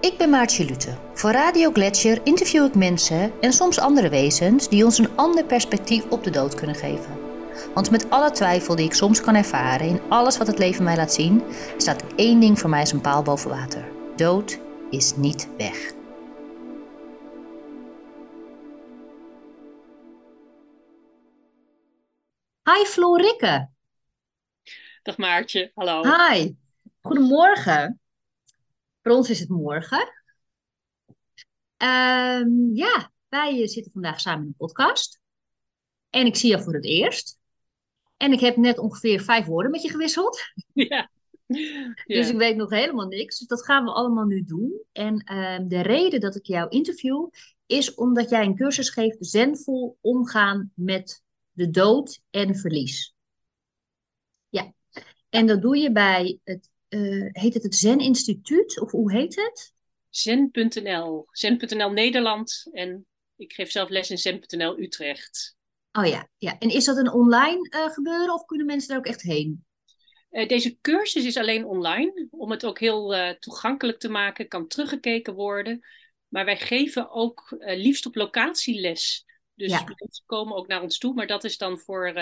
Ik 0.00 0.18
ben 0.18 0.30
Maartje 0.30 0.64
Lute. 0.64 0.96
Voor 1.14 1.30
Radio 1.30 1.72
Gletscher 1.72 2.20
interview 2.24 2.64
ik 2.64 2.74
mensen 2.74 3.40
en 3.40 3.52
soms 3.52 3.78
andere 3.78 4.08
wezens 4.08 4.68
die 4.68 4.84
ons 4.84 4.98
een 4.98 5.16
ander 5.16 5.44
perspectief 5.44 6.10
op 6.10 6.24
de 6.24 6.30
dood 6.30 6.54
kunnen 6.54 6.76
geven. 6.76 7.18
Want 7.74 7.90
met 7.90 8.10
alle 8.10 8.30
twijfel 8.30 8.76
die 8.76 8.84
ik 8.84 8.94
soms 8.94 9.20
kan 9.20 9.34
ervaren 9.34 9.86
in 9.86 10.00
alles 10.08 10.38
wat 10.38 10.46
het 10.46 10.58
leven 10.58 10.84
mij 10.84 10.96
laat 10.96 11.12
zien, 11.12 11.42
staat 11.76 12.04
één 12.16 12.40
ding 12.40 12.58
voor 12.58 12.70
mij 12.70 12.80
als 12.80 12.92
een 12.92 13.00
paal 13.00 13.22
boven 13.22 13.50
water. 13.50 13.84
Dood 14.16 14.58
is 14.90 15.16
niet 15.16 15.48
weg. 15.56 15.92
Hi 22.62 22.84
Florikke. 22.84 23.68
Dag 25.02 25.16
Maartje, 25.16 25.70
hallo. 25.74 26.02
Hi. 26.02 26.54
Goedemorgen. 27.00 28.00
Voor 29.06 29.14
ons 29.14 29.30
is 29.30 29.40
het 29.40 29.48
morgen. 29.48 30.12
Ehm, 31.76 32.74
ja, 32.74 33.12
wij 33.28 33.66
zitten 33.66 33.92
vandaag 33.92 34.20
samen 34.20 34.40
in 34.42 34.46
een 34.46 34.54
podcast. 34.56 35.20
En 36.10 36.26
ik 36.26 36.36
zie 36.36 36.50
je 36.50 36.62
voor 36.62 36.74
het 36.74 36.84
eerst. 36.84 37.38
En 38.16 38.32
ik 38.32 38.40
heb 38.40 38.56
net 38.56 38.78
ongeveer 38.78 39.20
vijf 39.20 39.46
woorden 39.46 39.70
met 39.70 39.82
je 39.82 39.90
gewisseld. 39.90 40.40
Ja. 40.72 41.10
Dus 42.06 42.28
ik 42.28 42.36
weet 42.36 42.56
nog 42.56 42.70
helemaal 42.70 43.06
niks. 43.06 43.38
Dus 43.38 43.48
dat 43.48 43.64
gaan 43.64 43.84
we 43.84 43.90
allemaal 43.90 44.24
nu 44.24 44.44
doen. 44.44 44.82
En 44.92 45.18
ehm, 45.18 45.68
de 45.68 45.80
reden 45.80 46.20
dat 46.20 46.36
ik 46.36 46.44
jou 46.46 46.68
interview 46.68 47.28
is 47.66 47.94
omdat 47.94 48.30
jij 48.30 48.44
een 48.44 48.56
cursus 48.56 48.90
geeft 48.90 49.16
zenvol 49.20 49.98
omgaan 50.00 50.72
met 50.74 51.22
de 51.52 51.70
dood 51.70 52.20
en 52.30 52.56
verlies. 52.56 53.14
Ja. 54.48 54.72
En 55.28 55.46
dat 55.46 55.62
doe 55.62 55.76
je 55.76 55.92
bij 55.92 56.38
het, 56.44 56.70
eh, 56.88 57.26
heet 57.30 57.54
het 57.54 57.62
het 57.62 57.74
Zen 57.74 57.98
Instituut? 57.98 58.80
Of 58.80 58.90
hoe 58.90 59.12
heet 59.12 59.36
het? 59.36 59.74
Zen.nl. 60.08 61.26
Zen.nl 61.30 61.90
Nederland. 61.90 62.68
En 62.72 63.06
ik 63.36 63.52
geef 63.52 63.70
zelf 63.70 63.88
les 63.88 64.10
in 64.10 64.18
Zen.nl 64.18 64.78
Utrecht. 64.78 65.56
Oh 65.92 66.06
ja, 66.06 66.28
ja. 66.36 66.58
En 66.58 66.70
is 66.70 66.84
dat 66.84 66.96
een 66.96 67.12
online 67.12 67.68
uh, 67.70 67.90
gebeuren 67.90 68.34
of 68.34 68.44
kunnen 68.44 68.66
mensen 68.66 68.88
daar 68.88 68.98
ook 68.98 69.06
echt 69.06 69.22
heen? 69.22 69.64
Uh, 70.30 70.48
deze 70.48 70.78
cursus 70.80 71.24
is 71.24 71.36
alleen 71.36 71.64
online, 71.64 72.28
om 72.30 72.50
het 72.50 72.66
ook 72.66 72.78
heel 72.78 73.34
toegankelijk 73.38 73.98
te 73.98 74.08
maken, 74.08 74.48
kan 74.48 74.68
teruggekeken 74.68 75.34
worden. 75.34 75.86
Maar 76.28 76.44
wij 76.44 76.56
geven 76.56 77.10
ook 77.10 77.56
liefst 77.58 78.06
op 78.06 78.14
locatie 78.14 78.80
les. 78.80 79.24
Dus 79.54 79.70
ja. 79.70 79.84
mensen 79.84 80.24
komen 80.26 80.56
ook 80.56 80.66
naar 80.66 80.82
ons 80.82 80.98
toe, 80.98 81.14
maar 81.14 81.26
dat 81.26 81.44
is 81.44 81.58
dan 81.58 81.78
voor 81.78 82.12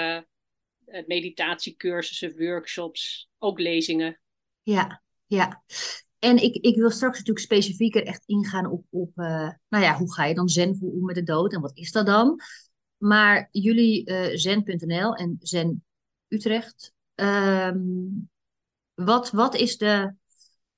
meditatiecursussen, 1.07 2.37
workshops, 2.37 3.29
ook 3.39 3.59
lezingen. 3.59 4.19
Ja, 4.65 5.03
ja. 5.27 5.63
En 6.19 6.43
ik, 6.43 6.55
ik 6.55 6.77
wil 6.77 6.91
straks 6.91 7.19
natuurlijk 7.19 7.45
specifieker 7.45 8.07
echt 8.07 8.23
ingaan 8.27 8.67
op, 8.67 8.85
op 8.91 9.11
uh, 9.17 9.51
nou 9.69 9.85
ja, 9.85 9.97
hoe 9.97 10.13
ga 10.13 10.25
je 10.25 10.35
dan 10.35 10.49
zen 10.49 10.79
om 10.81 11.05
met 11.05 11.15
de 11.15 11.23
dood 11.23 11.53
en 11.53 11.61
wat 11.61 11.77
is 11.77 11.93
dat 11.93 12.07
dan? 12.07 12.41
Maar 12.97 13.49
jullie 13.51 14.11
uh, 14.11 14.37
zen.nl 14.37 15.15
en 15.15 15.37
Zen 15.41 15.85
Utrecht, 16.29 16.93
um, 17.15 18.31
wat, 18.95 19.31
wat 19.31 19.55
is 19.55 19.77
de, 19.77 20.15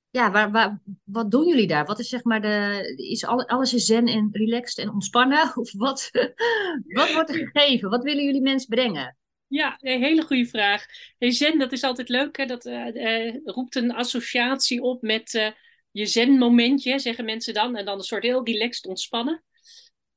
ja, 0.09 0.31
waar, 0.31 0.51
waar, 0.51 0.81
wat 1.03 1.31
doen 1.31 1.47
jullie 1.47 1.67
daar? 1.67 1.85
Wat 1.85 1.99
is 1.99 2.09
zeg 2.09 2.23
maar 2.23 2.41
de, 2.41 2.83
is 2.95 3.25
alle, 3.25 3.47
alles 3.47 3.73
is 3.73 3.85
zen 3.85 4.07
en 4.07 4.29
relaxed 4.31 4.85
en 4.85 4.91
ontspannen? 4.91 5.51
Of 5.57 5.73
wat, 5.73 6.09
wat 6.87 7.13
wordt 7.13 7.29
er 7.29 7.49
gegeven? 7.51 7.89
Wat 7.89 8.03
willen 8.03 8.23
jullie 8.23 8.41
mensen 8.41 8.69
brengen? 8.69 9.17
Ja, 9.47 9.77
een 9.81 10.01
hele 10.03 10.21
goede 10.21 10.45
vraag. 10.45 10.85
Zen, 11.17 11.57
dat 11.59 11.71
is 11.71 11.83
altijd 11.83 12.09
leuk. 12.09 12.37
Hè? 12.37 12.45
Dat 12.45 12.65
uh, 12.65 12.87
uh, 12.87 13.35
roept 13.43 13.75
een 13.75 13.91
associatie 13.91 14.81
op 14.81 15.01
met 15.01 15.33
uh, 15.33 15.51
je 15.91 16.05
zen-momentje, 16.05 16.99
zeggen 16.99 17.25
mensen 17.25 17.53
dan. 17.53 17.75
En 17.75 17.85
dan 17.85 17.97
een 17.97 18.03
soort 18.03 18.23
heel 18.23 18.45
relaxed 18.45 18.85
ontspannen. 18.85 19.43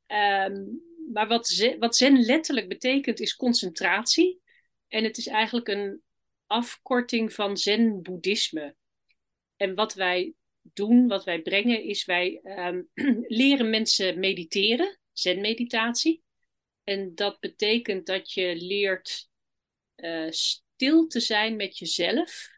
Um, 0.06 0.82
maar 1.12 1.28
wat 1.28 1.49
zen, 1.49 1.78
wat 1.78 1.97
zen 1.97 2.21
letterlijk 2.21 2.69
betekent, 2.69 3.21
is 3.21 3.37
concentratie. 3.37 4.41
En 4.88 5.04
het 5.04 5.19
is 5.19 5.27
eigenlijk 5.27 5.69
een 5.69 6.03
afkorting 6.47 7.33
van 7.33 7.56
zen-boeddhisme. 7.56 8.77
En 9.56 9.75
wat 9.75 9.94
wij 9.94 10.34
doen, 10.62 11.09
wat 11.09 11.25
wij 11.25 11.43
brengen, 11.43 11.83
is 11.83 12.04
wij 12.04 12.41
um, 12.43 12.88
leren 13.41 13.71
mensen 13.71 14.19
mediteren, 14.19 14.99
zen-meditatie. 15.12 16.22
En 16.84 17.15
dat 17.15 17.41
betekent 17.41 18.06
dat 18.06 18.33
je 18.33 18.56
leert 18.56 19.29
uh, 20.00 20.31
stil 20.31 21.06
te 21.06 21.21
zijn 21.21 21.56
met 21.56 21.78
jezelf, 21.78 22.49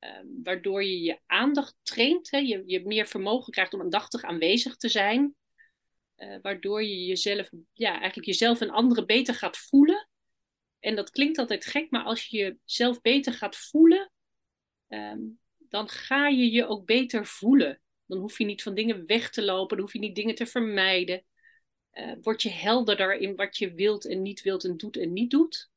uh, 0.00 0.20
waardoor 0.42 0.84
je 0.84 1.00
je 1.00 1.18
aandacht 1.26 1.74
traint, 1.82 2.30
hè? 2.30 2.38
Je, 2.38 2.62
je 2.66 2.86
meer 2.86 3.06
vermogen 3.06 3.52
krijgt 3.52 3.74
om 3.74 3.80
aandachtig 3.80 4.22
aanwezig 4.22 4.76
te 4.76 4.88
zijn, 4.88 5.34
uh, 6.16 6.36
waardoor 6.42 6.82
je 6.82 7.04
jezelf, 7.04 7.50
ja, 7.72 7.90
eigenlijk 7.90 8.26
jezelf 8.26 8.60
en 8.60 8.70
anderen 8.70 9.06
beter 9.06 9.34
gaat 9.34 9.56
voelen. 9.56 10.08
En 10.80 10.96
dat 10.96 11.10
klinkt 11.10 11.38
altijd 11.38 11.64
gek, 11.64 11.90
maar 11.90 12.04
als 12.04 12.26
je 12.26 12.58
jezelf 12.64 13.00
beter 13.00 13.32
gaat 13.32 13.56
voelen, 13.56 14.12
um, 14.88 15.40
dan 15.58 15.88
ga 15.88 16.28
je 16.28 16.50
je 16.50 16.66
ook 16.66 16.86
beter 16.86 17.26
voelen. 17.26 17.80
Dan 18.06 18.18
hoef 18.18 18.38
je 18.38 18.44
niet 18.44 18.62
van 18.62 18.74
dingen 18.74 19.06
weg 19.06 19.30
te 19.30 19.44
lopen, 19.44 19.76
dan 19.76 19.84
hoef 19.84 19.92
je 19.92 19.98
niet 19.98 20.14
dingen 20.14 20.34
te 20.34 20.46
vermijden 20.46 21.24
uh, 21.96 22.12
word 22.22 22.42
je 22.42 22.50
helderder 22.50 23.14
in 23.14 23.36
wat 23.36 23.56
je 23.56 23.74
wilt 23.74 24.06
en 24.06 24.22
niet 24.22 24.42
wilt 24.42 24.64
en 24.64 24.76
doet 24.76 24.96
en 24.96 25.12
niet 25.12 25.30
doet. 25.30 25.70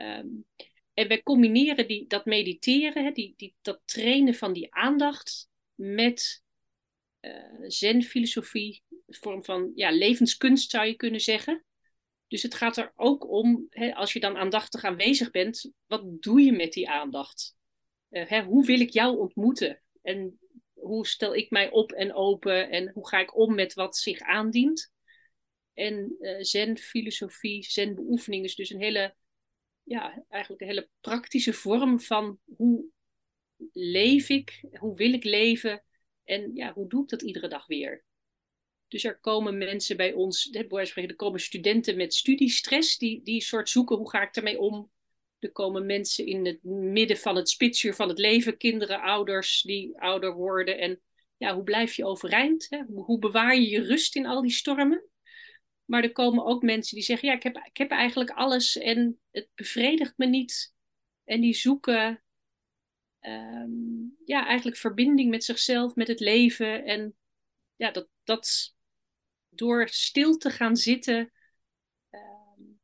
Um, 0.00 0.46
en 0.94 1.08
wij 1.08 1.22
combineren 1.22 1.88
die, 1.88 2.06
dat 2.06 2.24
mediteren, 2.24 3.04
hè, 3.04 3.10
die, 3.10 3.34
die, 3.36 3.54
dat 3.62 3.80
trainen 3.84 4.34
van 4.34 4.52
die 4.52 4.74
aandacht 4.74 5.48
met 5.74 6.42
uh, 7.20 7.64
zen-filosofie, 7.66 8.82
een 8.88 9.14
vorm 9.14 9.44
van 9.44 9.72
ja, 9.74 9.90
levenskunst 9.90 10.70
zou 10.70 10.86
je 10.86 10.94
kunnen 10.94 11.20
zeggen. 11.20 11.64
Dus 12.28 12.42
het 12.42 12.54
gaat 12.54 12.76
er 12.76 12.92
ook 12.96 13.30
om, 13.30 13.66
hè, 13.70 13.94
als 13.94 14.12
je 14.12 14.20
dan 14.20 14.36
aandachtig 14.36 14.84
aanwezig 14.84 15.30
bent, 15.30 15.72
wat 15.86 16.22
doe 16.22 16.40
je 16.40 16.52
met 16.52 16.72
die 16.72 16.88
aandacht? 16.88 17.56
Uh, 18.10 18.28
hè, 18.28 18.42
hoe 18.42 18.66
wil 18.66 18.80
ik 18.80 18.90
jou 18.90 19.18
ontmoeten? 19.18 19.82
En 20.02 20.38
hoe 20.72 21.06
stel 21.06 21.34
ik 21.34 21.50
mij 21.50 21.70
op 21.70 21.92
en 21.92 22.14
open 22.14 22.70
en 22.70 22.90
hoe 22.94 23.08
ga 23.08 23.20
ik 23.20 23.36
om 23.36 23.54
met 23.54 23.74
wat 23.74 23.96
zich 23.96 24.20
aandient? 24.20 24.92
En 25.74 26.16
uh, 26.20 26.36
zen-filosofie, 26.40 27.64
zen-beoefening 27.64 28.44
is 28.44 28.54
dus 28.54 28.70
een 28.70 28.82
hele, 28.82 29.14
ja, 29.88 30.24
eigenlijk 30.28 30.62
een 30.62 30.68
hele 30.68 30.88
praktische 31.00 31.52
vorm 31.52 32.00
van 32.00 32.38
hoe 32.56 32.84
leef 33.72 34.28
ik, 34.28 34.64
hoe 34.78 34.96
wil 34.96 35.12
ik 35.12 35.24
leven 35.24 35.82
en 36.24 36.50
ja, 36.54 36.72
hoe 36.72 36.88
doe 36.88 37.02
ik 37.02 37.08
dat 37.08 37.22
iedere 37.22 37.48
dag 37.48 37.66
weer. 37.66 38.04
Dus 38.88 39.04
er 39.04 39.18
komen 39.18 39.58
mensen 39.58 39.96
bij 39.96 40.12
ons, 40.12 40.48
er 40.52 41.16
komen 41.16 41.40
studenten 41.40 41.96
met 41.96 42.14
studiestress, 42.14 42.98
die, 42.98 43.22
die 43.22 43.42
soort 43.42 43.68
zoeken 43.68 43.96
hoe 43.96 44.10
ga 44.10 44.22
ik 44.22 44.36
ermee 44.36 44.58
om. 44.58 44.90
Er 45.38 45.52
komen 45.52 45.86
mensen 45.86 46.26
in 46.26 46.46
het 46.46 46.62
midden 46.62 47.16
van 47.16 47.36
het 47.36 47.48
spitsuur 47.48 47.94
van 47.94 48.08
het 48.08 48.18
leven, 48.18 48.56
kinderen, 48.56 49.00
ouders 49.00 49.62
die 49.62 50.00
ouder 50.00 50.34
worden. 50.34 50.78
En 50.78 51.00
ja, 51.36 51.54
hoe 51.54 51.64
blijf 51.64 51.94
je 51.94 52.04
overeind? 52.04 52.66
Hè? 52.68 52.82
Hoe, 52.82 53.04
hoe 53.04 53.18
bewaar 53.18 53.54
je 53.54 53.68
je 53.68 53.82
rust 53.82 54.16
in 54.16 54.26
al 54.26 54.42
die 54.42 54.50
stormen? 54.50 55.04
Maar 55.88 56.02
er 56.02 56.12
komen 56.12 56.44
ook 56.44 56.62
mensen 56.62 56.94
die 56.94 57.04
zeggen: 57.04 57.28
Ja, 57.28 57.34
ik 57.34 57.42
heb, 57.42 57.56
ik 57.56 57.76
heb 57.76 57.90
eigenlijk 57.90 58.30
alles 58.30 58.76
en 58.76 59.20
het 59.30 59.48
bevredigt 59.54 60.12
me 60.16 60.26
niet. 60.26 60.74
En 61.24 61.40
die 61.40 61.54
zoeken 61.54 62.22
um, 63.20 64.16
ja, 64.24 64.46
eigenlijk 64.46 64.76
verbinding 64.76 65.30
met 65.30 65.44
zichzelf, 65.44 65.94
met 65.94 66.08
het 66.08 66.20
leven. 66.20 66.84
En 66.84 67.16
ja, 67.76 67.90
dat, 67.90 68.08
dat 68.24 68.74
door 69.48 69.88
stil 69.88 70.36
te 70.36 70.50
gaan 70.50 70.76
zitten, 70.76 71.32
um, 72.10 72.80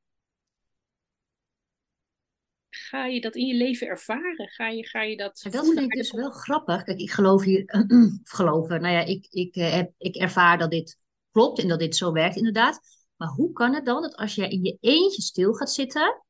ga 2.70 3.06
je 3.06 3.20
dat 3.20 3.36
in 3.36 3.46
je 3.46 3.54
leven 3.54 3.86
ervaren. 3.86 4.48
Ga 4.48 4.68
je, 4.68 4.86
ga 4.86 5.02
je 5.02 5.16
dat. 5.16 5.40
En 5.44 5.50
dat 5.50 5.66
vind 5.66 5.78
ik 5.78 5.90
dus 5.90 6.12
wel 6.12 6.30
grappig. 6.30 6.82
Kijk, 6.82 6.98
ik 6.98 7.10
geloof 7.10 7.42
hier, 7.42 7.64
of 8.22 8.30
geloven, 8.30 8.80
nou 8.80 8.94
ja, 8.94 9.00
ik, 9.00 9.26
ik, 9.30 9.56
uh, 9.56 9.72
heb, 9.72 9.92
ik 9.98 10.14
ervaar 10.14 10.58
dat 10.58 10.70
dit 10.70 11.02
klopt 11.34 11.58
en 11.58 11.68
dat 11.68 11.78
dit 11.78 11.96
zo 11.96 12.12
werkt 12.12 12.36
inderdaad. 12.36 12.80
Maar 13.16 13.28
hoe 13.28 13.52
kan 13.52 13.74
het 13.74 13.84
dan 13.84 14.02
dat 14.02 14.16
als 14.16 14.34
jij 14.34 14.48
in 14.48 14.64
je 14.64 14.76
eentje 14.80 15.22
stil 15.22 15.52
gaat 15.52 15.72
zitten, 15.72 16.24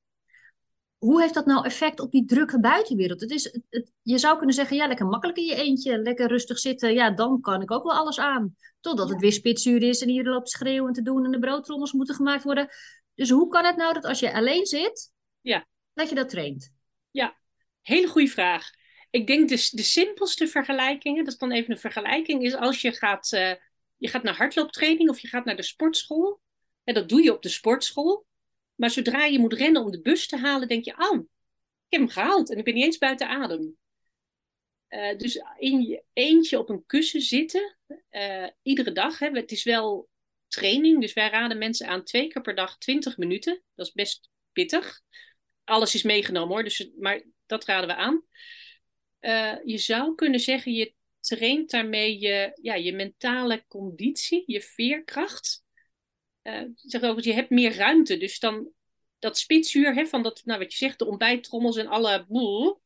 hoe 0.99 1.21
heeft 1.21 1.35
dat 1.35 1.47
nou 1.47 1.65
effect 1.65 2.01
op 2.01 2.11
die 2.11 2.25
drukke 2.25 2.61
buitenwereld? 2.61 3.21
Het 3.21 3.31
is, 3.31 3.45
het, 3.71 3.93
je 4.03 4.19
zou 4.19 4.37
kunnen 4.37 4.55
zeggen, 4.55 4.77
ja, 4.77 4.87
lekker 4.87 5.07
makkelijk 5.07 5.39
in 5.39 5.45
je 5.45 5.55
eentje, 5.55 5.99
lekker 5.99 6.29
rustig 6.29 6.59
zitten. 6.59 6.95
Ja, 6.95 7.11
dan 7.11 7.41
kan 7.41 7.63
ik 7.63 7.71
ook 7.71 7.83
wel 7.83 7.93
alles 7.93 8.19
aan. 8.19 8.57
Totdat 8.81 9.07
ja. 9.07 9.13
het 9.13 9.23
weer 9.23 9.33
spitsuur 9.33 9.83
is 9.83 10.03
en 10.03 10.09
hier 10.09 10.25
loopt 10.25 10.51
schreeuwen 10.51 10.93
te 10.93 11.03
doen 11.03 11.25
en 11.25 11.31
de 11.31 11.39
broodtrommels 11.39 11.93
moeten 11.93 12.15
gemaakt 12.15 12.45
worden. 12.45 12.69
Dus 13.15 13.31
hoe 13.31 13.49
kan 13.49 13.65
het 13.65 13.77
nou 13.77 13.95
dat 13.95 14.05
als 14.05 14.21
je 14.21 14.33
alleen 14.33 14.67
zit, 14.67 15.13
ja. 15.41 15.67
dat 15.95 16.09
je 16.09 16.15
dat 16.15 16.29
traint? 16.29 16.73
Ja, 17.11 17.39
hele 17.81 18.07
goede 18.07 18.29
vraag. 18.29 18.71
Ik 19.11 19.27
denk 19.27 19.49
de, 19.49 19.69
de 19.71 19.83
simpelste 19.83 20.47
vergelijkingen, 20.47 21.25
dat 21.25 21.33
is 21.33 21.39
dan 21.39 21.53
even 21.53 21.71
een 21.73 21.79
vergelijking, 21.79 22.43
is 22.43 22.55
als 22.55 22.81
je 22.81 22.93
gaat, 22.93 23.33
uh, 23.33 23.53
je 24.05 24.11
gaat 24.11 24.23
naar 24.23 24.37
hardlooptraining 24.37 25.09
of 25.09 25.19
je 25.19 25.29
gaat 25.29 25.45
naar 25.45 25.57
de 25.57 25.63
sportschool. 25.63 26.41
En 26.85 26.95
dat 26.95 27.09
doe 27.09 27.23
je 27.23 27.33
op 27.33 27.43
de 27.43 27.49
sportschool. 27.49 28.27
Maar 28.75 28.91
zodra 28.91 29.25
je 29.25 29.39
moet 29.39 29.53
rennen 29.53 29.83
om 29.83 29.91
de 29.91 30.01
bus 30.01 30.27
te 30.27 30.37
halen, 30.37 30.69
denk 30.69 30.85
je, 30.85 30.95
oh, 30.99 31.19
ik 31.19 31.89
heb 31.89 32.01
hem 32.01 32.09
gehaald 32.09 32.51
en 32.51 32.59
ik 32.59 32.65
ben 32.65 32.75
niet 32.75 32.85
eens 32.85 32.99
buiten 32.99 33.29
adem. 33.29 33.77
Uh, 34.89 35.17
dus 35.17 35.43
in 35.59 35.83
je 35.83 36.03
eentje 36.13 36.59
op 36.59 36.69
een 36.69 36.87
kussen 36.87 37.21
zitten, 37.21 37.77
uh, 38.11 38.49
iedere 38.63 38.93
dag. 38.93 39.19
Hè. 39.19 39.31
Het 39.31 39.53
is 39.53 39.63
wel 39.63 40.09
training, 40.49 41.01
dus 41.01 41.13
wij 41.13 41.31
raden 41.31 41.59
mensen 41.59 41.87
aan 41.87 42.05
twee 42.05 42.29
keer 42.29 42.43
per 42.43 42.55
dag 42.55 42.79
20 42.79 43.17
minuten. 43.17 43.63
Dat 43.75 43.87
is 43.87 43.93
best 43.93 44.29
pittig. 44.53 45.01
Alles 45.65 45.95
is 45.95 46.03
meegenomen 46.03 46.55
hoor, 46.55 46.65
dus, 46.65 46.91
maar 46.99 47.23
dat 47.47 47.65
raden 47.65 47.89
we 47.89 47.95
aan. 47.95 48.23
Uh, 49.21 49.57
je 49.65 49.79
zou 49.79 50.15
kunnen 50.15 50.41
zeggen, 50.41 50.73
je 50.73 50.95
traint 51.25 51.71
daarmee 51.71 52.21
je, 52.21 52.59
ja, 52.63 52.75
je 52.75 52.93
mentale 52.93 53.65
conditie, 53.69 54.43
je 54.47 54.61
veerkracht. 54.61 55.65
zeg 56.75 57.03
over, 57.03 57.27
je 57.27 57.33
hebt 57.33 57.51
meer 57.51 57.77
ruimte, 57.77 58.17
dus 58.17 58.39
dan 58.39 58.73
dat 59.19 59.39
spitsuur 59.39 59.95
hè, 59.95 60.07
van 60.07 60.23
dat, 60.23 60.43
nou 60.45 60.59
wat 60.59 60.73
je 60.73 60.79
zegt, 60.79 60.99
de 60.99 61.07
ontbijttrommels 61.07 61.77
en 61.77 61.87
alle 61.87 62.25
boel. 62.29 62.83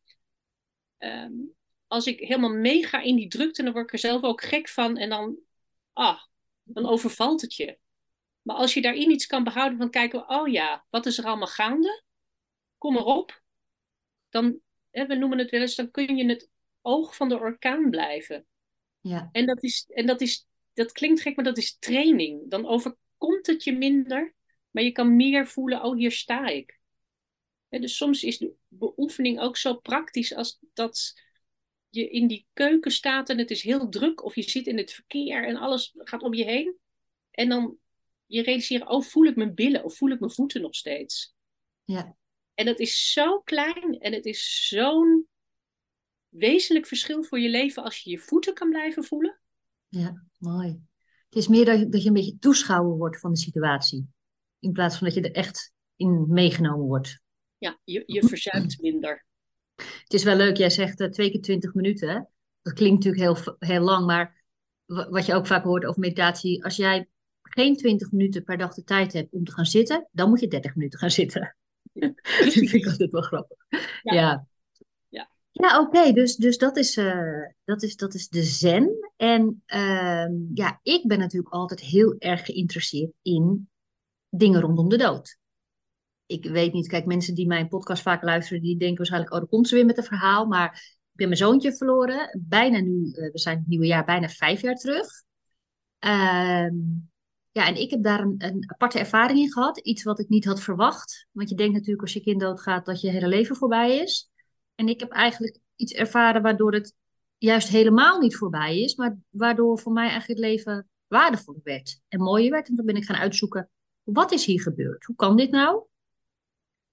Um, 0.99 1.57
als 1.87 2.07
ik 2.07 2.21
helemaal 2.21 2.55
meega 2.55 3.01
in 3.01 3.17
die 3.17 3.29
drukte, 3.29 3.63
dan 3.63 3.73
word 3.73 3.85
ik 3.85 3.93
er 3.93 3.99
zelf 3.99 4.23
ook 4.23 4.43
gek 4.43 4.69
van. 4.69 4.97
En 4.97 5.09
dan, 5.09 5.39
ah, 5.93 6.23
dan 6.63 6.87
overvalt 6.87 7.41
het 7.41 7.55
je. 7.55 7.79
Maar 8.43 8.57
als 8.57 8.75
je 8.75 8.81
daarin 8.81 9.11
iets 9.11 9.27
kan 9.27 9.45
behouden 9.45 9.79
van 9.79 9.91
kijken, 9.91 10.29
oh 10.29 10.49
ja, 10.49 10.85
wat 10.89 11.07
is 11.07 11.19
er 11.19 11.25
allemaal 11.25 11.47
gaande? 11.47 12.03
Kom 12.79 12.97
erop. 12.97 13.43
Dan, 14.29 14.61
hè, 14.91 15.07
we 15.07 15.15
noemen 15.15 15.39
het 15.39 15.51
wel 15.51 15.61
eens, 15.61 15.75
dan 15.75 15.91
kun 15.91 16.17
je 16.17 16.27
het 16.27 16.49
oog 16.83 17.17
van 17.17 17.29
de 17.29 17.39
orkaan 17.39 17.91
blijven. 17.91 18.47
Ja. 19.01 19.29
En 19.33 19.47
dat 19.47 19.63
is, 19.63 19.85
en 19.89 20.07
dat 20.07 20.21
is, 20.21 20.47
dat 20.73 20.93
klinkt 20.93 21.21
gek, 21.21 21.37
maar 21.37 21.45
dat 21.45 21.59
is 21.59 21.79
training. 21.79 22.51
Dan 22.51 22.67
overkomt 22.67 23.47
het 23.47 23.65
je 23.65 23.73
minder, 23.73 24.35
maar 24.71 24.83
je 24.83 24.93
kan 24.93 25.17
meer 25.17 25.47
voelen, 25.47 25.83
oh 25.83 25.97
hier 25.97 26.13
sta 26.13 26.47
ik. 26.47 26.81
dus 27.69 27.97
soms 27.97 28.23
is 28.23 28.39
de 28.39 28.53
beoefening 28.69 29.41
ook 29.41 29.57
zo 29.57 29.75
praktisch 29.75 30.35
als 30.35 30.59
dat 30.73 31.23
je 31.89 32.09
in 32.09 32.27
die 32.27 32.47
keuken 32.53 32.91
staat 32.91 33.29
en 33.29 33.39
het 33.39 33.51
is 33.51 33.63
heel 33.63 33.89
druk, 33.89 34.25
of 34.25 34.35
je 34.35 34.43
zit 34.43 34.67
in 34.67 34.77
het 34.77 34.93
verkeer 34.93 35.47
en 35.47 35.57
alles 35.57 35.95
gaat 35.97 36.23
om 36.23 36.35
je 36.35 36.45
heen. 36.45 36.77
En 37.31 37.49
dan 37.49 37.79
je 38.27 38.43
realiseren, 38.43 38.89
oh, 38.89 39.03
voel 39.03 39.25
ik 39.25 39.37
mijn 39.37 39.55
billen 39.55 39.85
of 39.85 39.97
voel 39.97 40.11
ik 40.11 40.21
mijn 40.21 40.33
voeten 40.33 40.61
nog 40.61 40.75
steeds? 40.75 41.35
Ja. 41.85 42.17
En 42.55 42.67
dat 42.67 42.79
is 42.79 43.13
zo 43.13 43.41
klein 43.41 43.99
en 43.99 44.13
het 44.13 44.27
is 44.27 44.69
zo'n 44.69 45.28
wezenlijk 46.29 46.87
verschil 46.87 47.25
voor 47.25 47.39
je 47.39 47.49
leven 47.49 47.83
als 47.83 47.99
je 47.99 48.11
je 48.11 48.19
voeten 48.19 48.55
kan 48.55 48.69
blijven 48.69 49.05
voelen. 49.05 49.41
Ja, 49.89 50.25
mooi. 50.39 50.69
Het 51.29 51.39
is 51.39 51.49
meer 51.49 51.65
dat 51.65 51.79
je, 51.79 51.89
dat 51.89 52.03
je 52.03 52.09
een 52.09 52.15
beetje 52.15 52.39
toeschouwer 52.39 52.97
wordt 52.97 53.21
van 53.21 53.33
de 53.33 53.39
situatie. 53.39 54.07
In 54.59 54.73
plaats 54.73 54.97
van 54.99 55.07
dat 55.07 55.17
je 55.17 55.23
er 55.23 55.35
echt 55.35 55.73
in 55.97 56.27
meegenomen 56.29 56.87
wordt. 56.87 57.21
Ja, 57.59 57.79
je, 57.85 58.03
je 58.07 58.23
verzuimt 58.23 58.81
minder. 58.81 59.27
Het 59.77 60.13
is 60.15 60.25
wel 60.25 60.37
leuk, 60.37 60.57
jij 60.57 60.71
zegt 60.71 61.01
uh, 61.01 61.09
twee 61.09 61.31
keer 61.31 61.41
twintig 61.41 61.75
minuten. 61.75 62.09
Hè? 62.09 62.21
Dat 62.63 62.73
klinkt 62.73 63.05
natuurlijk 63.05 63.41
heel, 63.41 63.57
heel 63.59 63.83
lang, 63.83 64.07
maar 64.07 64.43
wat 64.87 65.27
je 65.27 65.35
ook 65.35 65.47
vaak 65.47 65.65
hoort 65.65 65.85
over 65.85 66.01
meditatie, 66.01 66.65
als 66.65 66.77
jij 66.77 67.09
geen 67.43 67.77
twintig 67.77 68.11
minuten 68.11 68.45
per 68.45 68.59
dag 68.59 68.75
de 68.75 68.85
tijd 68.85 69.13
hebt 69.13 69.33
om 69.33 69.45
te 69.45 69.53
gaan 69.53 69.67
zitten, 69.67 70.09
dan 70.13 70.29
moet 70.29 70.41
je 70.41 70.49
30 70.49 70.75
minuten 70.75 70.99
gaan 70.99 71.11
zitten. 71.11 71.57
Ja, 71.93 72.13
dat 72.45 72.53
vind 72.53 72.73
ik 72.73 72.87
altijd 72.87 73.11
wel 73.11 73.23
grappig. 73.23 73.57
Ja. 74.03 74.15
ja. 74.15 74.47
Ja, 75.59 75.81
oké, 75.81 76.13
dus, 76.13 76.37
dus 76.37 76.59
dat, 76.59 76.77
is, 76.77 76.97
uh, 76.97 77.45
dat, 77.65 77.83
is, 77.83 77.97
dat 77.97 78.15
is 78.15 78.29
de 78.29 78.43
zen. 78.43 79.13
En 79.17 79.63
uh, 79.67 80.27
ja, 80.55 80.81
ik 80.83 81.07
ben 81.07 81.19
natuurlijk 81.19 81.55
altijd 81.55 81.81
heel 81.81 82.15
erg 82.19 82.45
geïnteresseerd 82.45 83.13
in 83.23 83.69
dingen 84.29 84.61
rondom 84.61 84.89
de 84.89 84.97
dood 84.97 85.39
ik 86.29 86.45
weet 86.45 86.73
niet, 86.73 86.89
kijk, 86.89 87.07
mensen 87.07 87.35
die 87.35 87.47
mijn 87.47 87.69
podcast 87.69 88.03
vaak 88.03 88.23
luisteren, 88.23 88.63
die 88.63 88.77
denken 88.77 88.97
waarschijnlijk, 88.97 89.33
oh, 89.33 89.39
dan 89.39 89.49
komt 89.49 89.69
ze 89.69 89.75
weer 89.75 89.85
met 89.85 89.97
een 89.97 90.05
verhaal. 90.05 90.47
Maar 90.47 90.73
ik 91.13 91.17
ben 91.17 91.27
mijn 91.27 91.39
zoontje 91.39 91.77
verloren, 91.77 92.39
bijna 92.41 92.81
nu, 92.81 93.05
uh, 93.05 93.33
we 93.33 93.39
zijn 93.39 93.59
het 93.59 93.67
nieuwe 93.67 93.87
jaar, 93.87 94.05
bijna 94.05 94.29
vijf 94.29 94.61
jaar 94.61 94.75
terug. 94.75 95.07
Uh, 96.05 96.71
ja, 97.51 97.67
en 97.67 97.81
ik 97.81 97.91
heb 97.91 98.03
daar 98.03 98.21
een, 98.21 98.35
een, 98.39 98.65
aparte 98.67 98.99
ervaring 98.99 99.39
in 99.39 99.53
gehad, 99.53 99.79
iets 99.79 100.03
wat 100.03 100.19
ik 100.19 100.29
niet 100.29 100.45
had 100.45 100.61
verwacht. 100.61 101.27
Want 101.33 101.49
je 101.49 101.57
denkt 101.57 101.73
natuurlijk 101.73 102.03
als 102.03 102.13
je 102.13 102.21
kind 102.21 102.41
doodgaat 102.41 102.87
dat 102.87 103.01
je 103.01 103.11
hele 103.11 103.29
leven 103.29 103.57
voorbij 103.57 103.99
is. 103.99 104.31
En 104.79 104.89
ik 104.89 105.01
heb 105.01 105.11
eigenlijk 105.11 105.59
iets 105.77 105.93
ervaren 105.93 106.43
waardoor 106.43 106.73
het 106.73 106.95
juist 107.39 107.69
helemaal 107.69 108.19
niet 108.19 108.37
voorbij 108.37 108.81
is, 108.81 108.95
maar 108.95 109.19
waardoor 109.29 109.79
voor 109.79 109.93
mij 109.93 110.09
eigenlijk 110.09 110.41
het 110.41 110.49
leven 110.49 110.89
waardevol 111.07 111.61
werd 111.63 112.01
en 112.09 112.21
mooier 112.21 112.51
werd. 112.51 112.69
En 112.69 112.77
toen 112.77 112.87
ben 112.87 112.97
ik 112.97 113.05
gaan 113.05 113.17
uitzoeken, 113.17 113.71
wat 114.03 114.33
is 114.33 114.45
hier 114.45 114.61
gebeurd? 114.61 115.05
Hoe 115.05 115.17
kan 115.17 115.37
dit 115.37 115.51
nou? 115.51 115.83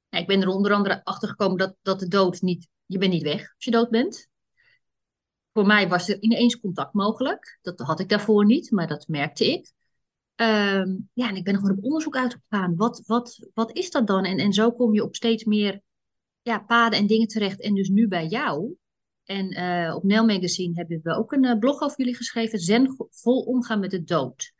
ik 0.09 0.27
ben 0.27 0.41
er 0.41 0.47
onder 0.47 0.73
andere 0.73 1.03
achter 1.03 1.29
gekomen 1.29 1.57
dat, 1.57 1.75
dat 1.81 1.99
de 1.99 2.07
dood 2.07 2.41
niet, 2.41 2.67
je 2.85 2.97
bent 2.97 3.11
niet 3.11 3.23
weg 3.23 3.39
als 3.39 3.65
je 3.65 3.71
dood 3.71 3.89
bent. 3.89 4.27
Voor 5.53 5.65
mij 5.65 5.89
was 5.89 6.09
er 6.09 6.21
ineens 6.21 6.59
contact 6.59 6.93
mogelijk. 6.93 7.59
Dat 7.61 7.79
had 7.79 7.99
ik 7.99 8.09
daarvoor 8.09 8.45
niet, 8.45 8.71
maar 8.71 8.87
dat 8.87 9.07
merkte 9.07 9.51
ik. 9.51 9.73
Ehm, 10.35 10.95
ja, 11.13 11.29
en 11.29 11.35
ik 11.35 11.43
ben 11.43 11.55
gewoon 11.55 11.77
op 11.77 11.83
onderzoek 11.83 12.15
uitgegaan. 12.15 12.75
Wat, 12.75 13.03
wat, 13.05 13.49
wat 13.53 13.75
is 13.75 13.91
dat 13.91 14.07
dan? 14.07 14.25
En, 14.25 14.37
en 14.37 14.53
zo 14.53 14.71
kom 14.71 14.93
je 14.93 15.03
op 15.03 15.15
steeds 15.15 15.43
meer 15.43 15.81
ja, 16.45 16.59
paden 16.59 16.99
en 16.99 17.07
dingen 17.07 17.27
terecht. 17.27 17.61
En 17.61 17.73
dus 17.73 17.89
nu 17.89 18.07
bij 18.07 18.25
jou. 18.25 18.75
En 19.23 19.53
uh, 19.53 19.95
op 19.95 20.03
Nel 20.03 20.25
Magazine 20.25 20.73
hebben 20.75 20.99
we 21.03 21.15
ook 21.15 21.31
een 21.31 21.45
uh, 21.45 21.59
blog 21.59 21.81
over 21.81 21.97
jullie 21.97 22.15
geschreven. 22.15 22.59
Zen 22.59 22.95
vol 23.09 23.41
omgaan 23.41 23.79
met 23.79 23.91
de 23.91 24.03
dood. 24.03 24.53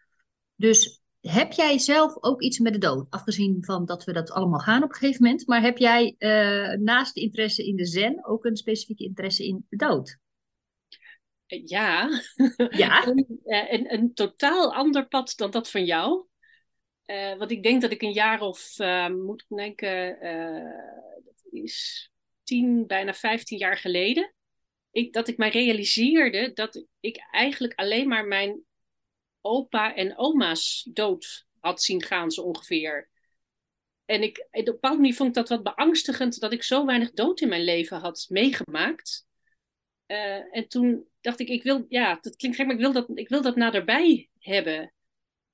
Dus 0.55 1.01
heb 1.21 1.51
jij 1.51 1.79
zelf 1.79 2.23
ook 2.23 2.41
iets 2.41 2.59
met 2.59 2.73
de 2.73 2.79
dood? 2.79 3.07
Afgezien 3.09 3.63
van 3.63 3.85
dat 3.85 4.03
we 4.03 4.13
dat 4.13 4.31
allemaal 4.31 4.59
gaan 4.59 4.83
op 4.83 4.89
een 4.89 4.95
gegeven 4.95 5.23
moment. 5.23 5.47
Maar 5.47 5.61
heb 5.61 5.77
jij 5.77 6.15
uh, 6.19 6.77
naast 6.77 7.13
de 7.13 7.21
interesse 7.21 7.67
in 7.67 7.75
de 7.75 7.85
zen 7.85 8.25
ook 8.25 8.45
een 8.45 8.55
specifieke 8.55 9.03
interesse 9.03 9.45
in 9.45 9.65
de 9.69 9.77
dood? 9.77 10.17
Ja, 11.45 12.09
ja? 12.69 13.05
een, 13.07 13.39
eh, 13.43 13.71
een, 13.71 13.93
een, 13.93 14.13
totaal 14.13 14.73
ander 14.73 15.07
pad 15.07 15.33
dan 15.35 15.51
dat 15.51 15.71
van 15.71 15.85
jou. 15.85 16.25
Want 17.37 17.51
ik 17.51 17.63
denk 17.63 17.81
dat 17.81 17.91
ik 17.91 18.01
een 18.01 18.13
jaar 18.13 18.41
of, 18.41 18.77
moet 19.25 19.45
ik 19.47 19.57
denken, 19.57 20.17
is 21.63 22.09
tien, 22.43 22.87
bijna 22.87 23.13
vijftien 23.13 23.57
jaar 23.57 23.77
geleden. 23.77 24.33
Ik, 24.91 25.13
dat 25.13 25.27
ik 25.27 25.37
mij 25.37 25.49
realiseerde 25.49 26.53
dat 26.53 26.85
ik 26.99 27.17
eigenlijk 27.31 27.73
alleen 27.75 28.07
maar 28.07 28.25
mijn 28.25 28.63
opa 29.41 29.95
en 29.95 30.17
oma's 30.17 30.89
dood 30.93 31.45
had 31.59 31.81
zien 31.81 32.03
gaan, 32.03 32.31
zo 32.31 32.41
ongeveer. 32.41 33.09
En 34.05 34.23
ik, 34.23 34.37
op 34.37 34.47
een 34.51 34.63
bepaald 34.63 34.95
moment 34.95 35.15
vond 35.15 35.29
ik 35.29 35.35
dat 35.35 35.49
wat 35.49 35.75
beangstigend 35.75 36.39
dat 36.39 36.53
ik 36.53 36.63
zo 36.63 36.85
weinig 36.85 37.11
dood 37.11 37.41
in 37.41 37.49
mijn 37.49 37.63
leven 37.63 37.99
had 37.99 38.25
meegemaakt. 38.29 39.25
Uh, 40.07 40.55
en 40.55 40.67
toen 40.67 41.07
dacht 41.21 41.39
ik, 41.39 41.47
ik 41.47 41.63
wil, 41.63 41.85
ja, 41.89 42.17
dat 42.21 42.35
klinkt 42.35 42.57
gek, 42.57 42.65
maar 42.65 42.75
ik 42.75 42.81
wil 42.81 42.93
dat, 42.93 43.09
ik 43.13 43.29
wil 43.29 43.41
dat 43.41 43.55
naderbij 43.55 44.29
hebben. 44.39 44.93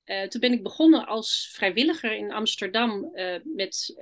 Uh, 0.04 0.22
toen 0.22 0.40
ben 0.40 0.52
ik 0.52 0.62
begonnen 0.62 1.06
als 1.06 1.50
vrijwilliger 1.52 2.12
in 2.12 2.32
Amsterdam 2.32 3.10
uh, 3.14 3.36
met, 3.44 3.94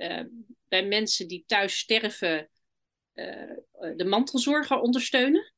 bij 0.67 0.85
mensen 0.85 1.27
die 1.27 1.43
thuis 1.47 1.77
sterven 1.77 2.49
de 3.95 4.05
mantelzorger 4.05 4.79
ondersteunen. 4.79 5.53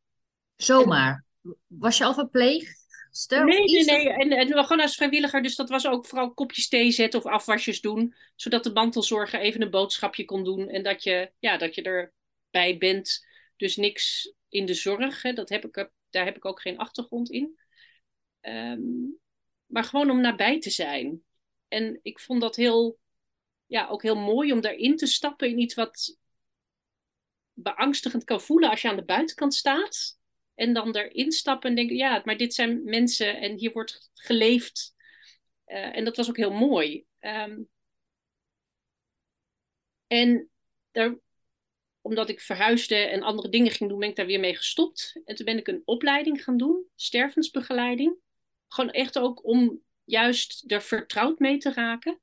Zomaar? 0.55 1.25
Was 1.67 1.97
je 1.97 2.03
al 2.03 2.13
verpleegd? 2.13 2.81
Nee, 3.29 3.43
nee, 3.43 3.83
nee. 3.83 4.09
En, 4.09 4.31
en 4.31 4.47
gewoon 4.47 4.79
als 4.79 4.95
vrijwilliger. 4.95 5.41
Dus 5.41 5.55
dat 5.55 5.69
was 5.69 5.88
ook 5.88 6.05
vooral 6.05 6.33
kopjes 6.33 6.67
thee 6.67 6.91
zetten 6.91 7.19
of 7.19 7.31
afwasjes 7.31 7.81
doen. 7.81 8.15
Zodat 8.35 8.63
de 8.63 8.71
mantelzorger 8.71 9.39
even 9.39 9.62
een 9.62 9.69
boodschapje 9.69 10.25
kon 10.25 10.43
doen. 10.43 10.69
En 10.69 10.83
dat 10.83 11.03
je, 11.03 11.31
ja, 11.39 11.57
dat 11.57 11.75
je 11.75 11.81
erbij 11.81 12.77
bent. 12.77 13.25
Dus 13.55 13.75
niks 13.75 14.33
in 14.50 14.65
de 14.65 14.73
zorg. 14.73 15.21
Hè. 15.21 15.33
Dat 15.33 15.50
heb 15.50 15.65
ik, 15.65 15.89
daar 16.09 16.25
heb 16.25 16.35
ik 16.35 16.45
ook 16.45 16.62
geen 16.62 16.77
achtergrond 16.77 17.29
in. 17.29 17.59
Um, 18.41 19.19
maar 19.74 19.84
gewoon 19.84 20.10
om 20.10 20.22
nabij 20.22 20.60
te 20.60 20.70
zijn. 20.70 21.24
En 21.68 22.00
ik 22.01 22.20
vond 22.20 22.42
dat 22.42 22.56
heel, 22.56 23.00
ja, 23.65 23.88
ook 23.88 24.01
heel 24.01 24.15
mooi 24.15 24.51
om 24.51 24.62
daarin 24.62 24.98
te 24.98 25.06
stappen 25.06 25.50
in 25.50 25.60
iets 25.60 25.74
wat 25.74 26.18
beangstigend 27.53 28.24
kan 28.24 28.42
voelen 28.42 28.70
als 28.70 28.82
je 28.82 28.89
aan 28.89 28.96
de 28.96 29.06
buitenkant 29.06 29.53
staat. 29.53 30.18
En 30.56 30.74
dan 30.74 30.96
erin 30.96 31.32
stappen 31.32 31.70
en 31.70 31.75
denken, 31.75 31.96
ja, 31.96 32.22
maar 32.25 32.38
dit 32.38 32.53
zijn 32.53 32.84
mensen 32.84 33.38
en 33.38 33.58
hier 33.58 33.72
wordt 33.72 34.12
geleefd. 34.13 34.96
Uh, 35.68 35.96
en 35.96 36.03
dat 36.03 36.18
was 36.18 36.30
ook 36.30 36.38
heel 36.38 36.53
mooi. 36.53 37.06
Um, 37.20 37.70
en 40.08 40.50
daar, 40.92 41.15
omdat 42.01 42.30
ik 42.30 42.42
verhuisde 42.42 42.96
en 42.96 43.22
andere 43.22 43.50
dingen 43.50 43.72
ging 43.72 43.89
doen, 43.89 44.00
ben 44.00 44.10
ik 44.10 44.15
daar 44.15 44.25
weer 44.25 44.39
mee 44.39 44.56
gestopt. 44.56 45.22
En 45.25 45.36
toen 45.36 45.46
ben 45.46 45.58
ik 45.58 45.68
een 45.68 45.82
opleiding 45.86 46.44
gaan 46.44 46.58
doen, 46.58 46.86
stervensbegeleiding. 46.96 48.22
Gewoon 48.74 48.92
echt 48.92 49.20
ook 49.20 49.46
om 49.46 49.82
juist 50.03 50.72
er 50.72 50.82
vertrouwd 50.82 51.39
mee 51.39 51.58
te 51.58 51.74
raken. 51.74 52.20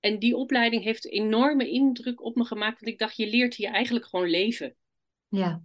En 0.00 0.18
die 0.18 0.36
opleiding 0.36 0.82
heeft 0.82 1.10
enorme 1.10 1.68
indruk 1.68 2.24
op 2.24 2.36
me 2.36 2.44
gemaakt, 2.44 2.80
want 2.80 2.92
ik 2.92 2.98
dacht, 2.98 3.16
je 3.16 3.26
leert 3.26 3.54
hier 3.54 3.70
eigenlijk 3.70 4.06
gewoon 4.06 4.28
leven. 4.28 4.76
Ja. 5.28 5.62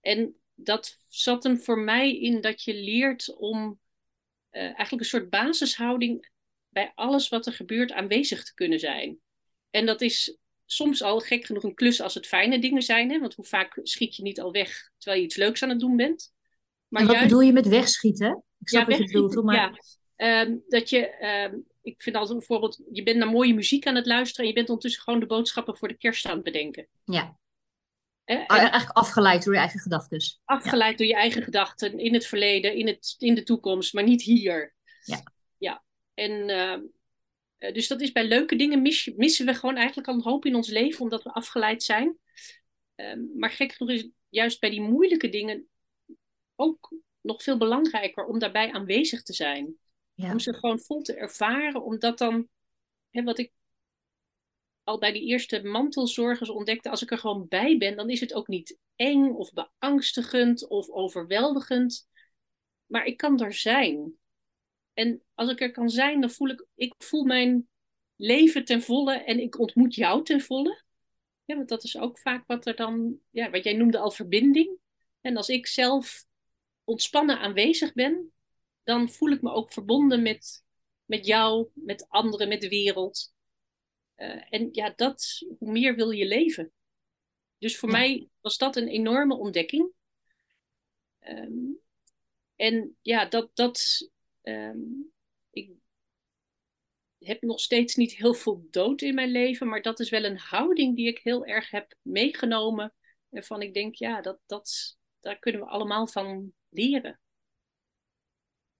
En 0.00 0.36
dat 0.54 0.98
zat 1.08 1.42
hem 1.42 1.58
voor 1.58 1.78
mij 1.78 2.18
in 2.18 2.40
dat 2.40 2.62
je 2.62 2.74
leert 2.74 3.34
om 3.36 3.80
uh, 4.50 4.62
eigenlijk 4.62 5.00
een 5.00 5.04
soort 5.04 5.30
basishouding 5.30 6.30
bij 6.68 6.92
alles 6.94 7.28
wat 7.28 7.46
er 7.46 7.52
gebeurt 7.52 7.92
aanwezig 7.92 8.44
te 8.44 8.54
kunnen 8.54 8.80
zijn. 8.80 9.18
En 9.70 9.86
dat 9.86 10.00
is 10.00 10.38
soms 10.66 11.02
al 11.02 11.20
gek 11.20 11.44
genoeg 11.44 11.62
een 11.62 11.74
klus 11.74 12.00
als 12.00 12.14
het 12.14 12.26
fijne 12.26 12.58
dingen 12.58 12.82
zijn. 12.82 13.10
Hè? 13.10 13.18
Want 13.18 13.34
hoe 13.34 13.44
vaak 13.44 13.80
schiet 13.82 14.16
je 14.16 14.22
niet 14.22 14.40
al 14.40 14.52
weg 14.52 14.90
terwijl 14.98 15.20
je 15.20 15.26
iets 15.26 15.36
leuks 15.36 15.62
aan 15.62 15.68
het 15.68 15.80
doen 15.80 15.96
bent? 15.96 16.32
Maar 16.88 17.02
en 17.02 17.08
wat 17.08 17.20
bedoel 17.20 17.40
je 17.40 17.52
met 17.52 17.68
wegschieten? 17.68 18.44
Ik 18.64 18.70
snap 18.70 18.90
ja, 18.90 18.96
wat 18.96 18.98
je 18.98 19.12
bedoelt. 19.12 19.44
Maar... 19.44 19.54
Ja, 19.54 19.72
ehm, 20.16 20.56
dat 20.68 20.90
je, 20.90 21.08
ehm, 21.08 21.56
ik 21.82 22.02
vind 22.02 22.16
altijd 22.16 22.38
bijvoorbeeld, 22.38 22.82
je 22.92 23.02
bent 23.02 23.16
naar 23.16 23.30
mooie 23.30 23.54
muziek 23.54 23.86
aan 23.86 23.94
het 23.94 24.06
luisteren 24.06 24.42
en 24.42 24.48
je 24.48 24.54
bent 24.54 24.68
ondertussen 24.68 25.02
gewoon 25.02 25.20
de 25.20 25.26
boodschappen 25.26 25.76
voor 25.76 25.88
de 25.88 25.96
kerst 25.96 26.26
aan 26.26 26.34
het 26.34 26.42
bedenken. 26.42 26.88
Ja. 27.04 27.38
Eh, 28.24 28.44
eigenlijk 28.46 28.90
afgeleid 28.90 29.44
door 29.44 29.54
je 29.54 29.60
eigen 29.60 29.80
gedachten. 29.80 30.20
Afgeleid 30.44 30.98
door 30.98 31.06
je 31.06 31.14
eigen 31.14 31.42
gedachten 31.42 31.98
in 31.98 32.14
het 32.14 32.26
verleden, 32.26 32.74
in, 32.74 32.86
het, 32.86 33.14
in 33.18 33.34
de 33.34 33.42
toekomst, 33.42 33.94
maar 33.94 34.04
niet 34.04 34.22
hier. 34.22 34.74
Ja. 35.04 35.22
Ja. 35.58 35.84
En 36.14 36.48
ehm, 36.48 36.80
eh, 37.58 37.74
dus 37.74 37.88
dat 37.88 38.00
is 38.00 38.12
bij 38.12 38.26
leuke 38.26 38.56
dingen 38.56 38.82
missen 39.16 39.46
we 39.46 39.54
gewoon 39.54 39.76
eigenlijk 39.76 40.08
al 40.08 40.14
een 40.14 40.22
hoop 40.22 40.44
in 40.44 40.54
ons 40.54 40.68
leven 40.68 41.00
omdat 41.00 41.22
we 41.22 41.32
afgeleid 41.32 41.82
zijn. 41.82 42.18
Maar 43.36 43.50
gek 43.50 43.72
genoeg 43.72 43.92
is 43.92 44.08
juist 44.28 44.60
bij 44.60 44.70
die 44.70 44.80
moeilijke 44.80 45.28
dingen 45.28 45.68
ook 46.54 46.92
nog 47.24 47.42
veel 47.42 47.56
belangrijker 47.56 48.24
om 48.24 48.38
daarbij 48.38 48.72
aanwezig 48.72 49.22
te 49.22 49.32
zijn. 49.32 49.78
Om 50.16 50.38
ze 50.38 50.54
gewoon 50.54 50.80
vol 50.80 51.02
te 51.02 51.14
ervaren, 51.14 51.84
omdat 51.84 52.18
dan, 52.18 52.48
hè, 53.10 53.22
wat 53.22 53.38
ik 53.38 53.52
al 54.82 54.98
bij 54.98 55.12
die 55.12 55.22
eerste 55.22 55.62
mantelzorgers 55.62 56.50
ontdekte, 56.50 56.90
als 56.90 57.02
ik 57.02 57.10
er 57.10 57.18
gewoon 57.18 57.48
bij 57.48 57.78
ben, 57.78 57.96
dan 57.96 58.10
is 58.10 58.20
het 58.20 58.34
ook 58.34 58.48
niet 58.48 58.78
eng 58.96 59.30
of 59.30 59.52
beangstigend 59.52 60.68
of 60.68 60.90
overweldigend. 60.90 62.08
Maar 62.86 63.04
ik 63.04 63.16
kan 63.16 63.40
er 63.40 63.52
zijn. 63.52 64.14
En 64.92 65.22
als 65.34 65.50
ik 65.50 65.60
er 65.60 65.70
kan 65.70 65.88
zijn, 65.88 66.20
dan 66.20 66.30
voel 66.30 66.48
ik, 66.48 66.66
ik 66.74 66.94
voel 66.98 67.24
mijn 67.24 67.68
leven 68.16 68.64
ten 68.64 68.82
volle 68.82 69.14
en 69.14 69.40
ik 69.40 69.58
ontmoet 69.58 69.94
jou 69.94 70.24
ten 70.24 70.40
volle. 70.40 70.82
Ja, 71.44 71.56
want 71.56 71.68
dat 71.68 71.84
is 71.84 71.98
ook 71.98 72.18
vaak 72.18 72.46
wat 72.46 72.66
er 72.66 72.76
dan, 72.76 73.18
ja, 73.30 73.50
wat 73.50 73.64
jij 73.64 73.72
noemde 73.72 73.98
al 73.98 74.10
verbinding. 74.10 74.78
En 75.20 75.36
als 75.36 75.48
ik 75.48 75.66
zelf 75.66 76.24
ontspannen 76.84 77.38
aanwezig 77.38 77.92
ben, 77.92 78.32
dan 78.82 79.08
voel 79.08 79.30
ik 79.30 79.42
me 79.42 79.50
ook 79.50 79.72
verbonden 79.72 80.22
met, 80.22 80.64
met 81.04 81.26
jou, 81.26 81.68
met 81.74 82.08
anderen, 82.08 82.48
met 82.48 82.60
de 82.60 82.68
wereld. 82.68 83.32
Uh, 84.16 84.52
en 84.52 84.68
ja, 84.72 84.92
dat, 84.96 85.42
hoe 85.58 85.70
meer 85.70 85.94
wil 85.94 86.10
je 86.10 86.26
leven. 86.26 86.72
Dus 87.58 87.78
voor 87.78 87.90
mij 87.90 88.28
was 88.40 88.58
dat 88.58 88.76
een 88.76 88.88
enorme 88.88 89.36
ontdekking. 89.36 89.92
Um, 91.20 91.78
en 92.56 92.96
ja, 93.00 93.26
dat, 93.26 93.50
dat 93.54 94.08
um, 94.42 95.12
ik 95.50 95.70
heb 97.18 97.42
nog 97.42 97.60
steeds 97.60 97.94
niet 97.94 98.16
heel 98.16 98.34
veel 98.34 98.66
dood 98.70 99.02
in 99.02 99.14
mijn 99.14 99.30
leven, 99.30 99.68
maar 99.68 99.82
dat 99.82 100.00
is 100.00 100.10
wel 100.10 100.24
een 100.24 100.38
houding 100.38 100.96
die 100.96 101.08
ik 101.08 101.18
heel 101.18 101.44
erg 101.46 101.70
heb 101.70 101.94
meegenomen. 102.02 102.94
En 103.30 103.44
van 103.44 103.62
ik 103.62 103.74
denk, 103.74 103.94
ja, 103.94 104.20
dat, 104.20 104.38
dat, 104.46 104.98
daar 105.20 105.38
kunnen 105.38 105.60
we 105.60 105.66
allemaal 105.66 106.06
van 106.06 106.52
leren. 106.74 107.20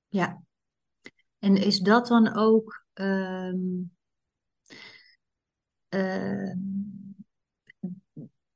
Ja. 0.08 0.42
En 1.38 1.56
is 1.56 1.78
dat 1.78 2.06
dan 2.06 2.34
ook. 2.34 2.86
Um, 2.94 3.92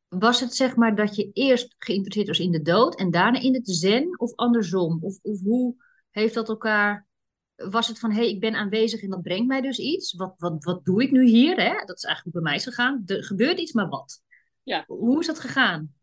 was 0.09 0.41
het 0.41 0.55
zeg 0.55 0.77
maar 0.77 0.95
dat 0.95 1.17
je 1.17 1.31
eerst 1.33 1.75
geïnteresseerd 1.79 2.29
was 2.29 2.39
in 2.39 2.53
de 2.53 2.63
dood 2.63 2.99
en 2.99 3.11
daarna 3.11 3.41
in 3.41 3.55
het 3.55 3.69
zen 3.69 4.19
of 4.19 4.35
andersom? 4.35 4.99
Of, 5.03 5.19
of 5.23 5.41
hoe 5.41 5.75
heeft 6.11 6.35
dat 6.35 6.49
elkaar. 6.49 7.07
Was 7.55 7.89
het 7.89 7.99
van 7.99 8.11
hé, 8.11 8.17
hey, 8.17 8.29
ik 8.29 8.41
ben 8.41 8.55
aanwezig 8.55 9.03
en 9.03 9.11
dat 9.11 9.23
brengt 9.23 9.47
mij 9.47 9.61
dus 9.61 9.79
iets? 9.79 10.13
Wat, 10.13 10.35
wat, 10.37 10.65
wat 10.65 10.85
doe 10.85 11.03
ik 11.03 11.11
nu 11.11 11.27
hier? 11.27 11.57
Hè? 11.57 11.85
Dat 11.85 11.97
is 11.97 12.05
eigenlijk 12.05 12.35
bij 12.35 12.45
mij 12.45 12.61
gegaan. 12.61 13.03
Er 13.07 13.25
gebeurt 13.25 13.59
iets, 13.59 13.73
maar 13.73 13.89
wat? 13.89 14.23
Ja. 14.63 14.85
Hoe 14.87 15.21
is 15.21 15.27
dat 15.27 15.41
gegaan? 15.41 15.95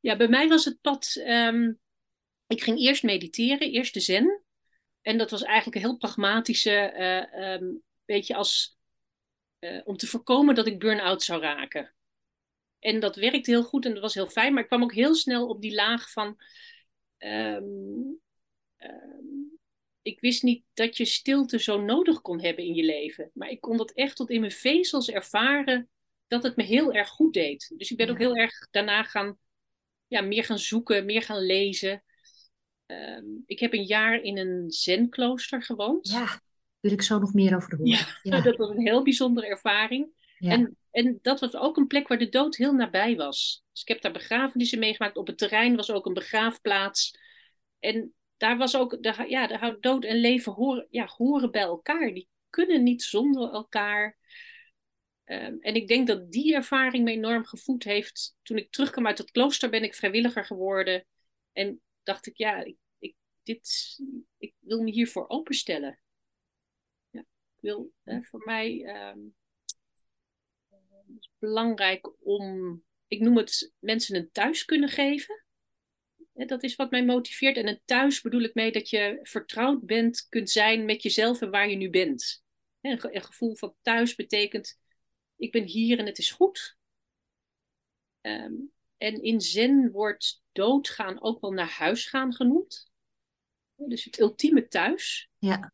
Ja, 0.00 0.16
bij 0.16 0.28
mij 0.28 0.48
was 0.48 0.64
het 0.64 0.80
pad. 0.80 1.22
Um, 1.26 1.78
ik 2.50 2.62
ging 2.62 2.78
eerst 2.78 3.02
mediteren, 3.02 3.70
eerst 3.70 3.94
de 3.94 4.00
zen. 4.00 4.42
En 5.02 5.18
dat 5.18 5.30
was 5.30 5.42
eigenlijk 5.42 5.76
een 5.76 5.82
heel 5.82 5.96
pragmatische, 5.96 6.94
uh, 7.32 7.52
um, 7.52 7.82
beetje 8.04 8.34
als 8.34 8.78
uh, 9.60 9.80
om 9.84 9.96
te 9.96 10.06
voorkomen 10.06 10.54
dat 10.54 10.66
ik 10.66 10.78
burn-out 10.78 11.22
zou 11.22 11.40
raken. 11.40 11.94
En 12.78 13.00
dat 13.00 13.16
werkte 13.16 13.50
heel 13.50 13.62
goed 13.62 13.84
en 13.84 13.92
dat 13.92 14.02
was 14.02 14.14
heel 14.14 14.28
fijn, 14.28 14.52
maar 14.52 14.62
ik 14.62 14.68
kwam 14.68 14.82
ook 14.82 14.94
heel 14.94 15.14
snel 15.14 15.48
op 15.48 15.60
die 15.60 15.74
laag 15.74 16.10
van. 16.10 16.36
Um, 17.18 18.20
ik 20.02 20.20
wist 20.20 20.42
niet 20.42 20.64
dat 20.74 20.96
je 20.96 21.04
stilte 21.04 21.58
zo 21.58 21.80
nodig 21.80 22.20
kon 22.20 22.40
hebben 22.40 22.64
in 22.64 22.74
je 22.74 22.84
leven. 22.84 23.30
Maar 23.34 23.48
ik 23.48 23.60
kon 23.60 23.76
dat 23.76 23.92
echt 23.92 24.16
tot 24.16 24.30
in 24.30 24.40
mijn 24.40 24.52
vezels 24.52 25.10
ervaren 25.10 25.88
dat 26.26 26.42
het 26.42 26.56
me 26.56 26.62
heel 26.62 26.92
erg 26.92 27.08
goed 27.08 27.32
deed. 27.32 27.72
Dus 27.76 27.90
ik 27.90 27.96
ben 27.96 28.08
ook 28.10 28.18
heel 28.18 28.36
erg 28.36 28.68
daarna 28.70 29.02
gaan, 29.02 29.38
ja, 30.06 30.20
meer 30.20 30.44
gaan 30.44 30.58
zoeken, 30.58 31.04
meer 31.04 31.22
gaan 31.22 31.40
lezen. 31.40 32.04
Um, 32.90 33.42
ik 33.46 33.58
heb 33.58 33.72
een 33.72 33.84
jaar 33.84 34.22
in 34.22 34.38
een 34.38 34.70
zenklooster 34.70 35.62
gewoond. 35.62 36.08
Ja, 36.08 36.40
wil 36.80 36.92
ik 36.92 37.02
zo 37.02 37.18
nog 37.18 37.34
meer 37.34 37.56
over 37.56 37.76
horen. 37.76 37.90
Ja, 37.90 38.06
ja. 38.22 38.40
dat 38.50 38.56
was 38.56 38.70
een 38.70 38.86
heel 38.86 39.02
bijzondere 39.02 39.46
ervaring. 39.46 40.08
Ja. 40.38 40.50
En, 40.50 40.76
en 40.90 41.18
dat 41.22 41.40
was 41.40 41.56
ook 41.56 41.76
een 41.76 41.86
plek 41.86 42.08
waar 42.08 42.18
de 42.18 42.28
dood 42.28 42.56
heel 42.56 42.72
nabij 42.72 43.16
was. 43.16 43.64
Dus 43.72 43.82
ik 43.82 43.88
heb 43.88 44.00
daar 44.00 44.12
begrafenissen 44.12 44.78
meegemaakt. 44.78 45.16
Op 45.16 45.26
het 45.26 45.38
terrein 45.38 45.76
was 45.76 45.90
ook 45.90 46.06
een 46.06 46.14
begraafplaats. 46.14 47.18
En 47.78 48.14
daar 48.36 48.56
was 48.56 48.76
ook, 48.76 49.02
de, 49.02 49.24
ja, 49.28 49.46
de 49.46 49.76
dood 49.80 50.04
en 50.04 50.16
leven 50.16 50.52
horen, 50.52 50.86
ja, 50.90 51.06
horen 51.16 51.50
bij 51.50 51.62
elkaar. 51.62 52.14
Die 52.14 52.28
kunnen 52.50 52.82
niet 52.82 53.02
zonder 53.02 53.50
elkaar. 53.52 54.18
Um, 55.24 55.60
en 55.60 55.74
ik 55.74 55.88
denk 55.88 56.06
dat 56.06 56.32
die 56.32 56.54
ervaring 56.54 57.04
me 57.04 57.10
enorm 57.10 57.44
gevoed 57.44 57.84
heeft. 57.84 58.36
Toen 58.42 58.56
ik 58.56 58.70
terugkwam 58.70 59.06
uit 59.06 59.18
het 59.18 59.30
klooster 59.30 59.70
ben 59.70 59.82
ik 59.82 59.94
vrijwilliger 59.94 60.44
geworden. 60.44 61.06
En 61.52 61.80
dacht 62.02 62.26
ik, 62.26 62.36
ja, 62.36 62.64
ik, 62.64 62.76
ik 62.98 63.14
dit, 63.42 63.98
ik 64.38 64.54
wil 64.58 64.82
me 64.82 64.90
hiervoor 64.90 65.28
openstellen. 65.28 66.00
Ja, 67.10 67.20
ik 67.20 67.60
wil, 67.60 67.92
hè, 68.02 68.22
voor 68.22 68.42
mij 68.44 68.96
um, 69.10 69.34
is 71.18 71.30
belangrijk 71.38 72.12
om, 72.20 72.82
ik 73.06 73.20
noem 73.20 73.36
het, 73.36 73.72
mensen 73.78 74.16
een 74.16 74.30
thuis 74.32 74.64
kunnen 74.64 74.88
geven. 74.88 75.44
Dat 76.32 76.62
is 76.62 76.76
wat 76.76 76.90
mij 76.90 77.04
motiveert. 77.04 77.56
En 77.56 77.68
een 77.68 77.80
thuis 77.84 78.20
bedoel 78.20 78.40
ik 78.40 78.54
mee 78.54 78.72
dat 78.72 78.90
je 78.90 79.18
vertrouwd 79.22 79.86
bent, 79.86 80.26
kunt 80.28 80.50
zijn 80.50 80.84
met 80.84 81.02
jezelf 81.02 81.40
en 81.40 81.50
waar 81.50 81.70
je 81.70 81.76
nu 81.76 81.90
bent. 81.90 82.44
Een, 82.80 83.00
gevoel 83.00 83.56
van 83.56 83.74
thuis 83.82 84.14
betekent, 84.14 84.80
ik 85.36 85.52
ben 85.52 85.64
hier 85.64 85.98
en 85.98 86.06
het 86.06 86.18
is 86.18 86.30
goed. 86.30 86.78
Um, 88.20 88.72
en 88.96 89.22
in 89.22 89.40
zen 89.40 89.90
wordt 89.90 90.39
doodgaan 90.52 91.22
ook 91.22 91.40
wel 91.40 91.52
naar 91.52 91.70
huis 91.70 92.06
gaan 92.06 92.34
genoemd. 92.34 92.90
Dus 93.74 94.04
het 94.04 94.20
ultieme 94.20 94.68
thuis. 94.68 95.30
Ja. 95.38 95.72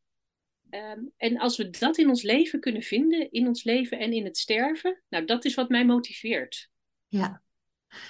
Um, 0.71 1.12
en 1.16 1.38
als 1.38 1.56
we 1.56 1.71
dat 1.71 1.99
in 1.99 2.09
ons 2.09 2.23
leven 2.23 2.61
kunnen 2.61 2.83
vinden, 2.83 3.30
in 3.30 3.47
ons 3.47 3.64
leven 3.64 3.99
en 3.99 4.12
in 4.12 4.25
het 4.25 4.38
sterven, 4.38 5.02
nou 5.09 5.25
dat 5.25 5.45
is 5.45 5.54
wat 5.54 5.68
mij 5.68 5.87
motiveert. 5.87 6.71
Ja. 7.09 7.42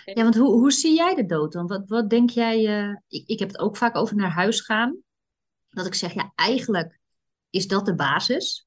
Ja, 0.05 0.23
want 0.23 0.35
hoe, 0.35 0.49
hoe 0.49 0.73
zie 0.73 0.95
jij 0.95 1.15
de 1.15 1.27
dood 1.27 1.53
dan? 1.53 1.67
Wat, 1.67 1.89
wat 1.89 2.11
denk 2.11 2.31
jij? 2.31 2.83
Uh, 2.83 2.97
ik, 3.09 3.27
ik 3.27 3.39
heb 3.39 3.49
het 3.49 3.59
ook 3.59 3.77
vaak 3.77 3.97
over 3.97 4.17
naar 4.17 4.31
huis 4.31 4.61
gaan. 4.61 4.99
Dat 5.69 5.87
ik 5.87 5.95
zeg, 5.95 6.15
ja, 6.15 6.33
eigenlijk 6.35 6.99
is 7.51 7.67
dat 7.67 7.87
de 7.87 7.95
basis. 7.95 8.66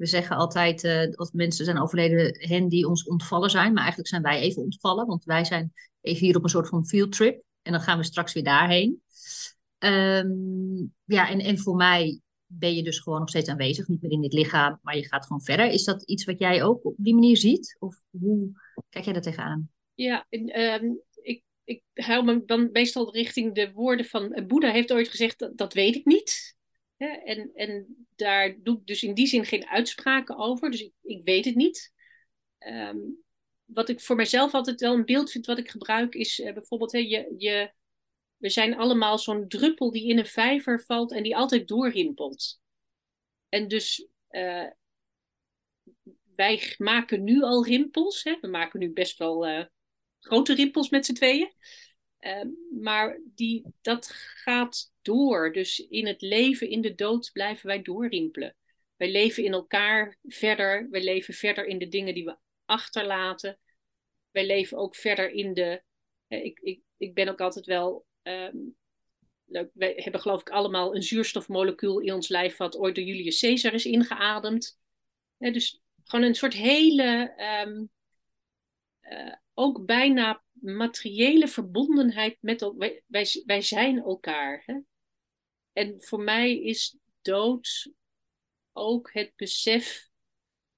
We 0.00 0.06
zeggen 0.06 0.36
altijd, 0.36 0.84
uh, 0.84 1.14
als 1.14 1.32
mensen 1.32 1.64
zijn 1.64 1.80
overleden, 1.80 2.48
hen 2.48 2.68
die 2.68 2.88
ons 2.88 3.04
ontvallen 3.04 3.50
zijn. 3.50 3.72
Maar 3.72 3.80
eigenlijk 3.80 4.08
zijn 4.08 4.22
wij 4.22 4.40
even 4.40 4.62
ontvallen, 4.62 5.06
want 5.06 5.24
wij 5.24 5.44
zijn 5.44 5.72
even 6.00 6.26
hier 6.26 6.36
op 6.36 6.42
een 6.42 6.48
soort 6.48 6.68
van 6.68 6.86
field 6.86 7.12
trip. 7.12 7.42
En 7.62 7.72
dan 7.72 7.80
gaan 7.80 7.98
we 7.98 8.04
straks 8.04 8.32
weer 8.32 8.42
daarheen. 8.42 9.02
Um, 9.78 10.94
ja, 11.04 11.28
en, 11.28 11.40
en 11.40 11.58
voor 11.58 11.76
mij 11.76 12.20
ben 12.46 12.74
je 12.74 12.82
dus 12.82 12.98
gewoon 12.98 13.18
nog 13.18 13.28
steeds 13.28 13.48
aanwezig. 13.48 13.88
Niet 13.88 14.02
meer 14.02 14.10
in 14.10 14.20
dit 14.20 14.32
lichaam, 14.32 14.78
maar 14.82 14.96
je 14.96 15.06
gaat 15.06 15.26
gewoon 15.26 15.42
verder. 15.42 15.66
Is 15.66 15.84
dat 15.84 16.02
iets 16.02 16.24
wat 16.24 16.38
jij 16.38 16.62
ook 16.62 16.84
op 16.84 16.94
die 16.96 17.14
manier 17.14 17.36
ziet? 17.36 17.76
Of 17.78 18.00
hoe 18.10 18.50
kijk 18.88 19.04
jij 19.04 19.12
daar 19.12 19.22
tegenaan? 19.22 19.70
Ja, 19.94 20.26
um, 20.30 21.00
ik, 21.22 21.42
ik 21.64 21.82
hou 21.94 22.24
me 22.24 22.42
dan 22.44 22.68
meestal 22.72 23.12
richting 23.12 23.54
de 23.54 23.72
woorden 23.72 24.06
van 24.06 24.44
Boeddha 24.46 24.70
heeft 24.70 24.92
ooit 24.92 25.08
gezegd, 25.08 25.38
dat, 25.38 25.56
dat 25.56 25.74
weet 25.74 25.94
ik 25.94 26.04
niet. 26.04 26.58
En, 27.06 27.50
en 27.54 28.06
daar 28.16 28.56
doe 28.62 28.78
ik 28.78 28.86
dus 28.86 29.02
in 29.02 29.14
die 29.14 29.26
zin 29.26 29.44
geen 29.44 29.66
uitspraken 29.66 30.36
over. 30.36 30.70
Dus 30.70 30.82
ik, 30.82 30.92
ik 31.02 31.24
weet 31.24 31.44
het 31.44 31.54
niet. 31.54 31.92
Um, 32.58 33.18
wat 33.64 33.88
ik 33.88 34.00
voor 34.00 34.16
mezelf 34.16 34.54
altijd 34.54 34.80
wel 34.80 34.94
een 34.94 35.04
beeld 35.04 35.30
vind 35.30 35.46
wat 35.46 35.58
ik 35.58 35.70
gebruik 35.70 36.14
is 36.14 36.38
uh, 36.38 36.52
bijvoorbeeld, 36.52 36.92
hè, 36.92 36.98
je, 36.98 37.34
je, 37.38 37.72
we 38.36 38.48
zijn 38.48 38.76
allemaal 38.76 39.18
zo'n 39.18 39.48
druppel 39.48 39.90
die 39.90 40.08
in 40.08 40.18
een 40.18 40.26
vijver 40.26 40.82
valt 40.82 41.12
en 41.12 41.22
die 41.22 41.36
altijd 41.36 41.68
doorrimpelt. 41.68 42.60
En 43.48 43.68
dus 43.68 44.06
uh, 44.30 44.66
wij 46.34 46.74
maken 46.78 47.24
nu 47.24 47.42
al 47.42 47.64
rimpels. 47.64 48.22
Hè? 48.22 48.38
We 48.40 48.48
maken 48.48 48.80
nu 48.80 48.92
best 48.92 49.18
wel 49.18 49.48
uh, 49.48 49.64
grote 50.20 50.54
rimpels 50.54 50.88
met 50.88 51.06
z'n 51.06 51.12
tweeën. 51.12 51.52
Uh, 52.20 52.44
maar 52.80 53.20
die, 53.34 53.64
dat 53.80 54.06
gaat 54.44 54.92
door. 55.10 55.52
Dus 55.52 55.78
in 55.78 56.06
het 56.06 56.20
leven, 56.20 56.68
in 56.68 56.80
de 56.80 56.94
dood 56.94 57.30
blijven 57.32 57.66
wij 57.66 57.82
doorrimpelen. 57.82 58.56
Wij 58.96 59.10
leven 59.10 59.44
in 59.44 59.52
elkaar 59.52 60.18
verder. 60.22 60.88
Wij 60.90 61.04
leven 61.04 61.34
verder 61.34 61.66
in 61.66 61.78
de 61.78 61.88
dingen 61.88 62.14
die 62.14 62.24
we 62.24 62.36
achterlaten. 62.64 63.58
Wij 64.30 64.46
leven 64.46 64.78
ook 64.78 64.96
verder 64.96 65.30
in 65.30 65.54
de. 65.54 65.82
ik, 66.28 66.58
ik, 66.58 66.80
ik 66.96 67.14
ben 67.14 67.28
ook 67.28 67.40
altijd 67.40 67.66
wel. 67.66 68.06
Ehm, 68.22 68.56
leuk, 69.44 69.70
wij 69.74 69.92
hebben 69.96 70.20
geloof 70.20 70.40
ik 70.40 70.50
allemaal 70.50 70.94
een 70.94 71.02
zuurstofmolecuul 71.02 71.98
in 72.00 72.12
ons 72.12 72.28
lijf 72.28 72.56
wat 72.56 72.76
ooit 72.76 72.94
door 72.94 73.04
Julius 73.04 73.40
Caesar 73.40 73.74
is 73.74 73.84
ingeademd. 73.84 74.78
dus 75.38 75.80
gewoon 76.04 76.24
een 76.24 76.34
soort 76.34 76.54
hele. 76.54 77.34
Ehm, 77.36 77.84
eh, 79.00 79.34
ook 79.54 79.86
bijna 79.86 80.42
materiële 80.60 81.48
verbondenheid 81.48 82.36
met 82.40 82.72
wij, 82.76 83.02
wij, 83.06 83.42
wij 83.44 83.60
zijn 83.60 83.98
elkaar. 83.98 84.62
Hè? 84.66 84.74
En 85.72 86.02
voor 86.02 86.20
mij 86.20 86.58
is 86.58 86.96
dood 87.22 87.92
ook 88.72 89.12
het 89.12 89.32
besef 89.36 90.08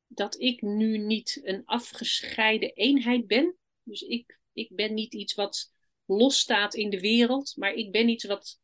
dat 0.07 0.41
ik 0.41 0.63
nu 0.63 0.99
niet 0.99 1.41
een 1.43 1.65
afgescheiden 1.65 2.73
eenheid 2.75 3.27
ben. 3.27 3.57
Dus 3.83 4.03
ik, 4.03 4.39
ik 4.53 4.75
ben 4.75 4.95
niet 4.95 5.15
iets 5.15 5.35
wat 5.35 5.73
losstaat 6.05 6.75
in 6.75 6.91
de 6.91 7.01
wereld, 7.01 7.57
maar 7.57 7.73
ik 7.73 7.93
ben 7.93 8.09
iets 8.09 8.25
wat 8.25 8.61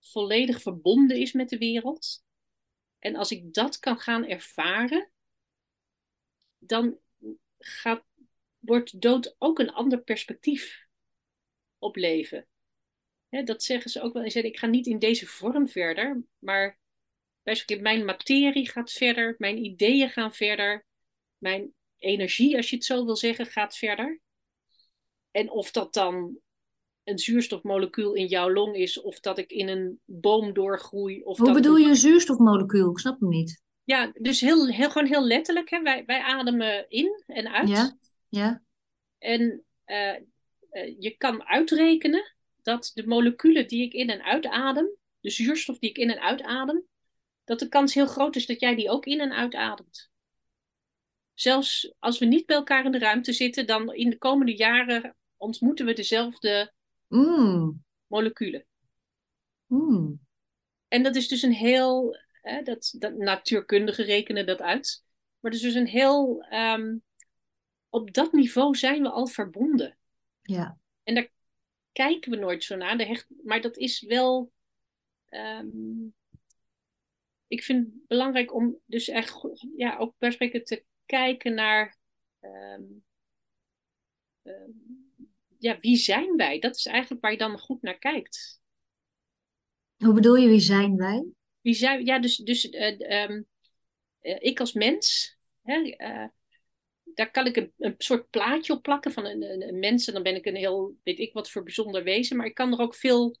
volledig 0.00 0.62
verbonden 0.62 1.16
is 1.16 1.32
met 1.32 1.48
de 1.48 1.58
wereld. 1.58 2.24
En 2.98 3.16
als 3.16 3.30
ik 3.30 3.52
dat 3.52 3.78
kan 3.78 3.98
gaan 3.98 4.26
ervaren, 4.26 5.10
dan 6.58 6.98
gaat, 7.58 8.04
wordt 8.58 9.00
dood 9.00 9.34
ook 9.38 9.58
een 9.58 9.72
ander 9.72 10.02
perspectief 10.02 10.86
op 11.78 11.96
leven. 11.96 12.48
Dat 13.42 13.62
zeggen 13.62 13.90
ze 13.90 14.00
ook 14.00 14.12
wel 14.12 14.22
eens. 14.22 14.36
Ik 14.36 14.58
ga 14.58 14.66
niet 14.66 14.86
in 14.86 14.98
deze 14.98 15.26
vorm 15.26 15.68
verder, 15.68 16.22
maar 16.38 16.78
mijn 17.80 18.04
materie 18.04 18.68
gaat 18.68 18.92
verder, 18.92 19.34
mijn 19.38 19.64
ideeën 19.64 20.10
gaan 20.10 20.32
verder, 20.32 20.86
mijn 21.38 21.72
energie, 21.98 22.56
als 22.56 22.70
je 22.70 22.76
het 22.76 22.84
zo 22.84 23.04
wil 23.04 23.16
zeggen, 23.16 23.46
gaat 23.46 23.76
verder. 23.76 24.20
En 25.30 25.50
of 25.50 25.70
dat 25.70 25.94
dan 25.94 26.38
een 27.04 27.18
zuurstofmolecuul 27.18 28.14
in 28.14 28.26
jouw 28.26 28.52
long 28.52 28.76
is, 28.76 29.00
of 29.00 29.20
dat 29.20 29.38
ik 29.38 29.50
in 29.50 29.68
een 29.68 30.00
boom 30.04 30.52
doorgroei. 30.52 31.22
Of 31.22 31.38
Hoe 31.38 31.52
bedoel 31.52 31.76
je 31.76 31.88
een 31.88 31.96
zuurstofmolecuul? 31.96 32.90
Ik 32.90 32.98
snap 32.98 33.20
hem 33.20 33.28
niet. 33.28 33.62
Ja, 33.84 34.12
dus 34.14 34.40
heel, 34.40 34.68
heel, 34.68 34.90
gewoon 34.90 35.08
heel 35.08 35.24
letterlijk. 35.24 35.70
Hè? 35.70 35.82
Wij, 35.82 36.04
wij 36.06 36.20
ademen 36.20 36.88
in 36.88 37.22
en 37.26 37.48
uit. 37.48 37.68
Ja, 37.68 37.98
ja. 38.28 38.62
En 39.18 39.64
uh, 39.86 40.14
uh, 40.70 40.96
je 40.98 41.14
kan 41.16 41.44
uitrekenen 41.44 42.33
dat 42.64 42.90
de 42.94 43.06
moleculen 43.06 43.68
die 43.68 43.82
ik 43.82 43.92
in 43.92 44.10
en 44.10 44.22
uitadem, 44.22 44.90
de 45.20 45.30
zuurstof 45.30 45.78
die 45.78 45.90
ik 45.90 45.98
in 45.98 46.10
en 46.10 46.20
uitadem, 46.20 46.86
dat 47.44 47.58
de 47.58 47.68
kans 47.68 47.94
heel 47.94 48.06
groot 48.06 48.36
is 48.36 48.46
dat 48.46 48.60
jij 48.60 48.74
die 48.74 48.90
ook 48.90 49.06
in 49.06 49.20
en 49.20 49.32
uitademt. 49.32 50.10
Zelfs 51.34 51.94
als 51.98 52.18
we 52.18 52.24
niet 52.24 52.46
bij 52.46 52.56
elkaar 52.56 52.84
in 52.84 52.92
de 52.92 52.98
ruimte 52.98 53.32
zitten, 53.32 53.66
dan 53.66 53.94
in 53.94 54.10
de 54.10 54.18
komende 54.18 54.56
jaren 54.56 55.16
ontmoeten 55.36 55.86
we 55.86 55.92
dezelfde 55.92 56.72
mm. 57.08 57.84
moleculen. 58.06 58.66
Mm. 59.66 60.20
En 60.88 61.02
dat 61.02 61.16
is 61.16 61.28
dus 61.28 61.42
een 61.42 61.52
heel, 61.52 62.18
hè, 62.32 62.62
dat, 62.62 62.94
dat 62.98 63.16
natuurkundigen 63.16 64.04
rekenen 64.04 64.46
dat 64.46 64.60
uit. 64.60 65.04
Maar 65.40 65.50
het 65.50 65.60
is 65.60 65.66
dus 65.66 65.74
een 65.74 65.86
heel, 65.86 66.46
um, 66.50 67.02
op 67.88 68.12
dat 68.12 68.32
niveau 68.32 68.76
zijn 68.76 69.02
we 69.02 69.10
al 69.10 69.26
verbonden. 69.26 69.98
Ja. 70.42 70.78
En 71.02 71.14
daar 71.14 71.30
kijken 71.94 72.30
we 72.30 72.36
nooit 72.36 72.64
zo 72.64 72.76
naar. 72.76 72.98
Hecht, 72.98 73.26
maar 73.44 73.60
dat 73.60 73.76
is 73.76 74.00
wel, 74.00 74.52
um, 75.30 76.14
ik 77.46 77.62
vind 77.62 77.86
het 77.86 78.06
belangrijk 78.06 78.54
om 78.54 78.78
dus 78.86 79.08
echt 79.08 79.40
ja, 79.76 79.96
ook 79.96 80.14
perspectief 80.18 80.62
te 80.62 80.84
kijken 81.06 81.54
naar 81.54 81.96
um, 82.40 83.04
ja, 85.58 85.78
wie 85.78 85.96
zijn 85.96 86.36
wij? 86.36 86.58
Dat 86.58 86.76
is 86.76 86.86
eigenlijk 86.86 87.22
waar 87.22 87.32
je 87.32 87.38
dan 87.38 87.58
goed 87.58 87.82
naar 87.82 87.98
kijkt. 87.98 88.62
Hoe 89.96 90.14
bedoel 90.14 90.36
je, 90.36 90.48
wie 90.48 90.60
zijn 90.60 90.96
wij? 90.96 91.24
Wie 91.60 91.74
zijn, 91.74 92.04
ja, 92.04 92.18
dus, 92.18 92.36
dus 92.36 92.64
uh, 92.64 93.28
um, 93.30 93.46
uh, 94.20 94.36
ik 94.38 94.60
als 94.60 94.72
mens, 94.72 95.36
hè, 95.62 95.76
uh, 95.76 96.28
daar 97.14 97.30
kan 97.30 97.46
ik 97.46 97.56
een, 97.56 97.72
een 97.78 97.94
soort 97.98 98.30
plaatje 98.30 98.72
op 98.72 98.82
plakken 98.82 99.12
van 99.12 99.24
een, 99.24 99.68
een, 99.68 99.78
mens. 99.78 100.06
En 100.06 100.14
dan 100.14 100.22
ben 100.22 100.34
ik 100.34 100.46
een 100.46 100.56
heel, 100.56 100.96
weet 101.02 101.18
ik 101.18 101.32
wat 101.32 101.50
voor 101.50 101.62
bijzonder 101.62 102.02
wezen. 102.02 102.36
Maar 102.36 102.46
ik 102.46 102.54
kan 102.54 102.72
er 102.72 102.80
ook 102.80 102.94
veel 102.94 103.36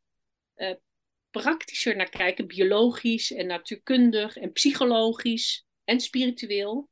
praktischer 1.40 1.96
naar 1.96 2.08
kijken, 2.08 2.46
biologisch 2.46 3.32
en 3.32 3.46
natuurkundig 3.46 4.36
en 4.36 4.52
psychologisch 4.52 5.66
en 5.84 6.00
spiritueel. 6.00 6.88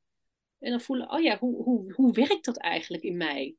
En 0.58 0.70
dan 0.70 0.80
voelen, 0.80 1.10
oh 1.10 1.20
ja, 1.20 1.38
hoe, 1.38 1.62
hoe, 1.62 1.92
hoe 1.92 2.12
werkt 2.12 2.44
dat 2.44 2.58
eigenlijk 2.58 3.02
in 3.02 3.16
mij? 3.16 3.56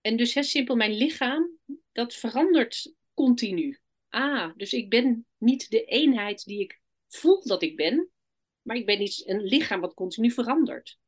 En 0.00 0.16
dus 0.16 0.34
heel 0.34 0.42
simpel, 0.42 0.76
mijn 0.76 0.94
lichaam, 0.94 1.58
dat 1.92 2.14
verandert 2.14 2.94
continu. 3.14 3.80
Ah, 4.08 4.56
dus 4.56 4.72
ik 4.72 4.90
ben 4.90 5.26
niet 5.38 5.70
de 5.70 5.84
eenheid 5.84 6.44
die 6.44 6.60
ik 6.60 6.80
voel 7.08 7.46
dat 7.46 7.62
ik 7.62 7.76
ben, 7.76 8.10
maar 8.62 8.76
ik 8.76 8.86
ben 8.86 9.02
iets, 9.02 9.26
een 9.26 9.42
lichaam 9.42 9.80
wat 9.80 9.94
continu 9.94 10.30
verandert. 10.30 10.98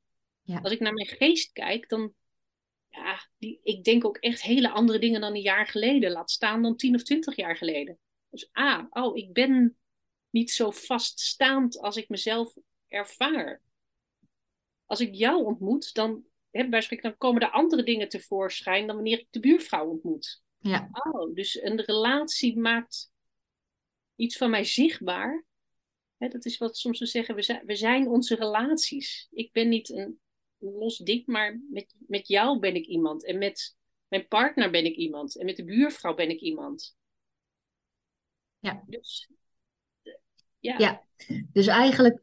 Ja. 0.43 0.59
Als 0.59 0.73
ik 0.73 0.81
naar 0.81 0.93
mijn 0.93 1.07
geest 1.07 1.53
kijk, 1.53 1.89
dan, 1.89 2.15
ja, 2.89 3.29
die, 3.39 3.61
ik 3.63 3.85
denk 3.85 4.05
ook 4.05 4.17
echt 4.17 4.43
hele 4.43 4.71
andere 4.71 4.99
dingen 4.99 5.21
dan 5.21 5.35
een 5.35 5.41
jaar 5.41 5.67
geleden. 5.67 6.11
Laat 6.11 6.31
staan 6.31 6.63
dan 6.63 6.77
tien 6.77 6.95
of 6.95 7.03
twintig 7.03 7.37
jaar 7.37 7.57
geleden. 7.57 7.99
Dus 8.31 8.49
ah, 8.53 8.85
oh, 8.91 9.17
ik 9.17 9.33
ben 9.33 9.77
niet 10.31 10.51
zo 10.51 10.71
vaststaand 10.71 11.79
als 11.79 11.97
ik 11.97 12.09
mezelf 12.09 12.55
ervaar. 12.89 13.63
Als 14.87 15.01
ik 15.01 15.15
jou 15.15 15.45
ontmoet, 15.45 15.95
dan, 15.95 16.25
hè, 16.51 16.69
dan 16.69 17.17
komen 17.17 17.43
er 17.43 17.51
andere 17.51 17.83
dingen 17.83 18.09
tevoorschijn 18.09 18.87
dan 18.87 18.95
wanneer 18.95 19.19
ik 19.19 19.27
de 19.31 19.41
buurvrouw 19.41 19.89
ontmoet. 19.89 20.43
Ja. 20.59 20.89
Oh, 20.93 21.35
dus 21.35 21.63
een 21.63 21.81
relatie 21.81 22.59
maakt 22.59 23.11
iets 24.17 24.37
van 24.37 24.51
mij 24.51 24.65
zichtbaar. 24.65 25.45
Hè, 26.17 26.29
dat 26.29 26.45
is 26.45 26.59
wat 26.59 26.77
soms 26.77 26.99
we 26.99 27.07
zeggen, 27.07 27.35
we 27.35 27.43
zijn, 27.43 27.67
we 27.67 27.75
zijn 27.75 28.09
onze 28.09 28.35
relaties. 28.35 29.29
Ik 29.31 29.53
ben 29.53 29.69
niet 29.69 29.91
een 29.91 30.21
los 30.63 30.97
ding, 30.97 31.27
maar 31.27 31.61
met, 31.71 31.95
met 32.07 32.29
jou 32.29 32.59
ben 32.59 32.75
ik 32.75 32.87
iemand. 32.87 33.27
En 33.27 33.39
met 33.39 33.77
mijn 34.09 34.29
partner 34.29 34.71
ben 34.71 34.85
ik 34.85 34.97
iemand. 34.97 35.39
En 35.39 35.45
met 35.45 35.57
de 35.57 35.65
buurvrouw 35.65 36.15
ben 36.15 36.31
ik 36.31 36.41
iemand. 36.41 36.97
Ja. 38.59 38.85
Dus, 38.87 39.31
ja. 40.59 40.79
ja. 40.79 41.03
Dus 41.53 41.67
eigenlijk 41.67 42.23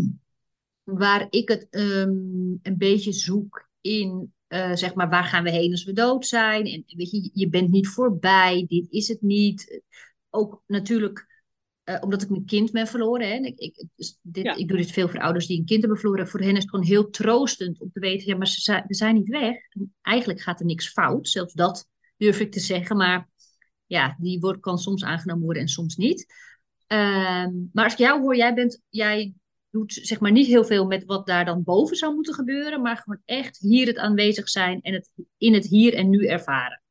waar 0.82 1.26
ik 1.30 1.48
het 1.48 1.66
um, 1.70 2.58
een 2.62 2.78
beetje 2.78 3.12
zoek 3.12 3.68
in, 3.80 4.34
uh, 4.48 4.74
zeg 4.74 4.94
maar, 4.94 5.08
waar 5.08 5.24
gaan 5.24 5.44
we 5.44 5.50
heen 5.50 5.70
als 5.70 5.84
we 5.84 5.92
dood 5.92 6.26
zijn? 6.26 6.66
En 6.66 6.84
weet 6.86 7.10
je, 7.10 7.30
je 7.32 7.48
bent 7.48 7.70
niet 7.70 7.88
voorbij, 7.88 8.64
dit 8.68 8.90
is 8.90 9.08
het 9.08 9.22
niet. 9.22 9.82
Ook 10.30 10.62
natuurlijk 10.66 11.37
uh, 11.88 11.96
omdat 12.00 12.22
ik 12.22 12.28
mijn 12.28 12.44
kind 12.44 12.70
ben 12.72 12.86
verloren. 12.86 13.28
Hè? 13.28 13.34
Ik, 13.34 13.58
ik, 13.58 13.84
dus 13.94 14.18
dit, 14.22 14.44
Ja. 14.44 14.56
ik 14.56 14.68
doe 14.68 14.76
dit 14.76 14.90
veel 14.90 15.08
voor 15.08 15.20
ouders 15.20 15.46
die 15.46 15.58
een 15.58 15.64
kind 15.64 15.80
hebben 15.80 15.98
verloren. 15.98 16.28
Voor 16.28 16.40
hen 16.40 16.56
is 16.56 16.62
het 16.62 16.70
gewoon 16.70 16.84
heel 16.84 17.10
troostend 17.10 17.80
om 17.80 17.90
te 17.92 18.00
weten, 18.00 18.26
ja, 18.26 18.36
maar 18.36 18.46
ze 18.46 18.60
zijn, 18.60 18.84
we 18.86 18.94
zijn 18.94 19.14
niet 19.14 19.28
weg. 19.28 19.56
En 19.68 19.94
eigenlijk 20.02 20.40
gaat 20.40 20.60
er 20.60 20.66
niks 20.66 20.88
fout, 20.88 21.28
zelfs 21.28 21.52
dat 21.52 21.88
durf 22.16 22.40
ik 22.40 22.52
te 22.52 22.60
zeggen. 22.60 22.96
Maar 22.96 23.28
ja, 23.86 24.16
die 24.20 24.40
woord 24.40 24.60
kan 24.60 24.78
soms 24.78 25.04
aangenomen 25.04 25.44
worden 25.44 25.62
en 25.62 25.68
soms 25.68 25.96
niet. 25.96 26.34
Ehm, 26.86 27.52
maar 27.72 27.84
als 27.84 27.92
ik 27.92 27.98
jou 27.98 28.20
hoor, 28.20 28.36
jij, 28.36 28.54
bent, 28.54 28.80
jij 28.88 29.34
doet 29.70 29.92
zeg 30.02 30.20
maar 30.20 30.32
niet 30.32 30.46
heel 30.46 30.64
veel 30.64 30.86
met 30.86 31.04
wat 31.04 31.26
daar 31.26 31.44
dan 31.44 31.62
boven 31.62 31.96
zou 31.96 32.14
moeten 32.14 32.34
gebeuren, 32.34 32.82
maar 32.82 32.96
gewoon 32.96 33.20
echt 33.24 33.58
hier 33.58 33.86
het 33.86 33.96
aanwezig 33.96 34.48
zijn 34.48 34.80
en 34.80 34.94
het 34.94 35.10
in 35.36 35.54
het 35.54 35.66
hier 35.66 35.94
en 35.94 36.10
nu 36.10 36.26
ervaren. 36.26 36.82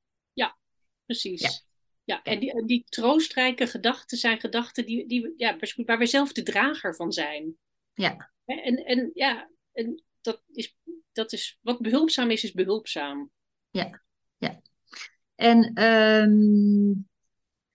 Precies. 1.05 1.41
Ja. 1.41 1.66
Ja, 2.07 2.23
en 2.23 2.39
die, 2.39 2.65
die 2.65 2.85
troostrijke 2.89 3.67
gedachten 3.67 4.17
zijn 4.17 4.39
gedachten 4.39 4.85
die, 4.85 5.07
die, 5.07 5.33
ja, 5.37 5.57
waar 5.85 5.97
we 5.97 6.05
zelf 6.05 6.31
de 6.31 6.43
drager 6.43 6.95
van 6.95 7.11
zijn. 7.11 7.57
Ja. 7.93 8.31
En, 8.45 8.85
en 8.85 9.11
ja, 9.13 9.49
en 9.71 10.03
dat 10.21 10.43
is, 10.51 10.77
dat 11.11 11.33
is, 11.33 11.57
wat 11.61 11.79
behulpzaam 11.81 12.29
is, 12.29 12.43
is 12.43 12.51
behulpzaam. 12.51 13.31
En 15.35 15.73
ehm, 15.73 16.93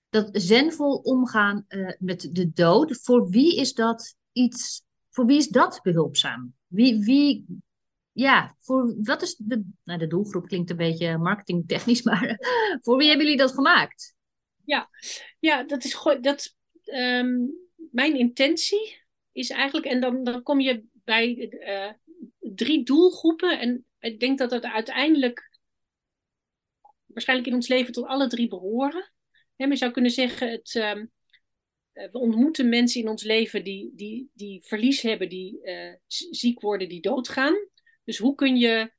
dat 0.08 0.28
zenvol 0.32 0.96
omgaan 0.96 1.64
eh, 1.68 1.92
met 1.98 2.28
de 2.32 2.52
dood, 2.52 2.98
voor 3.02 3.28
wie 3.28 3.56
is 3.56 3.74
dat 3.74 4.16
iets, 4.32 4.82
voor 5.10 5.26
wie 5.26 5.36
is 5.36 5.48
dat 5.48 5.80
behulpzaam? 5.82 6.54
Wie, 6.66 7.04
wie, 7.04 7.46
ja, 8.12 8.56
voor 8.60 8.94
wat 9.02 9.22
is 9.22 9.36
de, 9.36 9.64
nou 9.84 9.98
de 9.98 10.06
doelgroep 10.06 10.46
klinkt 10.46 10.70
een 10.70 10.76
beetje 10.76 11.18
marketingtechnisch, 11.18 12.02
maar 12.08 12.38
voor 12.80 12.96
wie 12.96 13.08
hebben 13.08 13.26
jullie 13.26 13.40
dat 13.40 13.54
gemaakt? 13.54 14.14
Ja, 15.38 15.62
dat 15.62 15.84
is 15.84 16.02
dat, 16.20 16.56
ehm, 16.84 17.38
mijn 17.90 18.16
intentie 18.16 19.00
is 19.32 19.50
eigenlijk, 19.50 19.86
en 19.86 20.00
dan, 20.00 20.24
dan 20.24 20.42
kom 20.42 20.60
je 20.60 20.84
bij 21.04 21.48
eh, 21.48 21.92
drie 22.38 22.84
doelgroepen. 22.84 23.60
En 23.60 23.86
ik 23.98 24.20
denk 24.20 24.38
dat 24.38 24.50
dat 24.50 24.64
uiteindelijk 24.64 25.50
waarschijnlijk 27.06 27.48
in 27.48 27.54
ons 27.54 27.68
leven 27.68 27.92
tot 27.92 28.06
alle 28.06 28.28
drie 28.28 28.48
behoren. 28.48 29.12
Je 29.56 29.76
zou 29.76 29.92
kunnen 29.92 30.10
zeggen, 30.10 30.50
het, 30.50 30.74
ehm, 30.74 31.06
eh, 31.92 32.10
we 32.10 32.18
ontmoeten 32.18 32.68
mensen 32.68 33.00
in 33.00 33.08
ons 33.08 33.22
leven 33.22 33.64
die, 33.64 33.92
die, 33.94 34.30
die 34.34 34.62
verlies 34.64 35.02
hebben, 35.02 35.28
die 35.28 35.62
eh, 35.62 35.94
ziek 36.30 36.60
worden, 36.60 36.88
die 36.88 37.00
doodgaan. 37.00 37.54
Dus 38.04 38.18
hoe 38.18 38.34
kun 38.34 38.56
je 38.56 38.92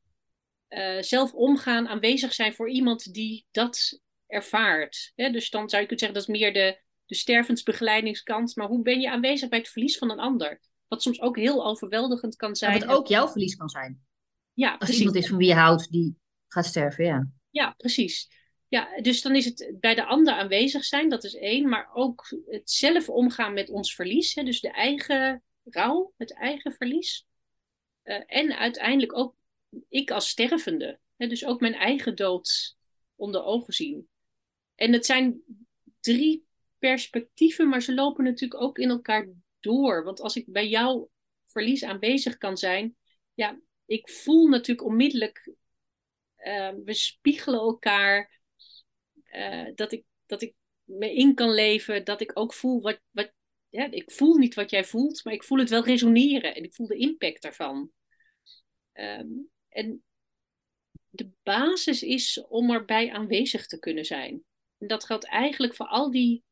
zelf 0.99 1.33
omgaan, 1.33 1.87
aanwezig 1.87 2.33
zijn 2.33 2.53
voor 2.53 2.69
iemand 2.69 3.13
die 3.13 3.45
dat 3.51 3.99
ervaart. 4.33 5.11
Hè? 5.15 5.31
Dus 5.31 5.49
dan 5.49 5.69
zou 5.69 5.81
je 5.81 5.87
kunnen 5.87 6.05
zeggen 6.05 6.13
dat 6.13 6.29
is 6.29 6.41
meer 6.41 6.53
de, 6.53 6.81
de 7.05 7.15
stervensbegeleidingskant. 7.15 8.55
Maar 8.55 8.67
hoe 8.67 8.81
ben 8.81 8.99
je 9.01 9.09
aanwezig 9.11 9.49
bij 9.49 9.59
het 9.59 9.69
verlies 9.69 9.97
van 9.97 10.11
een 10.11 10.19
ander? 10.19 10.61
Wat 10.87 11.01
soms 11.01 11.21
ook 11.21 11.37
heel 11.37 11.65
overweldigend 11.65 12.35
kan 12.35 12.55
zijn. 12.55 12.79
wat 12.79 12.87
ook 12.89 13.07
jouw 13.07 13.27
verlies 13.27 13.55
kan 13.55 13.69
zijn. 13.69 14.05
Ja, 14.53 14.69
Als 14.69 14.77
precies. 14.77 14.97
iemand 14.97 15.17
is 15.17 15.27
van 15.27 15.37
wie 15.37 15.47
je 15.47 15.53
houdt 15.53 15.91
die 15.91 16.15
gaat 16.47 16.65
sterven, 16.65 17.05
ja. 17.05 17.29
Ja, 17.49 17.73
precies. 17.77 18.29
Ja, 18.67 19.01
dus 19.01 19.21
dan 19.21 19.35
is 19.35 19.45
het 19.45 19.75
bij 19.79 19.95
de 19.95 20.05
ander 20.05 20.33
aanwezig 20.33 20.83
zijn, 20.83 21.09
dat 21.09 21.23
is 21.23 21.35
één. 21.35 21.69
Maar 21.69 21.89
ook 21.93 22.27
het 22.45 22.69
zelf 22.69 23.09
omgaan 23.09 23.53
met 23.53 23.69
ons 23.69 23.95
verlies. 23.95 24.35
Hè? 24.35 24.43
Dus 24.43 24.61
de 24.61 24.71
eigen 24.71 25.43
rouw, 25.63 26.13
het 26.17 26.33
eigen 26.33 26.73
verlies. 26.73 27.25
Uh, 28.03 28.21
en 28.25 28.57
uiteindelijk 28.57 29.17
ook 29.17 29.35
ik 29.89 30.11
als 30.11 30.29
stervende. 30.29 30.99
Hè? 31.17 31.27
Dus 31.27 31.45
ook 31.45 31.59
mijn 31.59 31.73
eigen 31.73 32.15
dood 32.15 32.75
onder 33.15 33.43
ogen 33.43 33.73
zien. 33.73 34.07
En 34.83 34.93
het 34.93 35.05
zijn 35.05 35.41
drie 35.99 36.45
perspectieven, 36.77 37.67
maar 37.69 37.81
ze 37.81 37.93
lopen 37.93 38.23
natuurlijk 38.23 38.61
ook 38.61 38.77
in 38.77 38.89
elkaar 38.89 39.29
door. 39.59 40.03
Want 40.03 40.21
als 40.21 40.35
ik 40.35 40.45
bij 40.47 40.67
jouw 40.67 41.09
verlies 41.45 41.83
aanwezig 41.83 42.37
kan 42.37 42.57
zijn, 42.57 42.95
ja, 43.33 43.59
ik 43.85 44.09
voel 44.09 44.47
natuurlijk 44.47 44.87
onmiddellijk, 44.87 45.51
uh, 46.37 46.71
we 46.85 46.93
spiegelen 46.93 47.59
elkaar, 47.59 48.41
uh, 49.23 49.67
dat, 49.75 49.91
ik, 49.91 50.05
dat 50.25 50.41
ik 50.41 50.53
me 50.83 51.13
in 51.13 51.35
kan 51.35 51.53
leven, 51.53 52.05
dat 52.05 52.21
ik 52.21 52.31
ook 52.33 52.53
voel 52.53 52.81
wat, 52.81 52.99
wat 53.11 53.33
ja, 53.69 53.91
ik 53.91 54.11
voel 54.11 54.37
niet 54.37 54.53
wat 54.53 54.69
jij 54.69 54.85
voelt, 54.85 55.23
maar 55.23 55.33
ik 55.33 55.43
voel 55.43 55.59
het 55.59 55.69
wel 55.69 55.83
resoneren 55.83 56.55
en 56.55 56.63
ik 56.63 56.73
voel 56.73 56.87
de 56.87 56.97
impact 56.97 57.41
daarvan. 57.41 57.91
Um, 58.93 59.49
en 59.69 60.03
de 61.09 61.29
basis 61.43 62.03
is 62.03 62.45
om 62.47 62.71
erbij 62.71 63.11
aanwezig 63.11 63.67
te 63.67 63.79
kunnen 63.79 64.05
zijn. 64.05 64.43
En 64.83 64.89
dat 64.89 65.05
geldt 65.05 65.25
eigenlijk 65.25 65.75
voor 65.75 65.85
al 65.85 66.11
die, 66.11 66.43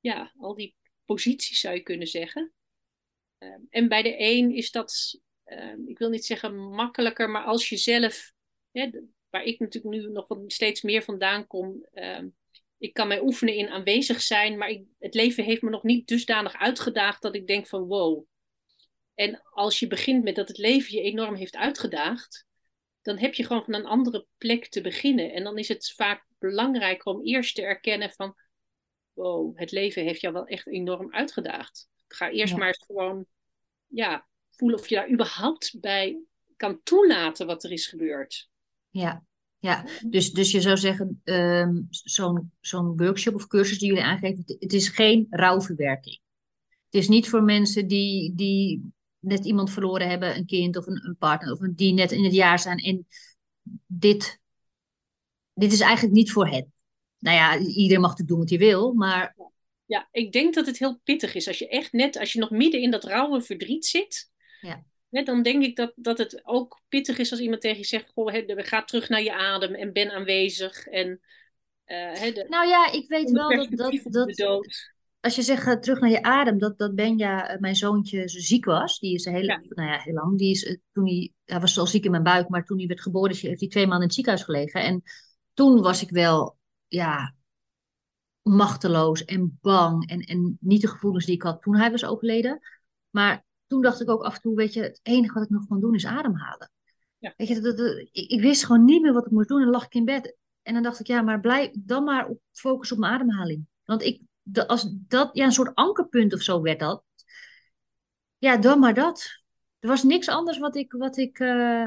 ja, 0.00 0.32
al 0.38 0.54
die 0.54 0.74
posities, 1.04 1.60
zou 1.60 1.74
je 1.74 1.80
kunnen 1.80 2.06
zeggen. 2.06 2.52
Ehm, 3.38 3.60
en 3.70 3.88
bij 3.88 4.02
de 4.02 4.14
een 4.18 4.50
is 4.50 4.70
dat, 4.70 5.20
ehm, 5.44 5.80
ik 5.86 5.98
wil 5.98 6.08
niet 6.08 6.24
zeggen 6.24 6.56
makkelijker, 6.56 7.30
maar 7.30 7.44
als 7.44 7.68
je 7.68 7.76
zelf, 7.76 8.32
waar 9.30 9.44
ik 9.44 9.58
natuurlijk 9.58 9.94
nu 9.94 10.10
nog 10.10 10.26
steeds 10.46 10.82
meer 10.82 11.02
vandaan 11.02 11.46
kom, 11.46 11.86
ehm, 11.92 12.28
ik 12.78 12.92
kan 12.92 13.08
mij 13.08 13.20
oefenen 13.20 13.54
in 13.54 13.68
aanwezig 13.68 14.22
zijn, 14.22 14.58
maar 14.58 14.68
ik, 14.68 14.84
het 14.98 15.14
leven 15.14 15.44
heeft 15.44 15.62
me 15.62 15.70
nog 15.70 15.82
niet 15.82 16.06
dusdanig 16.06 16.54
uitgedaagd 16.54 17.22
dat 17.22 17.34
ik 17.34 17.46
denk 17.46 17.66
van 17.66 17.82
wow. 17.82 18.24
En 19.14 19.42
als 19.42 19.78
je 19.78 19.86
begint 19.86 20.24
met 20.24 20.34
dat 20.34 20.48
het 20.48 20.58
leven 20.58 20.96
je 20.96 21.02
enorm 21.02 21.34
heeft 21.34 21.56
uitgedaagd, 21.56 22.46
dan 23.02 23.18
heb 23.18 23.34
je 23.34 23.44
gewoon 23.44 23.64
van 23.64 23.74
een 23.74 23.86
andere 23.86 24.26
plek 24.38 24.68
te 24.68 24.80
beginnen. 24.80 25.32
En 25.32 25.44
dan 25.44 25.58
is 25.58 25.68
het 25.68 25.92
vaak 25.96 26.26
belangrijker 26.48 27.12
om 27.12 27.22
eerst 27.22 27.54
te 27.54 27.62
erkennen 27.62 28.10
van, 28.10 28.36
wow, 29.12 29.58
het 29.58 29.70
leven 29.70 30.02
heeft 30.02 30.20
jou 30.20 30.34
wel 30.34 30.46
echt 30.46 30.66
enorm 30.66 31.12
uitgedaagd. 31.12 31.88
Ga 32.08 32.30
eerst 32.30 32.56
maar 32.56 32.74
gewoon, 32.86 33.26
ja, 33.86 34.26
voelen 34.50 34.78
of 34.78 34.88
je 34.88 34.94
daar 34.94 35.10
überhaupt 35.10 35.80
bij 35.80 36.22
kan 36.56 36.80
toelaten 36.82 37.46
wat 37.46 37.64
er 37.64 37.72
is 37.72 37.86
gebeurd. 37.86 38.48
Ja, 38.90 39.24
ja. 39.58 39.84
Dus, 40.06 40.32
dus 40.32 40.50
je 40.50 40.60
zou 40.60 40.76
zeggen, 40.76 41.20
ehm, 41.24 41.82
zo'n 41.90 42.52
zo'n 42.60 42.96
workshop 42.96 43.34
of 43.34 43.46
cursus 43.46 43.78
die 43.78 43.88
jullie 43.88 44.04
aangeven, 44.04 44.42
het 44.46 44.72
is 44.72 44.88
geen 44.88 45.26
rouwverwerking. 45.30 46.20
Het 46.68 47.02
is 47.02 47.08
niet 47.08 47.28
voor 47.28 47.42
mensen 47.42 47.86
die, 47.86 48.34
die 48.34 48.92
net 49.18 49.44
iemand 49.44 49.70
verloren 49.70 50.08
hebben, 50.08 50.36
een 50.36 50.46
kind 50.46 50.76
of 50.76 50.86
een, 50.86 51.06
een 51.06 51.16
partner, 51.18 51.52
of 51.52 51.58
die 51.58 51.92
net 51.92 52.12
in 52.12 52.24
het 52.24 52.34
jaar 52.34 52.58
zijn. 52.58 52.78
En 52.78 53.06
dit, 53.86 54.40
dit 55.54 55.72
is 55.72 55.80
eigenlijk 55.80 56.14
niet 56.14 56.32
voor 56.32 56.48
hen. 56.48 56.72
Nou 57.18 57.36
ja, 57.36 57.58
iedereen 57.58 58.02
mag 58.02 58.16
het 58.16 58.26
doen 58.26 58.38
wat 58.38 58.48
hij 58.48 58.58
wil, 58.58 58.92
maar. 58.92 59.36
Ja, 59.86 60.08
ik 60.12 60.32
denk 60.32 60.54
dat 60.54 60.66
het 60.66 60.78
heel 60.78 61.00
pittig 61.04 61.34
is. 61.34 61.48
Als 61.48 61.58
je 61.58 61.68
echt 61.68 61.92
net, 61.92 62.18
als 62.18 62.32
je 62.32 62.38
nog 62.38 62.50
midden 62.50 62.80
in 62.80 62.90
dat 62.90 63.04
rauwe 63.04 63.42
verdriet 63.42 63.86
zit. 63.86 64.30
Ja. 64.60 65.22
dan 65.22 65.42
denk 65.42 65.62
ik 65.62 65.76
dat, 65.76 65.92
dat 65.96 66.18
het 66.18 66.40
ook 66.44 66.80
pittig 66.88 67.18
is 67.18 67.30
als 67.30 67.40
iemand 67.40 67.60
tegen 67.60 67.78
je 67.78 67.84
zegt: 67.84 68.10
Goh, 68.14 68.32
he, 68.32 68.44
ga 68.46 68.84
terug 68.84 69.08
naar 69.08 69.22
je 69.22 69.34
adem 69.34 69.74
en 69.74 69.92
ben 69.92 70.10
aanwezig. 70.10 70.86
En, 70.86 71.20
uh, 71.86 72.22
de, 72.22 72.46
nou 72.48 72.68
ja, 72.68 72.92
ik 72.92 73.08
weet 73.08 73.30
wel 73.30 73.48
dat. 73.48 73.70
dat, 73.70 74.36
dat 74.36 74.92
als 75.24 75.34
je 75.34 75.42
zegt 75.42 75.66
uh, 75.66 75.74
terug 75.74 76.00
naar 76.00 76.10
je 76.10 76.22
adem, 76.22 76.58
dat, 76.58 76.78
dat 76.78 76.94
Benja, 76.94 77.54
uh, 77.54 77.60
mijn 77.60 77.76
zoontje, 77.76 78.28
zo 78.28 78.38
ziek 78.38 78.64
was. 78.64 78.98
Die 78.98 79.14
is 79.14 79.24
heel, 79.24 79.42
ja. 79.42 79.60
nou 79.68 79.88
ja, 79.88 79.98
heel 79.98 80.14
lang. 80.14 80.38
Die 80.38 80.50
is, 80.50 80.64
uh, 80.64 80.76
toen 80.92 81.06
hij, 81.06 81.32
hij 81.44 81.60
was 81.60 81.78
al 81.78 81.86
ziek 81.86 82.04
in 82.04 82.10
mijn 82.10 82.22
buik, 82.22 82.48
maar 82.48 82.64
toen 82.64 82.78
hij 82.78 82.86
werd 82.86 83.00
geboren, 83.00 83.36
heeft 83.36 83.60
hij 83.60 83.68
twee 83.68 83.86
maanden 83.86 84.00
in 84.00 84.06
het 84.06 84.14
ziekenhuis 84.14 84.44
gelegen. 84.44 84.82
En 84.82 85.02
toen 85.54 85.82
was 85.82 86.02
ik 86.02 86.10
wel, 86.10 86.58
ja, 86.88 87.34
machteloos 88.42 89.24
en 89.24 89.58
bang. 89.60 90.08
En, 90.08 90.20
en 90.20 90.56
niet 90.60 90.80
de 90.80 90.88
gevoelens 90.88 91.24
die 91.24 91.34
ik 91.34 91.42
had 91.42 91.62
toen 91.62 91.76
hij 91.76 91.90
was 91.90 92.04
overleden. 92.04 92.60
Maar 93.10 93.44
toen 93.66 93.82
dacht 93.82 94.00
ik 94.00 94.10
ook 94.10 94.22
af 94.22 94.34
en 94.34 94.40
toe, 94.40 94.54
weet 94.54 94.72
je, 94.72 94.82
het 94.82 95.00
enige 95.02 95.34
wat 95.34 95.42
ik 95.42 95.50
nog 95.50 95.66
kon 95.66 95.80
doen 95.80 95.94
is 95.94 96.06
ademhalen. 96.06 96.70
Ja. 97.18 97.34
Weet 97.36 97.48
je, 97.48 97.60
dat, 97.60 97.76
dat, 97.76 97.96
ik, 97.96 98.30
ik, 98.30 98.40
wist 98.40 98.64
gewoon 98.64 98.84
niet 98.84 99.02
meer 99.02 99.12
wat 99.12 99.26
ik 99.26 99.32
moest 99.32 99.48
doen 99.48 99.62
en 99.62 99.70
lag 99.70 99.84
ik 99.84 99.94
in 99.94 100.04
bed. 100.04 100.36
En 100.62 100.74
dan 100.74 100.82
dacht 100.82 101.00
ik, 101.00 101.06
ja, 101.06 101.22
maar 101.22 101.40
blijf 101.40 101.70
dan 101.74 102.04
maar 102.04 102.28
op, 102.28 102.40
focus 102.52 102.92
op 102.92 102.98
mijn 102.98 103.12
ademhaling. 103.12 103.66
Want 103.84 104.02
ik, 104.02 104.20
de, 104.42 104.68
als 104.68 104.88
dat, 104.92 105.30
ja, 105.32 105.44
een 105.44 105.52
soort 105.52 105.74
ankerpunt 105.74 106.34
of 106.34 106.40
zo 106.40 106.62
werd 106.62 106.78
dat. 106.78 107.04
Ja, 108.38 108.56
dan 108.56 108.78
maar 108.78 108.94
dat. 108.94 109.42
Er 109.78 109.88
was 109.88 110.02
niks 110.02 110.28
anders 110.28 110.58
wat 110.58 110.76
ik, 110.76 110.92
wat 110.92 111.16
ik 111.16 111.38
uh, 111.38 111.86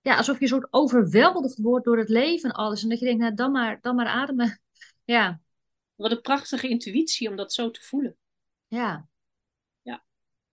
ja, 0.00 0.16
alsof 0.16 0.36
je 0.36 0.42
een 0.42 0.48
soort 0.48 0.68
overweldigd 0.70 1.58
wordt 1.58 1.84
door 1.84 1.98
het 1.98 2.08
leven 2.08 2.50
en 2.50 2.56
alles. 2.56 2.82
En 2.82 2.88
dat 2.88 2.98
je 2.98 3.04
denkt, 3.04 3.20
nou, 3.20 3.34
dan 3.34 3.52
maar, 3.52 3.80
dan 3.80 3.94
maar 3.96 4.06
ademen. 4.06 4.60
Ja. 5.04 5.40
Wat 5.94 6.10
een 6.10 6.20
prachtige 6.20 6.68
intuïtie 6.68 7.28
om 7.28 7.36
dat 7.36 7.52
zo 7.52 7.70
te 7.70 7.82
voelen. 7.82 8.16
Ja. 8.66 9.08
Ja. 9.82 10.04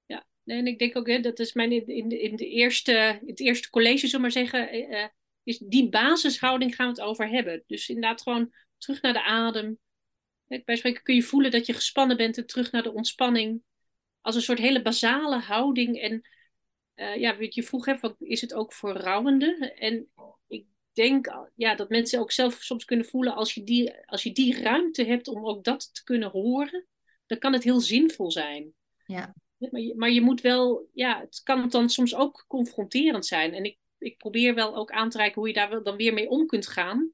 ja. 0.05 0.25
En 0.45 0.67
ik 0.67 0.79
denk 0.79 0.97
ook, 0.97 1.07
hè, 1.07 1.19
dat 1.19 1.39
is 1.39 1.53
mijn 1.53 1.71
in, 1.71 1.87
in, 1.87 2.07
de, 2.07 2.21
in 2.21 2.35
de 2.35 2.47
eerste, 2.47 3.21
het 3.25 3.39
eerste 3.39 3.69
college, 3.69 4.07
zullen 4.07 4.21
maar 4.21 4.31
zeggen, 4.31 4.75
uh, 4.91 5.07
is 5.43 5.57
die 5.57 5.89
basishouding 5.89 6.75
gaan 6.75 6.85
we 6.85 6.91
het 6.91 7.09
over 7.09 7.29
hebben. 7.29 7.63
Dus 7.67 7.89
inderdaad 7.89 8.21
gewoon 8.21 8.53
terug 8.77 9.01
naar 9.01 9.13
de 9.13 9.23
adem, 9.23 9.79
bij 10.47 10.75
spreken 10.75 11.03
kun 11.03 11.15
je 11.15 11.23
voelen 11.23 11.51
dat 11.51 11.65
je 11.65 11.73
gespannen 11.73 12.17
bent 12.17 12.37
en 12.37 12.45
terug 12.45 12.71
naar 12.71 12.83
de 12.83 12.93
ontspanning. 12.93 13.61
Als 14.21 14.35
een 14.35 14.41
soort 14.41 14.59
hele 14.59 14.81
basale 14.81 15.39
houding. 15.39 16.01
En 16.01 16.27
uh, 16.95 17.15
ja, 17.15 17.35
je 17.39 17.63
vroeg, 17.63 17.85
hè, 17.85 17.95
is 18.19 18.41
het 18.41 18.53
ook 18.53 18.73
voor 18.73 18.91
rouwenden? 18.91 19.75
En 19.75 20.07
ik 20.47 20.65
denk 20.93 21.47
ja, 21.55 21.75
dat 21.75 21.89
mensen 21.89 22.19
ook 22.19 22.31
zelf 22.31 22.53
soms 22.53 22.85
kunnen 22.85 23.05
voelen, 23.05 23.35
als 23.35 23.53
je, 23.53 23.63
die, 23.63 24.05
als 24.05 24.23
je 24.23 24.31
die 24.31 24.61
ruimte 24.61 25.03
hebt 25.03 25.27
om 25.27 25.45
ook 25.45 25.63
dat 25.63 25.93
te 25.93 26.03
kunnen 26.03 26.29
horen, 26.29 26.87
dan 27.25 27.37
kan 27.37 27.53
het 27.53 27.63
heel 27.63 27.79
zinvol 27.79 28.31
zijn. 28.31 28.73
Ja. 29.05 29.35
Maar 29.57 29.81
je, 29.81 29.95
maar 29.95 30.09
je 30.09 30.21
moet 30.21 30.41
wel, 30.41 30.89
ja, 30.93 31.19
het 31.19 31.41
kan 31.43 31.69
dan 31.69 31.89
soms 31.89 32.15
ook 32.15 32.45
confronterend 32.47 33.25
zijn. 33.25 33.53
En 33.53 33.63
ik, 33.63 33.77
ik 33.97 34.17
probeer 34.17 34.53
wel 34.55 34.75
ook 34.75 34.91
aan 34.91 35.09
te 35.09 35.17
reiken 35.17 35.39
hoe 35.39 35.47
je 35.47 35.53
daar 35.53 35.83
dan 35.83 35.95
weer 35.95 36.13
mee 36.13 36.29
om 36.29 36.45
kunt 36.45 36.67
gaan. 36.67 37.11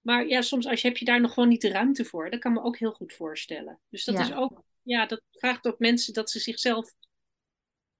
Maar 0.00 0.26
ja, 0.26 0.42
soms 0.42 0.66
als 0.66 0.80
je, 0.80 0.88
heb 0.88 0.96
je 0.96 1.04
daar 1.04 1.20
nog 1.20 1.32
gewoon 1.32 1.48
niet 1.48 1.60
de 1.60 1.68
ruimte 1.68 2.04
voor. 2.04 2.30
Dat 2.30 2.40
kan 2.40 2.52
me 2.52 2.62
ook 2.62 2.78
heel 2.78 2.92
goed 2.92 3.12
voorstellen. 3.12 3.80
Dus 3.88 4.04
dat 4.04 4.18
is 4.18 4.32
ook, 4.32 4.62
ja, 4.82 5.06
dat 5.06 5.22
vraagt 5.30 5.66
ook 5.66 5.78
mensen 5.78 6.12
dat 6.12 6.30
ze 6.30 6.38
zichzelf. 6.38 6.94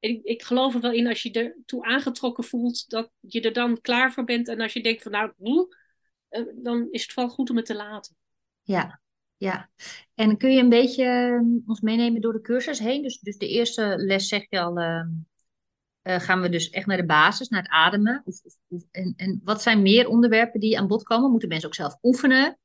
Ik, 0.08 0.24
ik 0.24 0.42
geloof 0.42 0.74
er 0.74 0.80
wel 0.80 0.92
in 0.92 1.06
als 1.06 1.22
je 1.22 1.32
er 1.32 1.56
toe 1.66 1.84
aangetrokken 1.84 2.44
voelt, 2.44 2.88
dat 2.88 3.10
je 3.20 3.40
er 3.40 3.52
dan 3.52 3.80
klaar 3.80 4.12
voor 4.12 4.24
bent. 4.24 4.48
En 4.48 4.60
als 4.60 4.72
je 4.72 4.82
denkt 4.82 5.02
van 5.02 5.12
nou, 5.12 5.32
uh, 6.30 6.46
dan 6.54 6.88
is 6.90 7.02
het 7.02 7.14
wel 7.14 7.28
goed 7.28 7.50
om 7.50 7.56
het 7.56 7.66
te 7.66 7.74
laten. 7.74 8.16
Ja, 8.62 9.00
ja. 9.36 9.70
En 10.14 10.36
kun 10.36 10.52
je 10.52 10.60
een 10.60 10.68
beetje 10.68 11.04
uh, 11.04 11.68
ons 11.68 11.80
meenemen 11.80 12.20
door 12.20 12.32
de 12.32 12.40
cursus 12.40 12.78
heen? 12.78 13.02
Dus, 13.02 13.18
dus 13.18 13.38
de 13.38 13.48
eerste 13.48 13.94
les 13.96 14.28
zeg 14.28 14.46
je 14.48 14.60
al, 14.60 14.78
uh, 14.78 15.02
uh, 16.02 16.20
gaan 16.20 16.40
we 16.40 16.48
dus 16.48 16.70
echt 16.70 16.86
naar 16.86 16.96
de 16.96 17.06
basis, 17.06 17.48
naar 17.48 17.62
het 17.62 17.70
ademen? 17.70 18.22
Of, 18.24 18.40
of, 18.68 18.82
en, 18.90 19.14
en 19.16 19.40
wat 19.44 19.62
zijn 19.62 19.82
meer 19.82 20.08
onderwerpen 20.08 20.60
die 20.60 20.78
aan 20.78 20.86
bod 20.86 21.02
komen? 21.02 21.30
Moeten 21.30 21.48
mensen 21.48 21.68
ook 21.68 21.74
zelf 21.74 21.98
oefenen? 22.02 22.58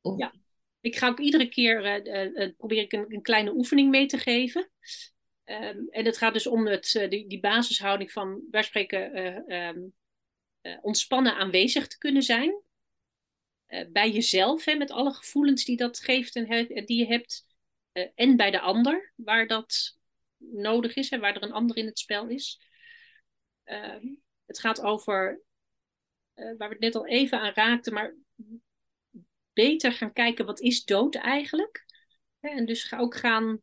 Of... 0.00 0.18
Ja, 0.18 0.32
ik 0.80 0.96
ga 0.96 1.08
ook 1.08 1.20
iedere 1.20 1.48
keer 1.48 2.06
uh, 2.06 2.48
probeer 2.56 2.82
ik 2.82 2.92
een, 2.92 3.04
een, 3.08 3.22
kleine 3.22 3.54
oefening 3.54 3.90
mee 3.90 4.06
te 4.06 4.18
geven. 4.18 4.70
Um, 5.50 5.88
en 5.88 6.04
het 6.04 6.16
gaat 6.16 6.32
dus 6.32 6.46
om 6.46 6.66
het, 6.66 7.06
die, 7.08 7.26
die 7.28 7.40
basishouding 7.40 8.12
van, 8.12 8.42
wij 8.50 8.62
spreken, 8.62 9.18
um, 9.54 9.92
ontspannen 10.80 11.36
aanwezig 11.36 11.86
te 11.86 11.98
kunnen 11.98 12.22
zijn. 12.22 12.62
bij 13.88 14.10
jezelf, 14.10 14.64
hè, 14.64 14.74
met 14.74 14.90
alle 14.90 15.12
gevoelens 15.12 15.64
die 15.64 15.76
dat 15.76 16.00
geeft 16.00 16.36
en 16.36 16.64
die 16.84 16.98
je 16.98 17.06
hebt. 17.06 17.46
en 18.14 18.36
bij 18.36 18.50
de 18.50 18.60
ander, 18.60 19.12
waar 19.16 19.46
dat 19.46 19.98
nodig 20.36 20.94
is 20.94 21.08
en 21.08 21.20
waar 21.20 21.36
er 21.36 21.42
een 21.42 21.52
ander 21.52 21.76
in 21.76 21.86
het 21.86 21.98
spel 21.98 22.28
is. 22.28 22.60
Ehm, 23.64 24.06
het 24.46 24.58
gaat 24.58 24.80
over, 24.80 25.42
waar 26.34 26.56
we 26.56 26.64
het 26.64 26.80
net 26.80 26.94
al 26.94 27.06
even 27.06 27.40
aan 27.40 27.52
raakten, 27.54 27.92
maar 27.92 28.14
beter 29.52 29.92
gaan 29.92 30.12
kijken 30.12 30.46
wat 30.46 30.60
is 30.60 30.84
dood 30.84 31.14
eigenlijk. 31.14 31.84
En 32.40 32.66
dus 32.66 32.92
ook 32.92 33.16
gaan, 33.16 33.60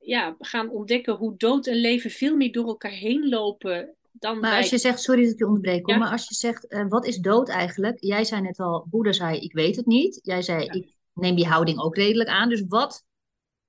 ja, 0.00 0.36
gaan 0.38 0.70
ontdekken 0.70 1.14
hoe 1.14 1.36
dood 1.36 1.66
en 1.66 1.76
leven 1.76 2.10
veel 2.10 2.36
meer 2.36 2.52
door 2.52 2.66
elkaar 2.66 2.90
heen 2.90 3.28
lopen 3.28 3.94
dan 4.12 4.38
Maar 4.38 4.56
als 4.56 4.70
je 4.70 4.78
zegt, 4.78 5.00
sorry 5.00 5.22
dat 5.22 5.32
ik 5.62 5.86
je 5.86 5.92
Ja. 5.92 5.98
maar 5.98 6.10
als 6.10 6.28
je 6.28 6.34
zegt, 6.34 6.66
eh, 6.66 6.88
wat 6.88 7.06
is 7.06 7.18
dood 7.18 7.48
eigenlijk? 7.48 7.96
Jij 8.00 8.24
zei 8.24 8.40
net 8.40 8.58
al, 8.58 8.86
Boeddha 8.90 9.12
zei, 9.12 9.38
ik 9.38 9.52
weet 9.52 9.76
het 9.76 9.86
niet. 9.86 10.20
Jij 10.22 10.42
zei, 10.42 10.64
Ja. 10.64 10.72
ik 10.72 10.94
neem 11.12 11.36
die 11.36 11.46
houding 11.46 11.78
ook 11.78 11.96
redelijk 11.96 12.28
aan. 12.28 12.48
Dus 12.48 12.64
wat, 12.68 13.04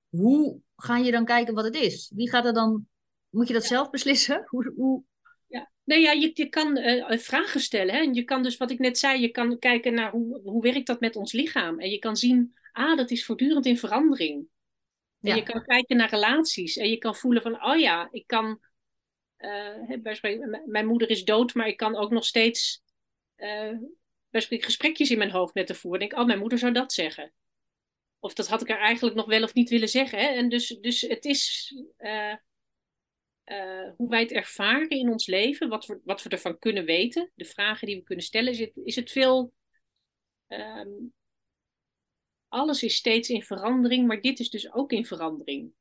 hoe 0.09 0.59
ga 0.75 0.97
je 0.97 1.11
dan 1.11 1.25
kijken 1.25 1.53
wat 1.53 1.63
het 1.63 1.75
is? 1.75 2.11
Wie 2.15 2.29
gaat 2.29 2.45
er 2.45 2.53
dan, 2.53 2.87
moet 3.29 3.47
je 3.47 3.53
dat 3.53 3.65
zelf 3.65 3.89
beslissen? 3.89 4.43
Hoe, 4.49 4.73
hoe, 4.75 5.03
Ja. 5.47 5.71
Nee, 5.83 6.01
ja, 6.01 6.11
je, 6.11 6.31
je 6.33 6.49
kan 6.49 6.77
eh, 6.77 7.17
vragen 7.17 7.59
stellen. 7.59 7.93
Hè? 7.93 8.01
En 8.01 8.13
je 8.13 8.23
kan 8.23 8.43
dus, 8.43 8.57
wat 8.57 8.71
ik 8.71 8.79
net 8.79 8.97
zei, 8.97 9.21
je 9.21 9.29
kan 9.29 9.59
kijken 9.59 9.93
naar 9.93 10.11
hoe, 10.11 10.39
hoe 10.43 10.61
werkt 10.61 10.87
dat 10.87 10.99
met 10.99 11.15
ons 11.15 11.31
lichaam. 11.31 11.79
En 11.79 11.89
je 11.89 11.99
kan 11.99 12.15
zien, 12.15 12.55
ah, 12.71 12.97
dat 12.97 13.11
is 13.11 13.25
voortdurend 13.25 13.65
in 13.65 13.77
verandering. 13.77 14.47
En 15.21 15.35
je 15.35 15.43
kan 15.43 15.63
kijken 15.63 15.97
naar 15.97 16.09
relaties. 16.09 16.77
En 16.77 16.89
je 16.89 16.97
kan 16.97 17.15
voelen 17.15 17.41
van, 17.41 17.65
oh 17.65 17.79
ja, 17.79 18.07
ik 18.11 18.27
kan... 18.27 18.59
hè, 19.87 19.99
bij 19.99 20.15
spreken, 20.15 20.49
m- 20.49 20.71
mijn 20.71 20.85
moeder 20.85 21.09
is 21.09 21.23
dood, 21.23 21.53
maar 21.53 21.67
ik 21.67 21.77
kan 21.77 21.95
ook 21.95 22.11
nog 22.11 22.25
steeds... 22.25 22.83
bij 24.29 24.41
spreken 24.41 24.65
gesprekjes 24.65 25.11
in 25.11 25.17
mijn 25.17 25.31
hoofd 25.31 25.53
met 25.53 25.67
haar 25.69 25.77
voeren. 25.77 26.01
En 26.01 26.07
denk, 26.07 26.21
oh, 26.21 26.27
mijn 26.27 26.39
moeder 26.39 26.57
zou 26.57 26.71
dat 26.73 26.93
zeggen. 26.93 27.33
Of 28.19 28.33
dat 28.33 28.47
had 28.47 28.61
ik 28.61 28.69
er 28.69 28.79
eigenlijk 28.79 29.15
nog 29.15 29.25
wel 29.25 29.43
of 29.43 29.53
niet 29.53 29.69
willen 29.69 29.89
zeggen. 29.89 30.19
Hè? 30.19 30.25
En 30.27 30.49
dus, 30.49 30.67
dus 30.67 31.01
het 31.01 31.25
is... 31.25 31.73
eh, 31.97 32.33
hoe 33.97 34.09
wij 34.09 34.21
het 34.21 34.31
ervaren 34.31 34.89
in 34.89 35.09
ons 35.09 35.27
leven, 35.27 35.69
wat 35.69 35.85
we, 35.85 35.99
wat 36.03 36.23
we 36.23 36.29
ervan 36.29 36.59
kunnen 36.59 36.85
weten, 36.85 37.31
de 37.35 37.45
vragen 37.45 37.87
die 37.87 37.95
we 37.95 38.03
kunnen 38.03 38.25
stellen, 38.25 38.51
is 38.51 38.59
het, 38.59 38.71
is 38.83 38.95
het 38.95 39.11
veel. 39.11 39.53
ehm, 40.47 40.87
alles 42.51 42.83
is 42.83 42.95
steeds 42.95 43.29
in 43.29 43.43
verandering, 43.43 44.07
maar 44.07 44.21
dit 44.21 44.39
is 44.39 44.49
dus 44.49 44.73
ook 44.73 44.91
in 44.91 45.05
verandering. 45.05 45.71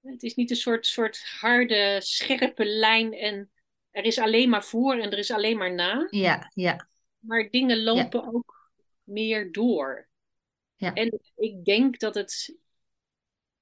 Het 0.00 0.22
is 0.22 0.34
niet 0.34 0.50
een 0.50 0.56
soort, 0.56 0.86
soort 0.86 1.22
harde, 1.40 2.00
scherpe 2.02 2.64
lijn 2.64 3.12
en 3.12 3.50
er 3.90 4.04
is 4.04 4.18
alleen 4.18 4.48
maar 4.48 4.64
voor 4.64 4.98
en 4.98 5.10
er 5.10 5.18
is 5.18 5.30
alleen 5.30 5.56
maar 5.56 5.74
na, 5.74 6.06
ja, 6.10 6.50
ja, 6.54 6.88
maar 7.18 7.50
dingen 7.50 7.82
lopen 7.82 8.34
ook 8.34 8.70
meer 9.04 9.52
door. 9.52 10.08
Ja. 10.76 10.94
En 10.94 11.20
ik 11.36 11.64
denk 11.64 11.98
dat 11.98 12.14
het, 12.14 12.56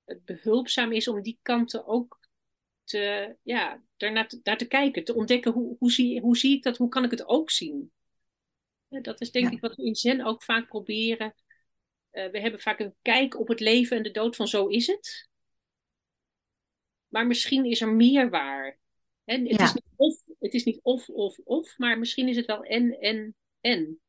het 0.05 0.25
behulpzaam 0.25 0.93
is 0.93 1.09
om 1.09 1.23
die 1.23 1.39
kanten 1.43 1.87
ook 1.87 2.21
te, 2.85 3.37
ja, 3.43 3.83
daarnaar 3.97 4.29
te, 4.29 4.41
daar 4.43 4.59
te 4.59 4.67
kijken, 4.67 5.05
te 5.05 5.15
ontdekken 5.15 5.53
hoe, 5.53 5.77
hoe, 5.79 5.93
zie, 5.93 6.21
hoe 6.21 6.37
zie 6.37 6.57
ik 6.57 6.63
dat, 6.63 6.77
hoe 6.77 6.89
kan 6.89 7.05
ik 7.05 7.11
het 7.11 7.27
ook 7.27 7.51
zien. 7.51 7.93
Ja, 8.89 9.01
dat 9.01 9.21
is 9.21 9.31
denk 9.31 9.47
Ja. 9.47 9.53
ik 9.53 9.61
wat 9.61 9.77
we 9.77 9.85
in 9.85 9.95
Zen 9.95 10.25
ook 10.25 10.43
vaak 10.43 10.69
proberen. 10.69 11.35
Eh, 12.13 12.31
we 12.31 12.41
hebben 12.41 12.61
vaak 12.61 12.81
een 12.81 12.95
kijk 13.03 13.39
op 13.41 13.49
het 13.49 13.61
leven 13.61 13.97
en 13.97 14.03
de 14.03 14.11
dood 14.11 14.37
van 14.37 14.49
zo 14.49 14.67
is 14.67 14.87
het. 14.87 15.29
Maar 17.09 17.27
misschien 17.27 17.65
is 17.65 17.81
er 17.81 17.93
meer 17.93 18.31
waar. 18.31 18.79
En 19.25 19.49
het, 19.49 19.59
Ja. 19.59 19.65
is 19.65 19.73
niet 19.75 19.85
of, 19.97 20.23
het 20.39 20.55
is 20.55 20.65
niet 20.65 20.81
of, 20.83 21.09
of, 21.09 21.39
of, 21.45 21.79
maar 21.79 21.99
misschien 21.99 22.29
is 22.29 22.37
het 22.37 22.47
wel 22.47 22.63
en, 22.63 22.99
en, 23.01 23.35
en. 23.61 24.01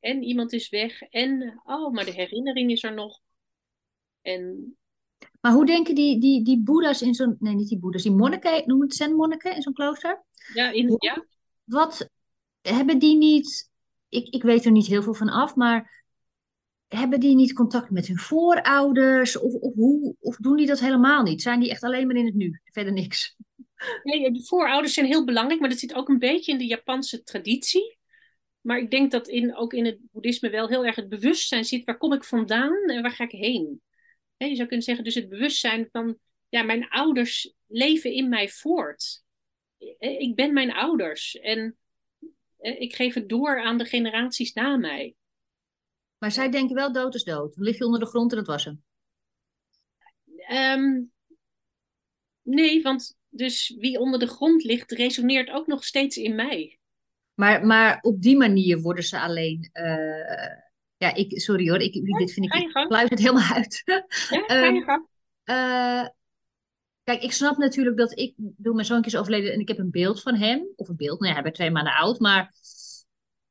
En 0.00 0.22
iemand 0.22 0.52
is 0.52 0.68
weg 0.68 1.02
en, 1.02 1.60
oh, 1.64 1.92
maar 1.92 2.04
de 2.04 2.12
herinnering 2.12 2.70
is 2.70 2.82
er 2.82 2.94
nog. 2.94 3.20
En 4.22 4.76
Maar 5.40 5.52
hoe 5.52 5.66
denken 5.66 5.94
die, 5.94 6.20
die, 6.20 6.44
die 6.44 6.58
boeddha's 6.62 7.02
in 7.02 7.14
zo'n, 7.14 7.36
nee 7.38 7.54
niet 7.54 7.68
die 7.68 7.78
boeddha's, 7.78 8.02
die 8.02 8.12
monniken, 8.12 8.62
noem 8.66 8.80
het 8.80 8.94
zen-monniken 8.94 9.54
in 9.54 9.62
zo'n 9.62 9.72
klooster? 9.72 10.24
ja, 10.54 10.70
in, 10.70 10.94
ja, 10.98 11.26
Wat 11.64 12.08
hebben 12.60 12.98
die 12.98 13.16
niet, 13.16 13.70
ik, 14.08 14.28
ik 14.28 14.42
weet 14.42 14.64
er 14.64 14.70
niet 14.70 14.86
heel 14.86 15.02
veel 15.02 15.14
van 15.14 15.28
af, 15.28 15.54
maar 15.54 16.01
hebben 16.92 17.20
die 17.20 17.34
niet 17.34 17.52
contact 17.52 17.90
met 17.90 18.06
hun 18.06 18.18
voorouders? 18.18 19.38
Of, 19.38 19.54
of, 19.54 19.74
hoe, 19.74 20.16
of 20.20 20.36
doen 20.36 20.56
die 20.56 20.66
dat 20.66 20.80
helemaal 20.80 21.22
niet? 21.22 21.42
Zijn 21.42 21.60
die 21.60 21.70
echt 21.70 21.82
alleen 21.82 22.06
maar 22.06 22.16
in 22.16 22.26
het 22.26 22.34
nu? 22.34 22.60
Verder 22.64 22.92
niks. 22.92 23.36
Nee, 24.02 24.32
de 24.32 24.44
voorouders 24.44 24.94
zijn 24.94 25.06
heel 25.06 25.24
belangrijk, 25.24 25.60
maar 25.60 25.68
dat 25.68 25.78
zit 25.78 25.94
ook 25.94 26.08
een 26.08 26.18
beetje 26.18 26.52
in 26.52 26.58
de 26.58 26.66
Japanse 26.66 27.22
traditie. 27.22 27.98
Maar 28.60 28.78
ik 28.78 28.90
denk 28.90 29.10
dat 29.10 29.28
in, 29.28 29.56
ook 29.56 29.72
in 29.72 29.84
het 29.84 29.98
boeddhisme 30.12 30.50
wel 30.50 30.68
heel 30.68 30.86
erg 30.86 30.96
het 30.96 31.08
bewustzijn 31.08 31.64
zit. 31.64 31.84
Waar 31.84 31.98
kom 31.98 32.12
ik 32.12 32.24
vandaan 32.24 32.82
en 32.86 33.02
waar 33.02 33.10
ga 33.10 33.24
ik 33.24 33.30
heen? 33.30 33.82
Je 34.36 34.54
zou 34.54 34.68
kunnen 34.68 34.86
zeggen, 34.86 35.04
dus 35.04 35.14
het 35.14 35.28
bewustzijn 35.28 35.88
van, 35.92 36.18
ja, 36.48 36.62
mijn 36.62 36.88
ouders 36.88 37.54
leven 37.66 38.12
in 38.12 38.28
mij 38.28 38.48
voort. 38.48 39.22
Eh, 39.98 40.20
Ik 40.20 40.34
ben 40.34 40.52
mijn 40.52 40.72
ouders 40.72 41.38
en 41.40 41.76
eh, 42.58 42.80
ik 42.80 42.94
geef 42.94 43.14
het 43.14 43.28
door 43.28 43.62
aan 43.62 43.78
de 43.78 43.84
generaties 43.84 44.52
na 44.52 44.76
mij. 44.76 45.14
Maar 46.22 46.32
zij 46.32 46.50
denken 46.50 46.74
wel 46.74 46.92
dood 46.92 47.14
is 47.14 47.24
dood. 47.24 47.54
Dan 47.54 47.64
lig 47.64 47.78
je 47.78 47.84
onder 47.84 48.00
de 48.00 48.06
grond 48.06 48.30
en 48.30 48.36
dat 48.38 48.46
was 48.46 48.64
hem. 48.64 48.82
Ehm, 50.36 51.00
nee, 52.42 52.82
want 52.82 53.16
dus 53.28 53.74
wie 53.78 53.98
onder 53.98 54.18
de 54.20 54.26
grond 54.26 54.64
ligt, 54.64 54.92
resoneert 54.92 55.50
ook 55.50 55.66
nog 55.66 55.84
steeds 55.84 56.16
in 56.16 56.34
mij. 56.34 56.78
Maar, 57.34 57.66
maar 57.66 57.98
op 58.00 58.22
die 58.22 58.36
manier 58.36 58.80
worden 58.80 59.04
ze 59.04 59.20
alleen. 59.20 59.70
eh, 59.72 60.56
ja, 60.96 61.14
ik, 61.14 61.40
sorry 61.40 61.68
hoor, 61.68 61.80
ik, 61.80 61.92
dit 62.18 62.32
vind 62.32 62.46
ik. 62.46 62.54
Ik 62.54 62.86
pluis 62.88 63.08
het 63.08 63.18
helemaal 63.18 63.52
uit. 63.54 63.82
Ja, 63.84 64.04
ga 64.28 64.46
Ehm, 64.46 64.74
je 64.74 64.82
gang. 64.82 65.06
Eh, 65.44 66.08
kijk, 67.04 67.22
ik 67.22 67.32
snap 67.32 67.56
natuurlijk 67.56 67.96
dat 67.96 68.18
ik. 68.18 68.34
bedoel, 68.36 68.74
mijn 68.74 68.86
zoontje 68.86 69.10
is 69.10 69.16
overleden 69.16 69.52
en 69.52 69.60
ik 69.60 69.68
heb 69.68 69.78
een 69.78 69.90
beeld 69.90 70.22
van 70.22 70.34
hem. 70.34 70.66
Of 70.76 70.88
een 70.88 70.96
beeld, 70.96 71.18
nou 71.18 71.28
ja, 71.28 71.34
hij 71.34 71.42
werd 71.42 71.54
twee 71.54 71.70
maanden 71.70 71.94
oud. 71.94 72.18
Maar. 72.20 72.54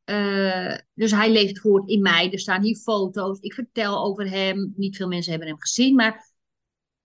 Eh, 0.03 0.77
dus 0.93 1.11
hij 1.11 1.31
leeft 1.31 1.59
voort 1.59 1.89
in 1.89 2.01
mij. 2.01 2.31
Er 2.31 2.39
staan 2.39 2.63
hier 2.63 2.75
foto's. 2.75 3.39
Ik 3.39 3.53
vertel 3.53 4.03
over 4.03 4.29
hem. 4.29 4.73
Niet 4.75 4.95
veel 4.95 5.07
mensen 5.07 5.31
hebben 5.31 5.49
hem 5.49 5.59
gezien. 5.59 5.95
Maar 5.95 6.33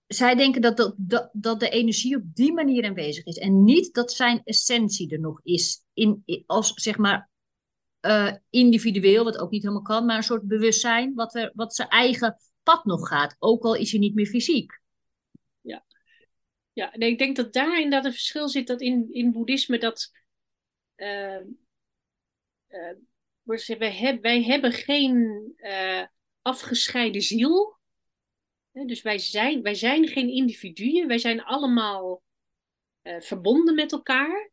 zij 0.06 0.34
denken 0.34 0.62
dat, 0.62 0.76
dat, 0.76 0.94
dat, 0.96 1.30
dat 1.32 1.60
de 1.60 1.68
energie 1.68 2.16
op 2.16 2.22
die 2.34 2.52
manier 2.52 2.84
aanwezig 2.84 3.24
is. 3.24 3.38
En 3.38 3.64
niet 3.64 3.94
dat 3.94 4.12
zijn 4.12 4.40
essentie 4.44 5.10
er 5.10 5.20
nog 5.20 5.40
is. 5.42 5.82
In, 5.92 6.22
als 6.46 6.72
zeg 6.74 6.96
maar 6.96 7.30
eh, 8.00 8.34
individueel, 8.50 9.24
wat 9.24 9.38
ook 9.38 9.50
niet 9.50 9.62
helemaal 9.62 9.82
kan, 9.82 10.06
maar 10.06 10.16
een 10.16 10.22
soort 10.22 10.46
bewustzijn 10.46 11.14
wat, 11.14 11.34
er, 11.34 11.52
wat 11.54 11.74
zijn 11.74 11.88
eigen 11.88 12.36
pad 12.62 12.84
nog 12.84 13.08
gaat. 13.08 13.36
Ook 13.38 13.64
al 13.64 13.74
is 13.74 13.90
hij 13.90 14.00
niet 14.00 14.14
meer 14.14 14.26
fysiek. 14.26 14.80
Ja, 16.76 16.92
nee, 16.96 17.10
ik 17.10 17.18
denk 17.18 17.36
dat 17.36 17.52
daar 17.52 17.76
inderdaad 17.76 18.04
een 18.04 18.12
verschil 18.12 18.48
zit 18.48 18.66
dat 18.66 18.80
in, 18.80 19.08
in 19.10 19.32
boeddhisme 19.32 19.78
dat 19.78 20.10
eh, 20.94 21.40
wordt 23.42 23.62
gezegd, 23.62 23.78
wij, 23.78 23.92
heb, 23.92 24.22
wij 24.22 24.42
hebben 24.42 24.72
geen 24.72 25.52
eh, 25.56 26.02
afgescheiden 26.42 27.22
ziel. 27.22 27.78
Dus 28.72 29.02
wij 29.02 29.18
zijn, 29.18 29.62
wij 29.62 29.74
zijn 29.74 30.06
geen 30.06 30.28
individuen, 30.28 31.08
wij 31.08 31.18
zijn 31.18 31.42
allemaal 31.42 32.22
eh, 33.02 33.20
verbonden 33.20 33.74
met 33.74 33.92
elkaar. 33.92 34.50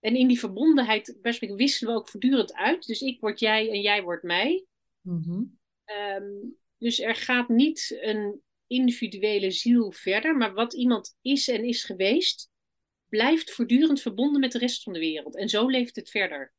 En 0.00 0.16
in 0.16 0.28
die 0.28 0.38
verbondenheid 0.38 1.18
wisselen 1.22 1.94
we 1.94 1.98
ook 1.98 2.08
voortdurend 2.08 2.54
uit. 2.54 2.86
Dus 2.86 3.00
ik 3.00 3.20
word 3.20 3.40
jij 3.40 3.70
en 3.70 3.80
jij 3.80 4.02
wordt 4.02 4.22
mij. 4.22 4.64
Mhm. 5.00 5.42
Ehm, 5.84 6.32
dus 6.78 7.00
er 7.00 7.14
gaat 7.14 7.48
niet 7.48 7.98
een 8.00 8.42
individuele 8.66 9.50
ziel 9.50 9.92
verder, 9.92 10.36
maar 10.36 10.54
wat 10.54 10.74
iemand 10.74 11.16
is 11.22 11.48
en 11.48 11.64
is 11.64 11.84
geweest, 11.84 12.50
blijft 13.08 13.50
voortdurend 13.50 14.00
verbonden 14.00 14.40
met 14.40 14.52
de 14.52 14.58
rest 14.58 14.82
van 14.82 14.92
de 14.92 14.98
wereld. 14.98 15.36
En 15.36 15.48
zo 15.48 15.66
leeft 15.66 15.96
het 15.96 16.10
verder. 16.10 16.52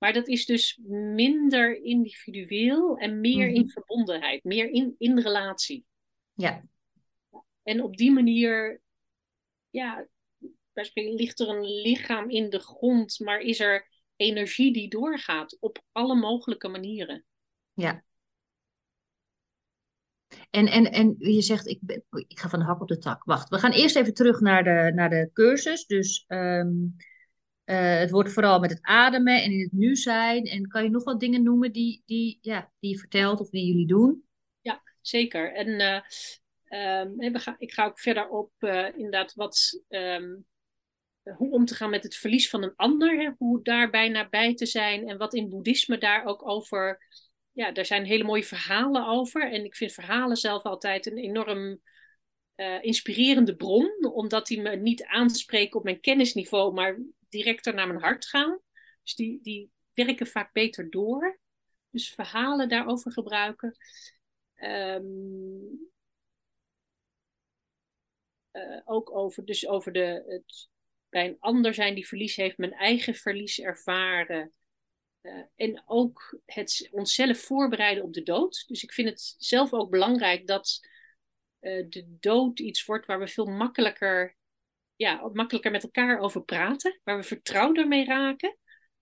Maar 0.00 0.12
dat 0.12 0.28
is 0.28 0.46
dus 0.46 0.80
minder 1.14 1.82
individueel 1.82 2.96
en 2.96 3.20
meer 3.20 3.46
Mhm. 3.46 3.54
in 3.56 3.70
verbondenheid, 3.70 4.44
meer 4.44 4.70
in, 4.70 4.94
in 4.98 5.18
relatie. 5.18 5.84
Ja, 6.32 6.62
En 7.62 7.82
op 7.82 7.96
die 7.96 8.10
manier, 8.12 8.80
ja, 9.70 10.06
ligt 10.94 11.40
er 11.40 11.48
een 11.48 11.64
lichaam 11.64 12.30
in 12.30 12.50
de 12.50 12.58
grond, 12.58 13.18
maar 13.18 13.40
is 13.40 13.60
er 13.60 13.88
energie 14.16 14.72
die 14.72 14.88
doorgaat 14.88 15.56
op 15.60 15.82
alle 15.92 16.14
mogelijke 16.14 16.68
manieren. 16.68 17.24
ja. 17.74 18.04
En, 20.50 20.66
en, 20.66 20.92
en 20.92 21.14
je 21.18 21.42
zegt, 21.42 21.66
ik, 21.66 21.78
ben, 21.80 22.04
ik 22.10 22.38
ga 22.38 22.48
van 22.48 22.58
de 22.58 22.64
hak 22.64 22.80
op 22.80 22.88
de 22.88 22.98
tak. 22.98 23.24
Wacht, 23.24 23.48
we 23.48 23.58
gaan 23.58 23.72
eerst 23.72 23.96
even 23.96 24.14
terug 24.14 24.40
naar 24.40 24.64
de, 24.64 24.92
naar 24.94 25.10
de 25.10 25.30
cursus. 25.32 25.86
Dus 25.86 26.24
ehm, 26.26 26.70
eh, 27.70 27.98
het 27.98 28.10
wordt 28.10 28.32
vooral 28.32 28.58
met 28.60 28.70
het 28.70 28.82
ademen 28.82 29.42
en 29.42 29.52
in 29.52 29.60
het 29.60 29.72
nu 29.72 29.96
zijn. 29.96 30.44
En 30.44 30.68
kan 30.68 30.82
je 30.82 30.90
nog 30.90 31.04
wat 31.04 31.20
dingen 31.20 31.42
noemen 31.42 31.72
die, 31.72 32.02
die, 32.06 32.38
ja, 32.40 32.70
die 32.78 32.90
je 32.90 32.98
vertelt 32.98 33.40
of 33.40 33.50
die 33.50 33.66
jullie 33.66 33.86
doen? 33.86 34.24
Ja, 34.60 34.82
zeker. 35.00 35.52
En 35.52 35.80
eh, 35.80 36.00
ehm, 36.64 37.32
we 37.32 37.38
gaan, 37.38 37.54
ik 37.58 37.72
ga 37.72 37.84
ook 37.84 37.98
verder 37.98 38.28
op 38.28 38.52
eh, 38.58 38.86
inderdaad 38.94 39.34
wat, 39.34 39.82
ehm, 39.88 40.36
hoe 41.36 41.50
om 41.50 41.64
te 41.64 41.74
gaan 41.74 41.90
met 41.90 42.02
het 42.02 42.16
verlies 42.16 42.50
van 42.50 42.62
een 42.62 42.76
ander. 42.76 43.20
Hè, 43.20 43.30
hoe 43.38 43.62
daarbij 43.62 44.08
nabij 44.08 44.54
te 44.54 44.66
zijn 44.66 45.08
en 45.08 45.18
wat 45.18 45.34
in 45.34 45.48
boeddhisme 45.48 45.98
daar 45.98 46.24
ook 46.24 46.48
over. 46.48 47.06
Ja, 47.52 47.72
daar 47.72 47.86
zijn 47.86 48.04
hele 48.04 48.24
mooie 48.24 48.44
verhalen 48.44 49.06
over. 49.06 49.52
En 49.52 49.64
ik 49.64 49.76
vind 49.76 49.92
verhalen 49.92 50.36
zelf 50.36 50.62
altijd 50.62 51.06
een 51.06 51.18
enorm 51.18 51.80
inspirerende 52.80 53.56
bron, 53.56 54.12
omdat 54.12 54.46
die 54.46 54.60
me 54.60 54.76
niet 54.76 55.04
aanspreken 55.04 55.78
op 55.78 55.84
mijn 55.84 56.00
kennisniveau, 56.00 56.74
maar 56.74 56.98
directer 57.30 57.74
naar 57.74 57.86
mijn 57.86 58.00
hart 58.00 58.26
gaan. 58.26 58.60
Dus 59.02 59.14
die, 59.14 59.38
die 59.42 59.70
werken 59.92 60.26
vaak 60.26 60.52
beter 60.52 60.90
door. 60.90 61.40
Dus 61.90 62.14
verhalen 62.14 62.68
daarover 62.68 63.12
gebruiken. 63.12 63.76
Ehm, 64.54 65.04
eh, 68.50 68.80
ook 68.84 69.14
over, 69.14 69.44
dus 69.44 69.66
over 69.66 69.92
de, 69.92 70.24
het 70.26 70.68
bij 71.08 71.28
een 71.28 71.36
ander 71.38 71.74
zijn 71.74 71.94
die 71.94 72.06
verlies 72.06 72.36
heeft, 72.36 72.58
mijn 72.58 72.72
eigen 72.72 73.14
verlies 73.14 73.60
ervaren. 73.60 74.52
Uh, 75.22 75.42
en 75.56 75.82
ook 75.86 76.40
het 76.44 76.88
onszelf 76.90 77.38
voorbereiden 77.38 78.04
op 78.04 78.12
de 78.12 78.22
dood. 78.22 78.64
Dus 78.66 78.82
ik 78.82 78.92
vind 78.92 79.08
het 79.08 79.34
zelf 79.38 79.72
ook 79.72 79.90
belangrijk 79.90 80.46
dat 80.46 80.80
uh, 81.60 81.86
de 81.88 82.16
dood 82.20 82.58
iets 82.58 82.84
wordt 82.84 83.06
waar 83.06 83.18
we 83.18 83.28
veel 83.28 83.46
makkelijker, 83.46 84.36
ja, 85.00 85.30
makkelijker 85.32 85.70
met 85.70 85.82
elkaar 85.82 86.18
over 86.18 86.42
praten. 86.42 87.00
Waar 87.04 87.16
we 87.16 87.22
vertrouwder 87.22 87.88
mee 87.88 88.04
raken. 88.04 88.56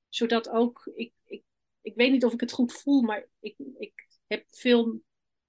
Zodat 0.08 0.48
ook, 0.48 0.90
ik, 0.94 1.12
ik, 1.24 1.42
ik 1.80 1.94
weet 1.94 2.11
niet 2.11 2.24
of 2.24 2.32
ik 2.32 2.40
het 2.40 2.52
goed 2.52 2.72
voel, 2.72 3.02
maar 3.02 3.28
ik, 3.40 3.54
ik 3.78 4.06
heb 4.26 4.44
veel 4.48 5.00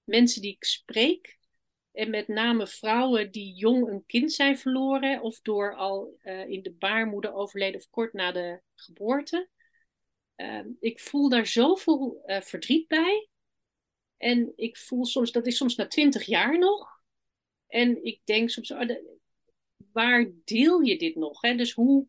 mensen 0.04 0.42
die 0.42 0.52
ik 0.52 0.64
spreek. 0.64 1.38
En 1.92 2.10
met 2.10 2.28
name 2.28 2.66
vrouwen 2.66 3.30
die 3.30 3.54
jong 3.54 3.88
een 3.88 4.04
kind 4.06 4.32
zijn 4.32 4.58
verloren. 4.58 5.20
Of 5.20 5.40
door 5.40 5.76
al 5.76 6.18
uh, 6.22 6.48
in 6.48 6.62
de 6.62 6.72
baarmoeder 6.72 7.32
overleden 7.32 7.80
of 7.80 7.90
kort 7.90 8.12
na 8.12 8.32
de 8.32 8.60
geboorte. 8.74 9.48
Uh, 10.36 10.64
ik 10.80 11.00
voel 11.00 11.28
daar 11.28 11.46
zoveel 11.46 12.22
uh, 12.26 12.40
verdriet 12.40 12.88
bij. 12.88 13.28
En 14.16 14.52
ik 14.56 14.76
voel 14.76 15.04
soms, 15.04 15.32
dat 15.32 15.46
is 15.46 15.56
soms 15.56 15.76
na 15.76 15.86
twintig 15.86 16.24
jaar 16.24 16.58
nog. 16.58 17.02
En 17.66 18.04
ik 18.04 18.20
denk 18.24 18.50
soms, 18.50 18.70
oh, 18.70 18.88
waar 19.92 20.30
deel 20.44 20.80
je 20.80 20.98
dit 20.98 21.14
nog? 21.14 21.40
Hè? 21.40 21.54
Dus 21.54 21.72
hoe, 21.72 22.06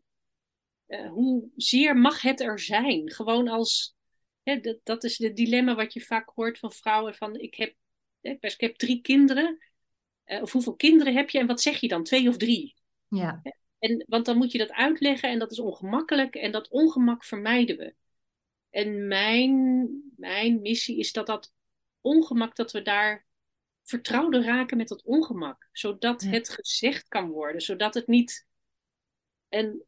uh, 0.87 1.09
hoe 1.09 1.49
zeer 1.55 1.97
mag 1.97 2.21
het 2.21 2.39
er 2.39 2.59
zijn? 2.59 3.11
Gewoon 3.11 3.47
als, 3.47 3.95
hè, 4.43 4.59
dat, 4.59 4.79
dat 4.83 5.03
is 5.03 5.17
het 5.17 5.35
dilemma 5.35 5.75
wat 5.75 5.93
je 5.93 6.01
vaak 6.01 6.29
hoort 6.29 6.59
van 6.59 6.71
vrouwen. 6.71 7.15
Van 7.15 7.35
ik 7.35 7.55
heb, 7.55 7.75
hè, 8.21 8.37
ik 8.39 8.59
heb 8.61 8.75
drie 8.75 9.01
kinderen. 9.01 9.57
Uh, 10.25 10.41
of 10.41 10.51
hoeveel 10.51 10.75
kinderen 10.75 11.15
heb 11.15 11.29
je 11.29 11.39
en 11.39 11.47
wat 11.47 11.61
zeg 11.61 11.79
je 11.79 11.87
dan? 11.87 12.03
Twee 12.03 12.29
of 12.29 12.37
drie? 12.37 12.75
Ja. 13.07 13.41
En, 13.79 14.05
want 14.07 14.25
dan 14.25 14.37
moet 14.37 14.51
je 14.51 14.57
dat 14.57 14.71
uitleggen 14.71 15.29
en 15.29 15.39
dat 15.39 15.51
is 15.51 15.59
ongemakkelijk 15.59 16.35
en 16.35 16.51
dat 16.51 16.69
ongemak 16.69 17.23
vermijden 17.23 17.77
we. 17.77 17.95
En 18.69 19.07
mijn, 19.07 19.89
mijn 20.15 20.61
missie 20.61 20.97
is 20.97 21.11
dat 21.11 21.27
dat 21.27 21.53
ongemak, 22.01 22.55
dat 22.55 22.71
we 22.71 22.81
daar 22.81 23.25
vertrouwder 23.83 24.43
raken 24.43 24.77
met 24.77 24.87
dat 24.87 25.03
ongemak. 25.03 25.69
Zodat 25.71 26.21
het 26.21 26.49
gezegd 26.49 27.07
kan 27.07 27.29
worden. 27.29 27.61
Zodat 27.61 27.93
het 27.93 28.07
niet 28.07 28.47
een 29.49 29.83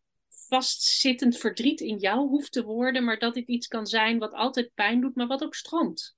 vastzittend 0.47 1.37
verdriet 1.37 1.81
in 1.81 1.97
jou 1.97 2.27
hoeft 2.27 2.51
te 2.51 2.63
worden. 2.63 3.03
Maar 3.03 3.19
dat 3.19 3.33
dit 3.33 3.47
iets 3.47 3.67
kan 3.67 3.85
zijn 3.85 4.19
wat 4.19 4.33
altijd 4.33 4.73
pijn 4.73 5.01
doet, 5.01 5.15
maar 5.15 5.27
wat 5.27 5.43
ook 5.43 5.55
stroomt. 5.55 6.15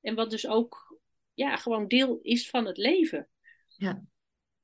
En 0.00 0.14
wat 0.14 0.30
dus 0.30 0.46
ook 0.46 0.98
ja, 1.34 1.56
gewoon 1.56 1.88
deel 1.88 2.18
is 2.22 2.50
van 2.50 2.66
het 2.66 2.76
leven. 2.76 3.28
Ja. 3.68 4.04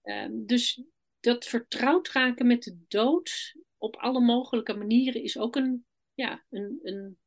Um, 0.02 0.46
dus 0.46 0.82
dat 1.20 1.44
vertrouwd 1.44 2.08
raken 2.08 2.46
met 2.46 2.62
de 2.62 2.78
dood 2.88 3.56
op 3.78 3.96
alle 3.96 4.20
mogelijke 4.20 4.74
manieren 4.74 5.22
is 5.22 5.38
ook 5.38 5.56
een, 5.56 5.86
ja, 6.14 6.44
een, 6.50 6.78
een 6.82 7.18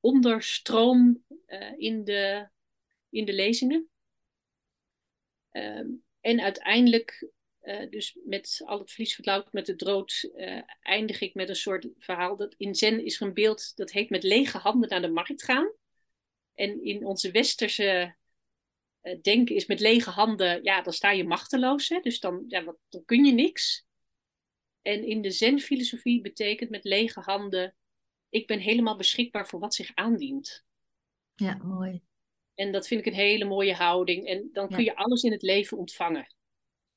onderstroom 0.00 1.24
uh, 1.46 1.72
in, 1.76 2.04
de, 2.04 2.48
in 3.08 3.24
de 3.24 3.32
lezingen. 3.32 3.88
Um, 5.56 6.04
en 6.20 6.40
uiteindelijk, 6.40 7.28
uh, 7.62 7.90
dus 7.90 8.18
met 8.24 8.62
al 8.64 8.78
het 8.78 8.90
verlies 8.90 9.20
met 9.50 9.66
de 9.66 9.76
dood, 9.76 10.30
uh, 10.36 10.60
eindig 10.80 11.20
ik 11.20 11.34
met 11.34 11.48
een 11.48 11.56
soort 11.56 11.88
verhaal. 11.98 12.36
Dat 12.36 12.54
in 12.56 12.74
Zen 12.74 13.04
is 13.04 13.20
er 13.20 13.26
een 13.26 13.34
beeld 13.34 13.76
dat 13.76 13.90
heet 13.90 14.10
met 14.10 14.22
lege 14.22 14.58
handen 14.58 14.88
naar 14.88 15.00
de 15.00 15.08
markt 15.08 15.42
gaan. 15.42 15.72
En 16.54 16.84
in 16.84 17.04
onze 17.04 17.30
westerse 17.30 18.16
uh, 19.02 19.20
denken 19.22 19.54
is 19.54 19.66
met 19.66 19.80
lege 19.80 20.10
handen, 20.10 20.62
ja, 20.62 20.82
dan 20.82 20.92
sta 20.92 21.10
je 21.10 21.24
machteloos. 21.24 21.88
Hè? 21.88 22.00
Dus 22.00 22.20
dan, 22.20 22.44
ja, 22.48 22.64
wat, 22.64 22.78
dan 22.88 23.04
kun 23.04 23.24
je 23.24 23.32
niks. 23.32 23.86
En 24.82 25.04
in 25.04 25.22
de 25.22 25.30
Zen-filosofie 25.30 26.20
betekent 26.20 26.70
met 26.70 26.84
lege 26.84 27.20
handen, 27.20 27.76
ik 28.28 28.46
ben 28.46 28.58
helemaal 28.58 28.96
beschikbaar 28.96 29.48
voor 29.48 29.60
wat 29.60 29.74
zich 29.74 29.90
aandient. 29.94 30.64
Ja, 31.34 31.54
mooi. 31.54 32.02
En 32.54 32.72
dat 32.72 32.86
vind 32.86 33.00
ik 33.00 33.06
een 33.06 33.18
hele 33.18 33.44
mooie 33.44 33.74
houding. 33.74 34.26
En 34.26 34.48
dan 34.52 34.68
kun 34.68 34.84
je 34.84 34.96
alles 34.96 35.22
in 35.22 35.32
het 35.32 35.42
leven 35.42 35.78
ontvangen. 35.78 36.34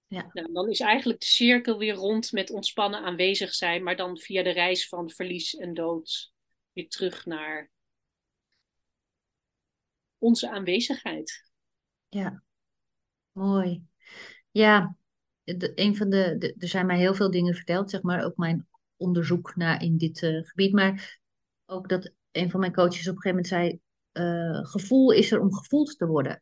Ja. 0.08 0.30
Nou, 0.34 0.54
dan 0.54 0.70
is 0.70 0.80
eigenlijk 0.80 1.20
de 1.20 1.26
cirkel 1.26 1.78
weer 1.78 1.94
rond 1.94 2.32
met 2.32 2.52
ontspannen 2.52 3.04
aanwezig 3.04 3.54
zijn, 3.54 3.84
maar 3.84 3.96
dan 3.96 4.18
via 4.18 4.44
de 4.44 4.50
reis 4.50 4.88
van 4.88 5.10
verlies 5.10 5.56
en 5.56 5.74
dood 5.74 6.34
weer 6.72 6.90
terug 6.90 7.26
naar 7.26 7.72
onze 10.18 10.50
aanwezigheid. 10.50 11.52
Ja, 12.10 12.44
mooi. 13.32 13.84
Ja, 14.52 14.98
de, 15.44 15.72
een 15.76 15.96
van 15.96 16.10
de, 16.10 16.36
de, 16.38 16.56
er 16.58 16.68
zijn 16.68 16.86
mij 16.86 16.98
heel 16.98 17.16
veel 17.16 17.32
dingen 17.32 17.56
verteld, 17.56 17.90
zeg 17.90 18.02
maar, 18.02 18.26
ook 18.26 18.38
mijn 18.38 18.68
onderzoek 18.96 19.56
naar 19.56 19.84
in 19.84 19.98
dit 19.98 20.22
uh, 20.22 20.44
gebied. 20.44 20.74
Maar 20.74 21.22
ook 21.66 21.90
dat 21.90 22.12
een 22.32 22.50
van 22.50 22.60
mijn 22.60 22.74
coaches 22.74 23.08
op 23.08 23.16
een 23.16 23.22
gegeven 23.22 23.30
moment 23.30 23.48
zei: 23.48 23.80
uh, 24.20 24.66
gevoel 24.66 25.12
is 25.12 25.32
er 25.32 25.42
om 25.42 25.54
gevoeld 25.54 25.98
te 25.98 26.06
worden. 26.06 26.42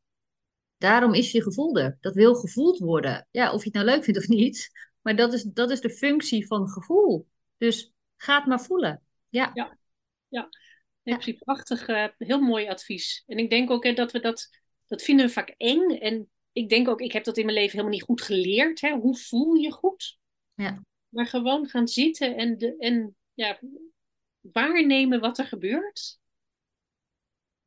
Daarom 0.78 1.14
is 1.14 1.32
je 1.32 1.42
gevoel 1.42 1.78
er. 1.78 1.98
Dat 2.02 2.14
wil 2.14 2.36
gevoeld 2.36 2.80
worden. 2.80 3.28
Ja, 3.32 3.54
of 3.54 3.60
je 3.60 3.66
het 3.66 3.74
nou 3.74 3.86
leuk 3.86 4.04
vindt 4.04 4.20
of 4.20 4.28
niet. 4.28 4.70
Maar 5.02 5.16
dat 5.16 5.34
is, 5.34 5.44
dat 5.44 5.72
is 5.72 5.82
de 5.82 5.90
functie 5.90 6.48
van 6.48 6.70
gevoel. 6.70 7.28
Dus 7.58 7.94
ga 8.18 8.38
het 8.38 8.46
maar 8.46 8.62
voelen. 8.62 9.02
Ja. 9.30 9.52
Ja, 9.54 9.78
ja. 10.30 10.50
ja. 11.04 11.20
ja. 11.20 11.34
prachtig. 11.40 11.88
Uh, 11.88 12.08
heel 12.18 12.40
mooi 12.40 12.68
advies. 12.68 13.24
En 13.28 13.38
ik 13.38 13.50
denk 13.50 13.72
ook 13.72 13.84
hè, 13.84 13.94
dat 13.94 14.12
we 14.12 14.20
dat, 14.20 14.50
dat 14.88 15.02
vinden 15.02 15.26
we 15.26 15.32
vaak 15.32 15.50
eng. 15.58 15.90
En 15.90 16.30
ik 16.52 16.70
denk 16.70 16.88
ook, 16.88 17.02
ik 17.02 17.12
heb 17.12 17.24
dat 17.24 17.38
in 17.38 17.46
mijn 17.46 17.58
leven 17.58 17.72
helemaal 17.72 17.94
niet 17.94 18.04
goed 18.04 18.22
geleerd. 18.22 18.82
Hè? 18.82 18.92
Hoe 18.92 19.18
voel 19.18 19.54
je 19.54 19.72
goed? 19.72 20.18
Ja. 20.54 20.82
Maar 21.10 21.28
gewoon 21.28 21.68
gaan 21.68 21.88
zitten 21.88 22.36
en, 22.36 22.58
de, 22.58 22.78
en 22.78 23.16
ja, 23.34 23.60
waarnemen 24.40 25.20
wat 25.20 25.38
er 25.38 25.46
gebeurt. 25.46 26.20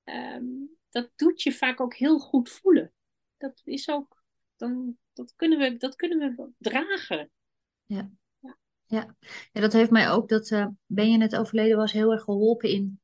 Um, 0.09 0.77
dat 0.91 1.11
doet 1.17 1.43
je 1.43 1.53
vaak 1.53 1.81
ook 1.81 1.95
heel 1.95 2.19
goed 2.19 2.51
voelen. 2.51 2.93
Dat 3.37 3.61
is 3.65 3.89
ook, 3.89 4.23
dan, 4.57 4.97
dat, 5.13 5.35
kunnen 5.37 5.59
we, 5.59 5.77
dat 5.77 5.97
kunnen 5.97 6.19
we 6.19 6.51
dragen. 6.59 7.31
Ja. 7.87 8.11
Ja. 8.39 8.57
ja. 8.87 9.17
ja 9.53 9.61
dat 9.61 9.73
heeft 9.73 9.91
mij 9.91 10.11
ook, 10.11 10.29
dat 10.29 10.51
uh, 10.51 10.67
Ben 10.87 11.11
je 11.11 11.17
net 11.17 11.37
overleden 11.37 11.77
was, 11.77 11.93
heel 11.93 12.13
erg 12.13 12.23
geholpen 12.23 12.71
in 12.71 13.01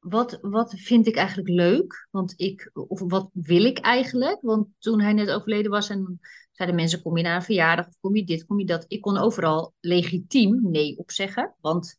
wat, 0.00 0.38
wat 0.40 0.74
vind 0.76 1.06
ik 1.06 1.16
eigenlijk 1.16 1.48
leuk? 1.48 2.08
Want 2.10 2.32
ik, 2.36 2.70
of 2.72 3.00
wat 3.00 3.30
wil 3.32 3.64
ik 3.64 3.78
eigenlijk? 3.78 4.40
Want 4.40 4.68
toen 4.78 5.00
hij 5.00 5.12
net 5.12 5.30
overleden 5.30 5.70
was 5.70 5.88
en 5.88 6.20
zeiden 6.50 6.76
mensen, 6.76 7.02
kom 7.02 7.16
je 7.16 7.22
naar 7.22 7.36
een 7.36 7.42
verjaardag 7.42 7.86
of 7.86 7.96
kom 8.00 8.16
je 8.16 8.24
dit, 8.24 8.46
kom 8.46 8.58
je 8.58 8.66
dat? 8.66 8.84
Ik 8.88 9.00
kon 9.00 9.16
overal 9.16 9.74
legitiem 9.80 10.70
nee 10.70 10.98
op 10.98 11.10
zeggen, 11.10 11.54
want 11.60 11.98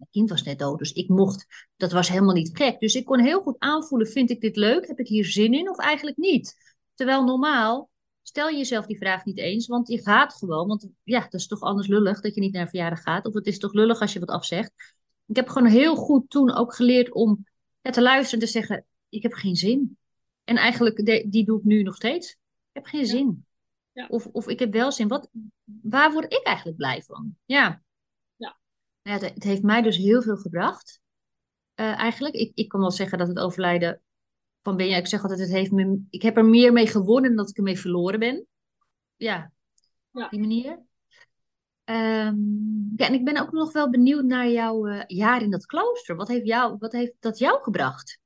mijn 0.00 0.12
kind 0.12 0.30
was 0.30 0.42
net 0.42 0.58
dood, 0.58 0.78
dus 0.78 0.92
ik 0.92 1.08
mocht, 1.08 1.46
dat 1.76 1.92
was 1.92 2.08
helemaal 2.08 2.34
niet 2.34 2.56
gek. 2.56 2.80
Dus 2.80 2.94
ik 2.94 3.04
kon 3.04 3.20
heel 3.20 3.40
goed 3.40 3.58
aanvoelen, 3.58 4.08
vind 4.08 4.30
ik 4.30 4.40
dit 4.40 4.56
leuk? 4.56 4.86
Heb 4.86 4.98
ik 4.98 5.08
hier 5.08 5.24
zin 5.24 5.54
in 5.54 5.70
of 5.70 5.78
eigenlijk 5.78 6.16
niet? 6.16 6.54
Terwijl 6.94 7.24
normaal 7.24 7.90
stel 8.22 8.48
je 8.48 8.56
jezelf 8.56 8.86
die 8.86 8.98
vraag 8.98 9.24
niet 9.24 9.38
eens, 9.38 9.66
want 9.66 9.88
je 9.88 10.02
gaat 10.02 10.34
gewoon. 10.34 10.68
Want 10.68 10.88
ja, 11.02 11.20
dat 11.20 11.34
is 11.34 11.46
toch 11.46 11.60
anders 11.60 11.88
lullig 11.88 12.20
dat 12.20 12.34
je 12.34 12.40
niet 12.40 12.52
naar 12.52 12.62
een 12.62 12.68
verjaardag 12.68 13.02
gaat. 13.02 13.26
Of 13.26 13.34
het 13.34 13.46
is 13.46 13.58
toch 13.58 13.72
lullig 13.72 14.00
als 14.00 14.12
je 14.12 14.18
wat 14.18 14.28
afzegt. 14.28 14.72
Ik 15.26 15.36
heb 15.36 15.48
gewoon 15.48 15.68
heel 15.68 15.96
goed 15.96 16.30
toen 16.30 16.54
ook 16.54 16.74
geleerd 16.74 17.12
om 17.12 17.46
ja, 17.80 17.90
te 17.90 18.02
luisteren 18.02 18.40
en 18.40 18.46
te 18.46 18.52
zeggen, 18.52 18.84
ik 19.08 19.22
heb 19.22 19.32
geen 19.32 19.56
zin. 19.56 19.98
En 20.44 20.56
eigenlijk, 20.56 21.24
die 21.30 21.44
doe 21.44 21.58
ik 21.58 21.64
nu 21.64 21.82
nog 21.82 21.94
steeds. 21.94 22.30
Ik 22.30 22.36
heb 22.72 22.86
geen 22.86 23.06
zin. 23.06 23.46
Ja. 23.92 24.06
Of, 24.08 24.26
of 24.26 24.48
ik 24.48 24.58
heb 24.58 24.72
wel 24.72 24.92
zin. 24.92 25.08
Wat, 25.08 25.28
waar 25.82 26.12
word 26.12 26.32
ik 26.32 26.42
eigenlijk 26.42 26.76
blij 26.76 27.02
van? 27.02 27.36
Ja 27.44 27.82
ja, 29.10 29.18
het, 29.18 29.34
het, 29.34 29.44
heeft 29.44 29.62
mij 29.62 29.82
dus 29.82 29.96
heel 29.96 30.22
veel 30.22 30.36
gebracht. 30.36 31.00
Uh, 31.80 31.98
eigenlijk, 31.98 32.34
ik, 32.34 32.52
ik 32.54 32.68
kan 32.68 32.80
wel 32.80 32.90
zeggen 32.90 33.18
dat 33.18 33.28
het 33.28 33.38
overlijden 33.38 34.00
van 34.62 34.76
Benja, 34.76 34.96
ik 34.96 35.06
zeg 35.06 35.22
altijd, 35.22 35.40
het 35.40 35.50
heeft 35.50 35.70
me, 35.70 36.02
ik 36.10 36.22
heb 36.22 36.36
er 36.36 36.44
meer 36.44 36.72
mee 36.72 36.86
gewonnen 36.86 37.30
dan 37.30 37.36
dat 37.36 37.48
ik 37.48 37.56
ermee 37.56 37.78
verloren 37.78 38.18
ben. 38.18 38.46
Ja, 39.16 39.52
ja. 40.10 40.24
op 40.24 40.30
die 40.30 40.40
manier. 40.40 40.70
Um, 41.84 42.92
ja, 42.96 43.06
en 43.06 43.14
ik 43.14 43.24
ben 43.24 43.40
ook 43.40 43.52
nog 43.52 43.72
wel 43.72 43.90
benieuwd 43.90 44.24
naar 44.24 44.48
jouw 44.48 44.88
uh, 44.88 45.02
jaar 45.06 45.42
in 45.42 45.50
dat 45.50 45.66
klooster. 45.66 46.16
Wat 46.16 46.28
heeft, 46.28 46.46
jou, 46.46 46.76
wat 46.78 46.92
heeft 46.92 47.12
dat 47.20 47.38
jou 47.38 47.62
gebracht? 47.62 48.18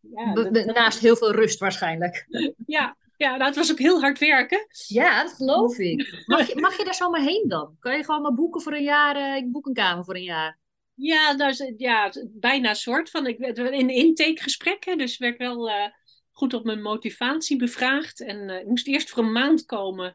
Ja, 0.00 0.34
dat, 0.34 0.64
Naast 0.64 0.98
heel 0.98 1.16
veel 1.16 1.32
rust 1.32 1.58
waarschijnlijk. 1.58 2.26
Ja, 2.66 2.96
ja, 3.16 3.30
nou, 3.30 3.44
het 3.44 3.56
was 3.56 3.70
ook 3.70 3.78
heel 3.78 4.00
hard 4.00 4.18
werken. 4.18 4.66
Ja, 4.86 5.22
dat 5.22 5.32
geloof 5.32 5.78
ik. 5.78 6.12
Mag 6.26 6.46
je, 6.46 6.60
mag 6.60 6.76
je 6.76 6.84
daar 6.84 6.94
zomaar 6.94 7.20
heen 7.20 7.44
dan? 7.48 7.76
Kan 7.78 7.96
je 7.96 8.04
gewoon 8.04 8.22
maar 8.22 8.34
boeken 8.34 8.60
voor 8.60 8.72
een 8.72 8.82
jaar? 8.82 9.16
Uh, 9.16 9.36
ik 9.36 9.52
boek 9.52 9.66
een 9.66 9.74
kamer 9.74 10.04
voor 10.04 10.14
een 10.14 10.22
jaar. 10.22 10.58
Ja, 10.94 11.32
nou, 11.32 11.74
ja 11.76 12.12
bijna 12.26 12.74
soort 12.74 13.10
van. 13.10 13.26
Ik 13.26 13.38
werd 13.38 13.58
in 13.58 13.90
intakegesprekken, 13.90 14.98
dus 14.98 15.18
werd 15.18 15.38
wel 15.38 15.68
uh, 15.68 15.86
goed 16.32 16.54
op 16.54 16.64
mijn 16.64 16.82
motivatie 16.82 17.56
bevraagd. 17.56 18.20
En 18.20 18.48
uh, 18.48 18.60
ik 18.60 18.66
moest 18.66 18.86
eerst 18.86 19.10
voor 19.10 19.24
een 19.24 19.32
maand 19.32 19.64
komen. 19.64 20.14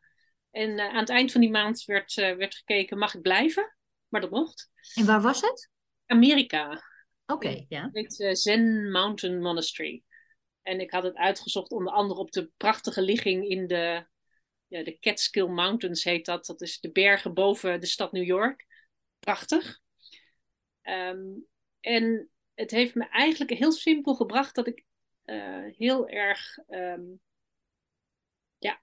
En 0.51 0.79
aan 0.79 0.99
het 0.99 1.09
eind 1.09 1.31
van 1.31 1.41
die 1.41 1.51
maand 1.51 1.85
werd, 1.85 2.13
werd 2.13 2.55
gekeken, 2.55 2.97
mag 2.97 3.13
ik 3.15 3.21
blijven? 3.21 3.75
Maar 4.07 4.21
dat 4.21 4.31
mocht. 4.31 4.69
En 4.93 5.05
waar 5.05 5.21
was 5.21 5.41
het? 5.41 5.69
Amerika. 6.05 6.69
Oké, 7.25 7.47
okay, 7.47 7.65
ja. 7.69 7.89
Het 7.91 8.37
Zen 8.37 8.91
Mountain 8.91 9.41
Monastery. 9.41 10.03
En 10.61 10.79
ik 10.79 10.91
had 10.91 11.03
het 11.03 11.15
uitgezocht 11.15 11.71
onder 11.71 11.93
andere 11.93 12.19
op 12.19 12.31
de 12.31 12.51
prachtige 12.57 13.01
ligging 13.01 13.47
in 13.47 13.67
de 13.67 14.05
ja, 14.71 14.83
de 14.83 14.99
Catskill 14.99 15.47
Mountains 15.47 16.03
heet 16.03 16.25
dat. 16.25 16.45
Dat 16.45 16.61
is 16.61 16.79
de 16.79 16.91
bergen 16.91 17.33
boven 17.33 17.79
de 17.79 17.85
stad 17.85 18.11
New 18.11 18.25
York. 18.25 18.67
Prachtig. 19.19 19.79
Ehm, 20.81 21.27
en 21.79 22.29
het 22.53 22.71
heeft 22.71 22.95
me 22.95 23.09
eigenlijk 23.09 23.51
heel 23.51 23.71
simpel 23.71 24.15
gebracht 24.15 24.55
dat 24.55 24.67
ik 24.67 24.85
uh, 25.25 25.65
heel 25.77 26.07
erg 26.07 26.57
ehm, 26.67 27.03
ja, 28.57 28.81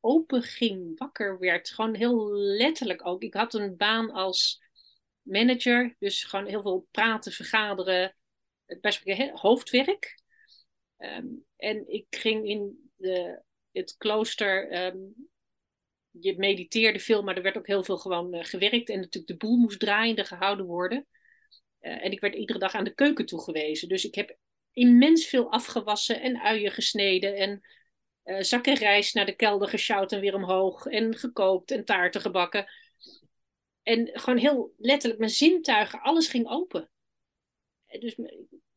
open 0.00 0.42
ging, 0.42 0.98
wakker 0.98 1.38
werd. 1.38 1.70
Gewoon 1.70 1.94
heel 1.94 2.32
letterlijk 2.32 3.06
ook. 3.06 3.22
Ik 3.22 3.34
had 3.34 3.54
een 3.54 3.76
baan 3.76 4.10
als 4.10 4.62
manager, 5.22 5.96
dus 5.98 6.24
gewoon 6.24 6.46
heel 6.46 6.62
veel 6.62 6.86
praten, 6.90 7.32
vergaderen, 7.32 8.16
best 8.80 9.30
hoofdwerk. 9.32 10.19
Um, 11.00 11.44
en 11.56 11.88
ik 11.88 12.06
ging 12.10 12.48
in 12.48 12.90
de, 12.96 13.42
het 13.72 13.96
klooster, 13.96 14.84
um, 14.86 15.28
je 16.10 16.36
mediteerde 16.36 16.98
veel, 16.98 17.22
maar 17.22 17.36
er 17.36 17.42
werd 17.42 17.56
ook 17.56 17.66
heel 17.66 17.84
veel 17.84 17.98
gewoon 17.98 18.34
uh, 18.34 18.44
gewerkt. 18.44 18.88
En 18.88 18.96
natuurlijk 18.96 19.26
de 19.26 19.46
boel 19.46 19.56
moest 19.56 19.80
draaiende 19.80 20.24
gehouden 20.24 20.66
worden. 20.66 21.06
Uh, 21.80 22.04
en 22.04 22.12
ik 22.12 22.20
werd 22.20 22.34
iedere 22.34 22.58
dag 22.58 22.74
aan 22.74 22.84
de 22.84 22.94
keuken 22.94 23.26
toegewezen. 23.26 23.88
Dus 23.88 24.04
ik 24.04 24.14
heb 24.14 24.36
immens 24.72 25.26
veel 25.26 25.52
afgewassen 25.52 26.20
en 26.20 26.40
uien 26.40 26.72
gesneden. 26.72 27.36
En 27.36 27.60
uh, 28.24 28.40
zakken 28.40 28.74
rijst 28.74 29.14
naar 29.14 29.26
de 29.26 29.36
kelder 29.36 29.68
gesjouwd 29.68 30.12
en 30.12 30.20
weer 30.20 30.34
omhoog. 30.34 30.86
En 30.86 31.16
gekookt 31.16 31.70
en 31.70 31.84
taarten 31.84 32.20
gebakken. 32.20 32.66
En 33.82 34.10
gewoon 34.12 34.38
heel 34.38 34.74
letterlijk, 34.76 35.20
mijn 35.20 35.32
zintuigen, 35.32 36.00
alles 36.00 36.28
ging 36.28 36.48
open. 36.48 36.90
Dus 37.98 38.18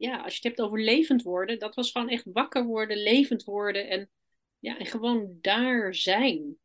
ja, 0.03 0.17
als 0.17 0.33
je 0.33 0.47
het 0.47 0.57
hebt 0.57 0.61
over 0.61 0.79
levend 0.79 1.21
worden, 1.21 1.59
dat 1.59 1.75
was 1.75 1.91
gewoon 1.91 2.09
echt 2.09 2.25
wakker 2.25 2.65
worden, 2.65 2.97
levend 2.97 3.43
worden 3.43 3.89
en, 3.89 4.09
ja, 4.59 4.77
en 4.77 4.85
gewoon 4.85 5.37
daar 5.41 5.95
zijn. 5.95 6.57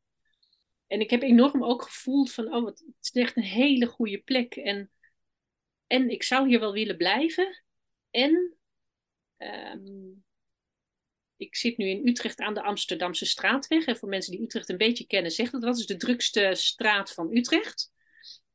En 0.87 1.01
ik 1.01 1.11
heb 1.11 1.23
enorm 1.23 1.65
ook 1.65 1.83
gevoeld 1.83 2.33
van, 2.33 2.55
oh, 2.55 2.67
het 2.67 2.85
is 3.01 3.11
echt 3.11 3.37
een 3.37 3.43
hele 3.43 3.87
goede 3.87 4.19
plek. 4.19 4.57
En, 4.57 4.91
en 5.87 6.11
ik 6.11 6.23
zou 6.23 6.49
hier 6.49 6.61
wel 6.61 6.73
willen 6.73 6.97
blijven. 6.97 7.63
En 8.11 8.57
um, 9.37 10.25
ik 11.37 11.57
zit 11.57 11.77
nu 11.77 11.89
in 11.89 12.09
Utrecht 12.09 12.39
aan 12.39 12.55
de 12.55 12.63
Amsterdamse 12.63 13.27
straatweg. 13.27 13.85
En 13.85 13.97
voor 13.97 14.09
mensen 14.09 14.33
die 14.33 14.43
Utrecht 14.43 14.69
een 14.69 14.77
beetje 14.77 15.07
kennen, 15.07 15.31
zegt 15.31 15.53
dat 15.53 15.63
dat 15.63 15.79
is 15.79 15.87
de 15.87 15.97
drukste 15.97 16.51
straat 16.55 17.13
van 17.13 17.37
Utrecht. 17.37 17.93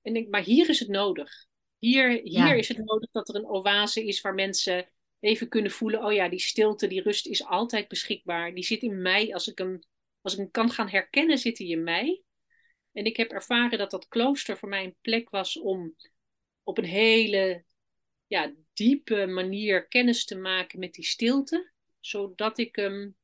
En 0.02 0.16
ik, 0.16 0.30
maar 0.30 0.44
hier 0.44 0.70
is 0.70 0.80
het 0.80 0.90
nodig. 0.90 1.52
Hier, 1.84 2.22
hier 2.24 2.56
is 2.56 2.68
het 2.68 2.78
nodig 2.78 3.12
dat 3.12 3.30
er 3.30 3.36
een 3.36 3.50
oase 3.50 4.06
is 4.06 4.22
waar 4.22 4.34
mensen 4.34 4.90
even 5.20 5.50
kunnen 5.50 5.72
voelen: 5.72 6.06
oh 6.06 6.14
ja, 6.14 6.30
die 6.30 6.40
stilte, 6.40 6.88
die 6.88 7.02
rust 7.02 7.28
is 7.28 7.46
altijd 7.46 7.88
beschikbaar. 7.88 8.54
Die 8.54 8.64
zit 8.64 8.82
in 8.82 9.02
mij. 9.02 9.34
Als 9.34 9.48
ik 9.48 9.58
hem, 9.58 9.80
als 10.22 10.34
ik 10.34 10.40
hem 10.40 10.52
kan 10.52 10.70
gaan 10.70 10.90
herkennen, 10.90 11.38
zit 11.38 11.58
hij 11.58 11.68
in 11.68 11.84
mij. 11.84 12.24
En 12.92 13.06
ik 13.06 13.18
heb 13.18 13.32
ervaren 13.32 13.78
dat 13.78 13.92
dat 13.92 14.08
klooster 14.08 14.58
voor 14.58 14.70
mij 14.70 14.84
een 14.84 14.96
plek 15.02 15.30
was 15.30 15.60
om 15.60 15.96
op 16.64 16.78
een 16.78 16.86
hele 16.86 17.64
ja, 18.28 18.54
diepe 18.74 19.26
manier 19.26 19.88
kennis 19.88 20.26
te 20.26 20.36
maken 20.38 20.80
met 20.80 20.94
die 20.94 21.06
stilte, 21.06 21.72
zodat 22.00 22.58
ik 22.58 22.76
hem 22.76 23.16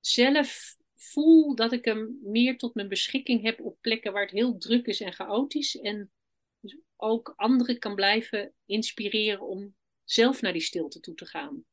zelf 0.00 0.76
voel 0.96 1.54
dat 1.54 1.72
ik 1.72 1.84
hem 1.84 2.18
meer 2.22 2.58
tot 2.58 2.74
mijn 2.74 2.88
beschikking 2.88 3.42
heb 3.42 3.60
op 3.60 3.78
plekken 3.80 4.12
waar 4.12 4.22
het 4.22 4.30
heel 4.30 4.58
druk 4.58 4.86
is 4.86 5.00
en 5.00 5.12
chaotisch. 5.12 5.76
En 5.76 6.10
ook 7.00 7.32
anderen 7.36 7.78
kan 7.78 7.94
blijven 7.94 8.54
inspireren 8.66 9.46
om 9.46 9.74
zelf 10.04 10.40
naar 10.40 10.52
die 10.52 10.62
stilte 10.62 11.00
toe 11.00 11.14
te 11.14 11.26
gaan. 11.26 11.64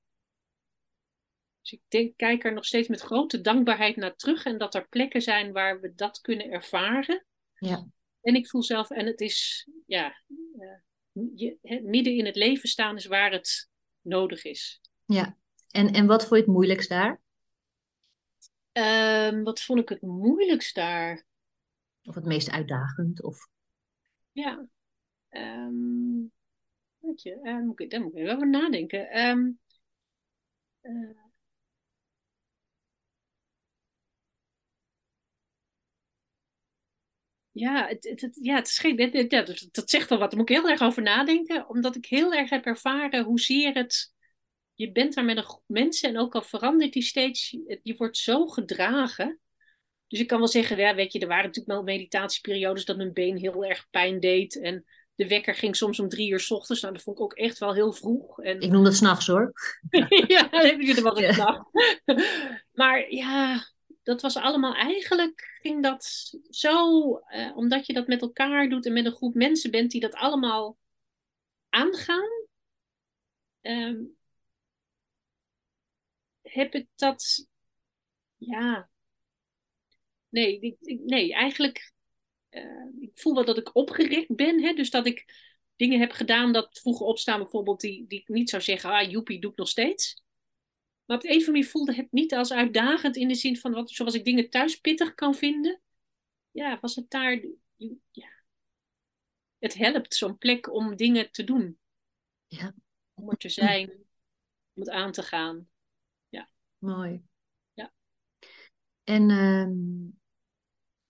Dus 1.62 1.72
ik 1.72 1.82
denk, 1.88 2.18
kijk 2.18 2.44
er 2.44 2.54
nog 2.54 2.66
steeds 2.66 2.88
met 2.88 3.02
grote 3.02 3.42
dankbaarheid 3.42 3.96
naar 3.96 4.16
terug 4.16 4.46
en 4.46 4.58
dat 4.58 4.76
er 4.76 4.88
plekken 4.88 5.22
zijn 5.22 5.52
waar 5.52 5.82
we 5.82 5.94
dat 5.96 6.22
kunnen 6.22 6.52
ervaren. 6.52 7.26
Ja. 7.54 7.88
En 8.22 8.36
ik 8.36 8.50
voel 8.50 8.64
zelf, 8.64 8.90
en 8.90 9.06
het 9.06 9.22
is, 9.22 9.68
ja, 9.86 10.22
uh, 10.60 11.28
je, 11.36 11.58
midden 11.84 12.16
in 12.16 12.26
het 12.26 12.36
leven 12.36 12.70
staan 12.70 12.96
is 12.96 13.06
waar 13.06 13.32
het 13.32 13.70
nodig 14.02 14.44
is. 14.44 14.82
Ja, 15.06 15.38
en, 15.70 15.94
en 15.94 16.06
wat 16.06 16.22
vond 16.22 16.36
je 16.36 16.46
het 16.46 16.56
moeilijkst 16.56 16.90
daar? 16.90 17.22
Um, 18.72 19.44
wat 19.44 19.62
vond 19.62 19.80
ik 19.80 19.90
het 19.90 20.02
moeilijkst 20.02 20.76
daar? 20.76 21.26
Of 22.04 22.16
het 22.16 22.26
meest 22.26 22.50
uitdagend? 22.50 23.24
Of... 23.24 23.48
Ja, 24.32 24.68
um, 25.38 26.32
moet 27.00 27.26
ik, 27.26 27.42
daar 27.90 28.02
moet 28.02 28.14
ik 28.14 28.20
even 28.20 28.36
over 28.36 28.50
nadenken. 28.50 29.20
Um, 29.28 29.60
uh, 30.82 31.26
Ja, 37.56 37.88
het, 37.88 38.22
het, 38.22 38.38
ja, 38.42 38.56
het 38.56 38.68
is 38.68 38.78
geen, 38.78 38.96
dat, 39.72 39.90
zegt 39.90 40.10
wel 40.10 40.20
wat. 40.20 40.30
Daar 40.32 40.40
moet 40.40 40.50
ik 40.50 40.56
heel 40.56 40.70
erg 40.70 40.82
over 40.82 41.02
nadenken. 41.02 41.70
Omdat 41.70 41.96
ik 41.96 42.06
heel 42.06 42.34
erg 42.34 42.50
heb 42.50 42.66
ervaren 42.66 43.24
hoezeer 43.24 43.74
het... 43.74 44.14
Je 44.74 44.92
bent 44.92 45.14
daar 45.14 45.26
met 45.26 45.38
een 45.38 45.44
groep 45.44 45.64
mensen 45.68 46.10
en 46.10 46.18
ook 46.18 46.36
al 46.36 46.42
verandert 46.42 46.94
die 46.94 47.04
steeds... 47.04 47.50
Je 47.84 47.96
wordt 47.98 48.18
zo 48.18 48.48
gedragen. 48.48 49.40
Dus 50.08 50.20
ik 50.20 50.28
kan 50.28 50.38
wel 50.38 50.48
zeggen, 50.48 50.78
ja, 50.78 50.96
weet 50.96 51.14
je, 51.14 51.20
er 51.20 51.28
waren 51.28 51.46
natuurlijk 51.46 51.76
wel 51.76 51.84
meditatieperiodes 51.84 52.86
dat 52.86 52.98
mijn 52.98 53.14
been 53.14 53.38
heel 53.38 53.66
erg 53.66 53.90
pijn 53.90 54.20
deed. 54.20 54.60
En 54.60 54.86
de 55.16 55.28
wekker 55.28 55.56
ging 55.56 55.76
soms 55.76 56.00
om 56.00 56.10
drie 56.10 56.32
uur 56.32 56.40
s 56.40 56.52
ochtends. 56.52 56.82
Nou, 56.82 56.94
dat 56.94 57.04
vond 57.04 57.18
ik 57.18 57.24
ook 57.24 57.34
echt 57.34 57.58
wel 57.58 57.74
heel 57.74 57.94
vroeg. 57.94 58.40
En... 58.40 58.60
Ik 58.60 58.70
noem 58.70 58.84
dat 58.84 58.96
s'nachts 58.96 59.28
hoor. 59.28 59.54
ja, 60.28 60.48
heb 60.50 60.82
je 60.82 60.96
er 60.96 61.04
wel 61.04 61.24
een 61.24 61.38
nacht. 61.38 61.70
maar 62.80 63.12
ja, 63.12 63.66
dat 64.04 64.22
was 64.22 64.36
allemaal 64.36 64.74
eigenlijk, 64.74 65.58
ging 65.62 65.84
dat 65.84 66.34
zo, 66.50 67.10
uh, 67.30 67.58
omdat 67.58 67.86
je 67.86 67.94
dat 67.94 68.08
met 68.08 68.22
elkaar 68.22 68.70
doet 68.70 68.86
en 68.86 68.94
met 68.94 69.06
een 69.06 69.16
groep 69.16 69.34
mensen 69.34 69.72
bent 69.72 69.92
die 69.92 70.02
dat 70.02 70.14
allemaal 70.14 70.78
aangaan, 71.70 72.30
um, 73.62 74.16
heb 76.42 76.74
ik 76.74 76.88
dat, 76.96 77.48
ja, 78.36 78.90
nee, 80.30 80.78
nee 81.06 81.34
eigenlijk, 81.34 81.94
uh, 82.56 83.02
ik 83.02 83.12
voel 83.14 83.34
wel 83.34 83.46
dat 83.46 83.58
ik 83.58 83.76
opgericht 83.76 84.36
ben, 84.36 84.64
hè, 84.64 84.74
dus 84.74 84.90
dat 84.90 85.08
ik 85.08 85.26
dingen 85.76 86.00
heb 86.00 86.12
gedaan 86.12 86.54
dat 86.54 86.80
vroeger 86.80 87.06
opstaan 87.06 87.40
bijvoorbeeld, 87.40 87.80
die, 87.80 88.08
die 88.08 88.20
ik 88.20 88.28
niet 88.28 88.50
zou 88.50 88.62
zeggen, 88.62 88.90
ah, 88.90 89.10
joepie, 89.10 89.40
doe 89.40 89.52
ik 89.52 89.58
nog 89.58 89.68
steeds. 89.68 90.24
Maar 91.06 91.18
op 91.18 91.24
de 91.24 91.30
een 91.30 91.36
of 91.36 91.40
andere 91.40 91.58
manier 91.58 91.72
voelde 91.72 91.96
het 91.96 92.12
niet 92.12 92.34
als 92.34 92.52
uitdagend 92.54 93.16
in 93.16 93.28
de 93.28 93.36
zin 93.36 93.58
van 93.58 93.72
wat, 93.72 93.92
zoals 93.92 94.14
ik 94.14 94.26
dingen 94.26 94.50
thuis 94.50 94.80
pittig 94.80 95.14
kan 95.14 95.36
vinden. 95.36 95.82
Ja, 96.52 96.80
was 96.80 96.96
het 96.96 97.10
daar. 97.10 97.46
Ja. 98.12 98.30
Het 99.58 99.74
helpt 99.74 100.16
zo'n 100.16 100.38
plek 100.38 100.74
om 100.74 100.96
dingen 100.96 101.32
te 101.32 101.44
doen. 101.44 101.80
Ja. 102.48 102.76
Om 103.14 103.30
er 103.30 103.38
te 103.38 103.50
zijn, 103.50 103.90
om 104.74 104.82
het 104.82 104.90
aan 104.90 105.12
te 105.12 105.24
gaan. 105.24 105.70
Ja. 106.30 106.50
Mooi. 106.78 107.22
Ja. 107.74 107.94
En 109.04 109.30
uh, 109.30 109.68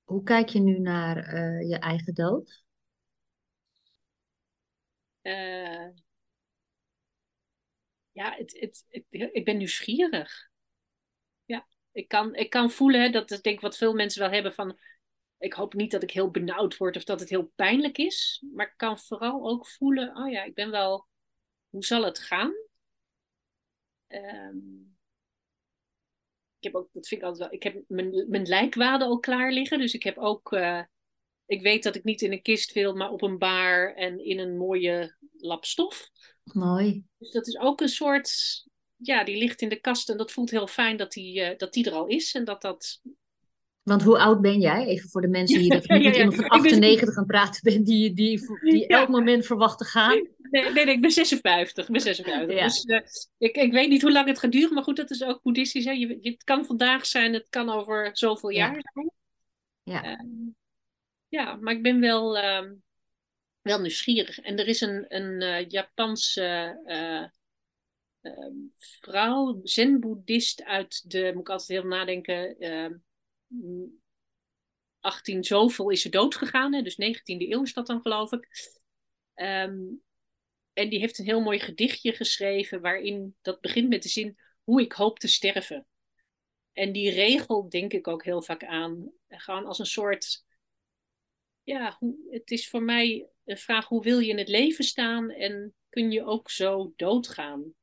hoe 0.06 0.24
kijk 0.24 0.49
je 0.49 0.60
nu 0.60 0.80
naar 0.80 1.34
uh, 1.34 1.70
je 1.70 1.78
eigen 1.78 2.14
dood? 2.14 2.64
Uh, 5.22 5.89
ja, 8.12 8.36
het, 8.36 8.60
het, 8.60 8.86
ik 9.10 9.45
ben 9.45 9.58
nieuwsgierig. 9.58 10.49
Ja, 11.45 11.68
ik 11.91 12.08
kan, 12.08 12.36
ik 12.36 12.49
kan 12.49 12.72
voelen, 12.72 13.01
hè, 13.01 13.10
dat 13.10 13.32
is 13.32 13.41
denk 13.41 13.56
ik 13.56 13.62
wat 13.62 13.78
veel 13.78 13.93
mensen 13.93 14.22
wel 14.22 14.32
hebben 14.32 14.53
van... 14.53 14.80
Ik 15.38 15.53
hoop 15.53 15.74
niet 15.74 15.91
dat 15.91 16.03
ik 16.03 16.12
heel 16.12 16.32
benauwd 16.32 16.78
word 16.78 16.95
of 16.95 17.03
dat 17.03 17.20
het 17.20 17.30
heel 17.30 17.51
pijnlijk 17.56 17.97
is. 17.97 18.43
Maar 18.53 18.66
ik 18.66 18.74
kan 18.76 18.99
vooral 18.99 19.49
ook 19.49 19.68
voelen, 19.68 20.16
oh 20.18 20.32
ja, 20.32 20.43
ik 20.43 20.53
ben 20.53 20.72
wel... 20.72 21.08
Hoe 21.70 21.86
zal 21.86 22.03
het 22.03 22.20
gaan? 22.20 22.53
Um, 24.08 24.89
ik 24.91 24.95
heb 26.66 26.76
ook, 26.76 26.89
dat 26.93 27.07
vind 27.07 27.22
ik 27.22 27.28
altijd 27.28 27.49
wel... 27.49 27.57
Ik 27.57 27.63
heb 27.63 27.84
mijn, 27.88 28.26
mijn 28.30 28.45
lijkwaden 28.45 29.07
al 29.07 29.20
klaar 29.20 29.51
liggen. 29.51 29.80
Dus 29.80 29.93
ik 29.93 30.03
heb 30.03 30.18
ook... 30.18 30.51
Uh, 30.51 30.82
ik 31.45 31.61
weet 31.61 31.84
dat 31.84 31.95
ik 31.95 32.03
niet 32.03 32.22
in 32.22 32.32
een 32.32 32.41
kist 32.41 32.74
wil, 32.74 32.95
maar 32.95 33.11
op 33.11 33.22
een 33.22 33.38
baar 33.38 33.93
en 33.93 34.26
in 34.26 34.39
een 34.39 34.57
mooie 34.57 35.16
lap 35.38 35.66
stof. 35.66 36.09
Mooi. 36.43 37.03
Dus 37.18 37.32
dat 37.32 37.47
is 37.47 37.57
ook 37.57 37.82
een 37.82 37.89
soort, 37.89 38.63
ja, 38.95 39.24
die 39.24 39.38
ligt 39.38 39.61
in 39.61 39.70
de 39.70 39.80
kast 39.80 40.09
en 40.09 40.18
dat 40.18 40.32
voelt 40.32 40.51
heel 40.51 40.68
fijn 40.68 40.97
dat 40.97 41.11
die, 41.11 41.39
uh, 41.39 41.57
dat 41.57 41.74
die 41.74 41.86
er 41.86 41.93
al 41.93 42.07
is 42.07 42.34
en 42.34 42.45
dat 42.45 42.61
dat... 42.61 43.01
Want 43.86 44.03
hoe 44.03 44.19
oud 44.19 44.41
ben 44.41 44.59
jij? 44.59 44.86
Even 44.86 45.09
voor 45.09 45.21
de 45.21 45.27
mensen 45.27 45.59
die 45.59 45.69
dat 45.79 45.88
niet 45.88 46.03
ja, 46.03 46.09
ja, 46.09 46.15
iemand 46.15 46.36
van 46.36 46.47
98 46.47 47.07
ben... 47.07 47.17
aan 47.17 47.25
praten 47.25 47.61
bent, 47.63 47.86
die, 47.86 48.13
die, 48.13 48.59
die 48.61 48.88
elk 48.88 49.09
moment 49.09 49.45
verwachten 49.45 49.86
gaan. 49.86 50.27
Nee, 50.51 50.63
nee, 50.71 50.86
nee, 50.86 50.95
ik 50.95 51.01
ben 51.01 51.11
56. 51.11 51.86
Ik 51.86 51.91
ben 51.91 52.01
56. 52.01 52.59
Dus 52.59 52.86
uh, 52.86 52.99
ik, 53.38 53.55
ik 53.55 53.71
weet 53.71 53.89
niet 53.89 54.01
hoe 54.01 54.11
lang 54.11 54.27
het 54.27 54.39
gaat 54.39 54.51
duren, 54.51 54.73
maar 54.73 54.83
goed, 54.83 54.95
dat 54.95 55.11
is 55.11 55.23
ook 55.23 55.41
boeddhistisch. 55.41 55.86
Hè? 55.86 55.91
Je, 55.91 56.17
het 56.21 56.43
kan 56.43 56.65
vandaag 56.65 57.05
zijn, 57.05 57.33
het 57.33 57.49
kan 57.49 57.69
over 57.69 58.09
zoveel 58.13 58.49
jaar 58.49 58.91
zijn. 58.93 59.11
Ja. 59.83 60.11
Uh, 60.11 60.49
ja, 61.27 61.55
maar 61.55 61.73
ik 61.73 61.83
ben 61.83 61.99
wel, 61.99 62.38
uh, 62.38 62.71
wel 63.61 63.79
nieuwsgierig. 63.79 64.39
En 64.39 64.59
er 64.59 64.67
is 64.67 64.81
een, 64.81 65.05
een 65.07 65.41
uh, 65.41 65.69
Japanse 65.69 66.79
uh, 66.86 67.23
vrouw, 68.77 69.59
zen-boeddhist 69.63 70.63
uit 70.63 71.11
de, 71.11 71.31
moet 71.33 71.41
ik 71.41 71.49
altijd 71.49 71.69
heel 71.69 71.89
nadenken, 71.89 72.55
18 75.00 75.43
zoveel 75.43 75.89
is 75.89 76.02
ze 76.02 76.10
doodgegaan. 76.10 76.74
Hè? 76.74 76.82
Dus 76.82 76.93
19e 76.93 77.24
eeuw 77.26 77.64
is 77.64 77.74
dat 77.74 77.88
dan, 77.88 78.02
geloof 78.02 78.32
ik. 78.32 78.48
Ehm, 79.34 79.82
en 80.74 80.89
die 80.89 81.00
heeft 81.00 81.20
een 81.20 81.26
heel 81.26 81.41
mooi 81.41 81.60
gedichtje 81.60 82.14
geschreven 82.14 82.82
waarin 82.82 83.36
dat 83.41 83.62
begint 83.62 83.89
met 83.89 84.04
de 84.04 84.10
zin 84.10 84.38
hoe 84.64 84.82
ik 84.82 84.91
hoop 84.91 85.20
te 85.20 85.28
sterven. 85.28 85.88
En 86.74 86.91
die 86.91 87.12
regel 87.12 87.70
denk 87.70 87.93
ik 87.93 88.08
ook 88.08 88.24
heel 88.24 88.41
vaak 88.41 88.64
aan. 88.64 89.12
Gewoon 89.28 89.66
als 89.66 89.80
een 89.80 89.86
soort. 89.86 90.46
Ja, 91.64 92.00
het 92.30 92.52
is 92.52 92.70
voor 92.70 92.84
mij 92.84 93.30
een 93.46 93.58
vraag: 93.58 93.88
hoe 93.88 94.04
wil 94.04 94.20
je 94.20 94.30
in 94.30 94.38
het 94.38 94.50
leven 94.50 94.84
staan 94.84 95.30
en 95.30 95.76
kun 95.89 96.12
je 96.12 96.26
ook 96.26 96.50
zo 96.50 96.93
doodgaan? 96.96 97.74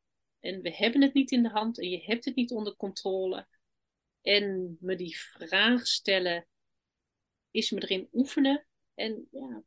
En 0.41 0.61
we 0.61 0.75
hebben 0.75 1.03
het 1.03 1.15
niet 1.15 1.31
in 1.31 1.43
de 1.43 1.49
hand 1.49 1.81
en 1.81 1.89
je 1.89 2.03
hebt 2.05 2.25
het 2.25 2.35
niet 2.35 2.51
onder 2.51 2.77
controle. 2.77 3.47
En 4.23 4.77
me 4.81 4.97
die 4.97 5.19
vraag 5.19 5.87
stellen, 5.87 6.47
is 7.51 7.71
me 7.71 7.81
erin 7.81 8.09
oefenen. 8.13 8.67
En, 8.95 9.29
ja, 9.31 9.63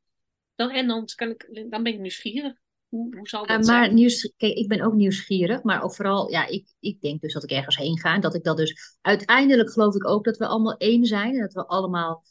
dan, 0.55 0.69
en 0.69 0.87
dan, 0.87 1.05
kan 1.15 1.29
ik, 1.29 1.67
dan 1.69 1.83
ben 1.83 1.93
ik 1.93 1.99
nieuwsgierig. 1.99 2.53
Hoe, 2.87 3.15
hoe 3.15 3.27
zal 3.27 3.45
dat 3.45 3.59
uh, 3.59 3.65
maar 3.65 3.93
nieuws, 3.93 4.33
kijk, 4.37 4.53
ik 4.53 4.67
ben 4.67 4.81
ook 4.81 4.93
nieuwsgierig, 4.93 5.63
maar 5.63 5.83
ook 5.83 5.95
vooral, 5.95 6.31
ja, 6.31 6.47
ik, 6.47 6.73
ik 6.79 7.01
denk 7.01 7.21
dus 7.21 7.33
dat 7.33 7.43
ik 7.43 7.51
ergens 7.51 7.77
heen 7.77 7.99
ga. 7.99 8.13
En 8.13 8.21
dat 8.21 8.35
ik 8.35 8.43
dat 8.43 8.57
dus, 8.57 8.97
uiteindelijk 9.01 9.71
geloof 9.71 9.95
ik 9.95 10.07
ook 10.07 10.23
dat 10.23 10.37
we 10.37 10.47
allemaal 10.47 10.77
één 10.77 11.05
zijn. 11.05 11.33
En 11.33 11.39
dat 11.39 11.53
we 11.53 11.65
allemaal, 11.65 12.23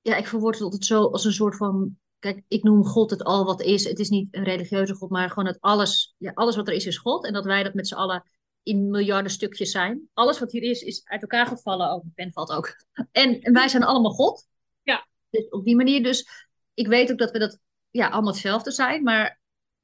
ja, 0.00 0.16
ik 0.16 0.26
verwoord 0.26 0.54
het 0.54 0.64
altijd 0.64 0.84
zo 0.84 1.04
als 1.04 1.24
een 1.24 1.32
soort 1.32 1.56
van, 1.56 1.98
kijk, 2.18 2.42
ik 2.48 2.62
noem 2.62 2.84
God 2.84 3.10
het 3.10 3.24
al 3.24 3.44
wat 3.44 3.62
is. 3.62 3.84
Het 3.84 3.98
is 3.98 4.08
niet 4.08 4.28
een 4.30 4.44
religieuze 4.44 4.94
God, 4.94 5.10
maar 5.10 5.28
gewoon 5.28 5.46
het 5.46 5.60
alles, 5.60 6.14
ja, 6.18 6.30
alles 6.34 6.56
wat 6.56 6.68
er 6.68 6.74
is, 6.74 6.86
is 6.86 6.98
God. 6.98 7.26
En 7.26 7.32
dat 7.32 7.44
wij 7.44 7.62
dat 7.62 7.74
met 7.74 7.88
z'n 7.88 7.94
allen 7.94 8.24
in 8.64 8.90
miljarden 8.90 9.30
stukjes 9.30 9.70
zijn. 9.70 10.08
Alles 10.12 10.38
wat 10.38 10.52
hier 10.52 10.62
is, 10.62 10.82
is 10.82 11.02
uit 11.04 11.22
elkaar 11.22 11.46
gevallen. 11.46 11.90
Ook, 11.90 11.98
oh, 11.98 12.04
de 12.04 12.10
pen 12.14 12.32
valt 12.32 12.50
ook. 12.50 12.76
En, 13.12 13.40
en 13.40 13.52
wij 13.52 13.68
zijn 13.68 13.82
allemaal 13.82 14.12
God. 14.12 14.46
Ja. 14.82 15.06
Dus 15.30 15.48
op 15.48 15.64
die 15.64 15.76
manier 15.76 16.02
dus, 16.02 16.28
ik 16.74 16.86
weet 16.86 17.10
ook 17.12 17.18
dat 17.18 17.30
we 17.30 17.38
dat 17.38 17.58
ja, 17.90 18.08
allemaal 18.08 18.32
hetzelfde 18.32 18.70
zijn, 18.70 19.02
maar 19.02 19.40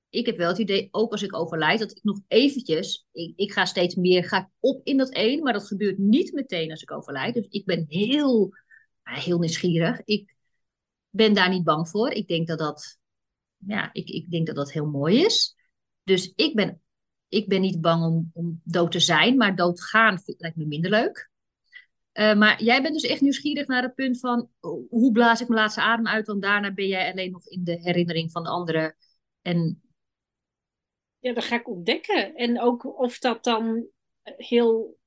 ik 0.08 0.26
heb 0.26 0.36
wel 0.36 0.48
het 0.48 0.58
idee, 0.58 0.88
ook 0.90 1.12
als 1.12 1.22
ik 1.22 1.34
overlijd, 1.34 1.78
dat 1.78 1.90
ik 1.90 2.02
nog 2.02 2.20
eventjes, 2.28 3.06
ik, 3.12 3.32
ik 3.36 3.52
ga 3.52 3.64
steeds 3.64 3.94
meer, 3.94 4.24
ga 4.24 4.38
ik 4.38 4.48
op 4.60 4.86
in 4.86 4.96
dat 4.96 5.10
één, 5.10 5.42
maar 5.42 5.52
dat 5.52 5.66
gebeurt 5.66 5.98
niet 5.98 6.32
meteen 6.32 6.70
als 6.70 6.82
ik 6.82 6.90
overlijd. 6.90 7.34
Dus 7.34 7.46
ik 7.48 7.64
ben 7.64 7.84
heel, 7.88 8.54
heel 9.02 9.38
nieuwsgierig. 9.38 10.00
Ik 10.04 10.34
ben 11.10 11.34
daar 11.34 11.48
niet 11.48 11.64
bang 11.64 11.88
voor. 11.88 12.10
Ik 12.10 12.28
denk 12.28 12.46
dat 12.46 12.58
dat, 12.58 12.98
ja, 13.56 13.92
ik, 13.92 14.08
ik 14.08 14.30
denk 14.30 14.46
dat 14.46 14.56
dat 14.56 14.72
heel 14.72 14.86
mooi 14.86 15.24
is. 15.24 15.56
Dus 16.02 16.32
ik 16.36 16.54
ben, 16.54 16.82
ik 17.30 17.48
ben 17.48 17.60
niet 17.60 17.80
bang 17.80 18.04
om, 18.04 18.30
om 18.34 18.60
dood 18.64 18.92
te 18.92 19.00
zijn, 19.00 19.36
maar 19.36 19.56
dood 19.56 19.82
gaan 19.82 20.22
lijkt 20.24 20.56
me 20.56 20.66
minder 20.66 20.90
leuk. 20.90 21.30
Uh, 22.12 22.34
maar 22.34 22.62
jij 22.62 22.82
bent 22.82 22.94
dus 22.94 23.10
echt 23.10 23.20
nieuwsgierig 23.20 23.66
naar 23.66 23.82
het 23.82 23.94
punt 23.94 24.20
van 24.20 24.50
hoe 24.88 25.12
blaas 25.12 25.40
ik 25.40 25.48
mijn 25.48 25.60
laatste 25.60 25.80
adem 25.80 26.06
uit, 26.06 26.26
want 26.26 26.42
daarna 26.42 26.72
ben 26.72 26.86
jij 26.86 27.10
alleen 27.12 27.30
nog 27.30 27.46
in 27.46 27.64
de 27.64 27.80
herinnering 27.80 28.30
van 28.30 28.42
de 28.42 28.48
anderen. 28.48 28.96
En 29.42 29.82
ja, 31.18 31.32
dat 31.32 31.44
ga 31.44 31.56
ik 31.56 31.68
ontdekken. 31.68 32.34
En 32.34 32.60
ook 32.60 32.98
of 33.00 33.18
dat 33.18 33.44
dan 33.44 33.86
heel, 34.22 34.98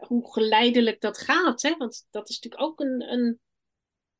hoe 0.00 0.32
geleidelijk 0.32 1.00
dat 1.00 1.18
gaat. 1.18 1.62
Hè? 1.62 1.76
Want 1.76 2.06
dat 2.10 2.28
is 2.28 2.40
natuurlijk 2.40 2.70
ook 2.70 2.80
een, 2.80 3.12
een, 3.12 3.40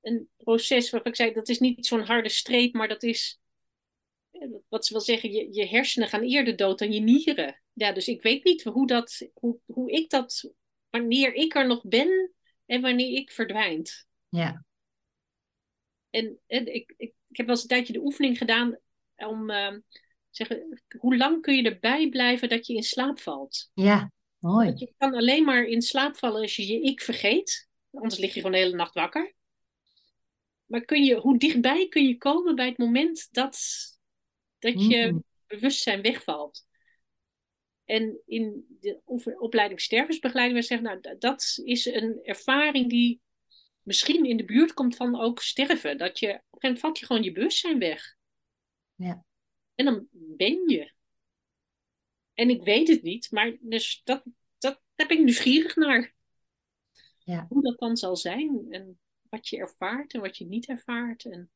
een 0.01 0.29
proces 0.37 0.91
waarvan 0.91 1.11
ik 1.11 1.17
zei, 1.17 1.33
dat 1.33 1.49
is 1.49 1.59
niet 1.59 1.87
zo'n 1.87 2.05
harde 2.05 2.29
streep, 2.29 2.75
maar 2.75 2.89
dat 2.89 3.03
is, 3.03 3.41
wat 4.69 4.87
ze 4.87 4.93
wil 4.93 5.03
zeggen, 5.03 5.33
je, 5.33 5.53
je 5.53 5.67
hersenen 5.67 6.09
gaan 6.09 6.23
eerder 6.23 6.57
dood 6.57 6.79
dan 6.79 6.93
je 6.93 7.01
nieren. 7.01 7.63
Ja, 7.73 7.93
dus 7.93 8.09
ik 8.09 8.23
weet 8.23 8.45
niet 8.45 8.63
hoe, 8.63 8.87
dat, 8.87 9.29
hoe, 9.35 9.59
hoe 9.67 9.91
ik 9.91 10.11
dat, 10.11 10.53
wanneer 10.91 11.35
ik 11.35 11.55
er 11.55 11.67
nog 11.67 11.85
ben 11.85 12.33
en 12.67 12.81
wanneer 12.81 13.17
ik 13.17 13.31
verdwijnt. 13.31 14.07
Ja. 14.29 14.65
En, 16.11 16.41
en 16.47 16.75
ik, 16.75 16.95
ik, 16.97 17.15
ik 17.29 17.37
heb 17.37 17.47
wel 17.47 17.55
eens 17.55 17.63
een 17.63 17.69
tijdje 17.69 17.93
de 17.93 18.05
oefening 18.05 18.39
gedaan 18.39 18.79
om... 19.17 19.51
Uh, 19.51 19.77
zeggen, 20.31 20.83
hoe 20.99 21.17
lang 21.17 21.43
kun 21.43 21.57
je 21.57 21.63
erbij 21.63 22.09
blijven 22.09 22.49
dat 22.49 22.67
je 22.67 22.75
in 22.75 22.83
slaap 22.83 23.21
valt? 23.21 23.71
Ja, 23.75 24.13
mooi. 24.39 24.67
Want 24.67 24.81
je 24.81 24.95
kan 24.97 25.15
alleen 25.15 25.45
maar 25.45 25.65
in 25.65 25.83
slaap 25.83 26.17
vallen 26.17 26.41
als 26.41 26.57
je 26.57 26.67
je 26.67 26.81
ik 26.81 27.01
vergeet. 27.01 27.69
Anders 27.93 28.19
lig 28.19 28.35
je 28.35 28.41
gewoon 28.41 28.53
de 28.53 28.59
hele 28.59 28.77
nacht 28.77 28.95
wakker. 28.95 29.35
Maar 30.65 30.85
kun 30.85 31.05
je, 31.05 31.15
hoe 31.15 31.39
dichtbij 31.39 31.89
kun 31.89 32.07
je 32.07 32.17
komen 32.17 32.55
bij 32.55 32.67
het 32.67 32.79
moment 32.79 33.29
dat, 33.31 33.59
dat 34.61 34.87
je 34.87 35.11
mm. 35.11 35.25
bewustzijn 35.47 36.03
wegvalt? 36.03 36.69
En 37.85 38.21
in 38.27 38.67
de 38.81 39.01
opleiding 39.39 39.81
stervensbegeleiding, 39.81 40.61
we 40.61 40.67
zeggen, 40.67 40.87
nou, 40.87 41.19
dat 41.19 41.61
is 41.65 41.87
een 41.87 42.21
ervaring 42.23 42.89
die 42.89 43.21
misschien 43.83 44.25
in 44.25 44.37
de 44.37 44.45
buurt 44.45 44.73
komt 44.73 44.97
van 44.97 45.21
ook 45.21 45.41
sterven. 45.41 45.99
Dat 45.99 46.19
je, 46.19 46.27
op 46.27 46.33
een 46.33 46.41
gegeven 46.41 46.61
moment 46.61 46.81
valt 46.81 46.99
je 46.99 47.07
gewoon 47.07 47.23
je 47.23 47.33
bewustzijn 47.33 47.79
weg. 47.79 48.17
Ja. 48.95 49.25
En 49.75 49.85
dan 49.85 50.09
ben 50.11 50.69
je. 50.69 50.93
En 52.35 52.51
ik 52.51 52.63
weet 52.63 52.89
het 52.89 53.03
niet, 53.03 53.31
maar 53.31 53.57
dus 53.61 54.01
dat, 54.05 54.25
dat 54.59 54.83
daar 54.95 55.07
ben 55.07 55.19
ik 55.19 55.25
nieuwsgierig 55.25 55.77
naar. 55.77 56.15
Ja. 57.19 57.47
Hoe 57.49 57.63
dat 57.63 57.79
dan 57.79 57.97
zal 57.97 58.17
zijn 58.17 58.67
en 58.71 59.01
wat 59.29 59.49
je 59.49 59.57
ervaart 59.57 60.15
en 60.15 60.21
wat 60.21 60.37
je 60.37 60.47
niet 60.47 60.69
ervaart. 60.69 61.25
En... 61.25 61.51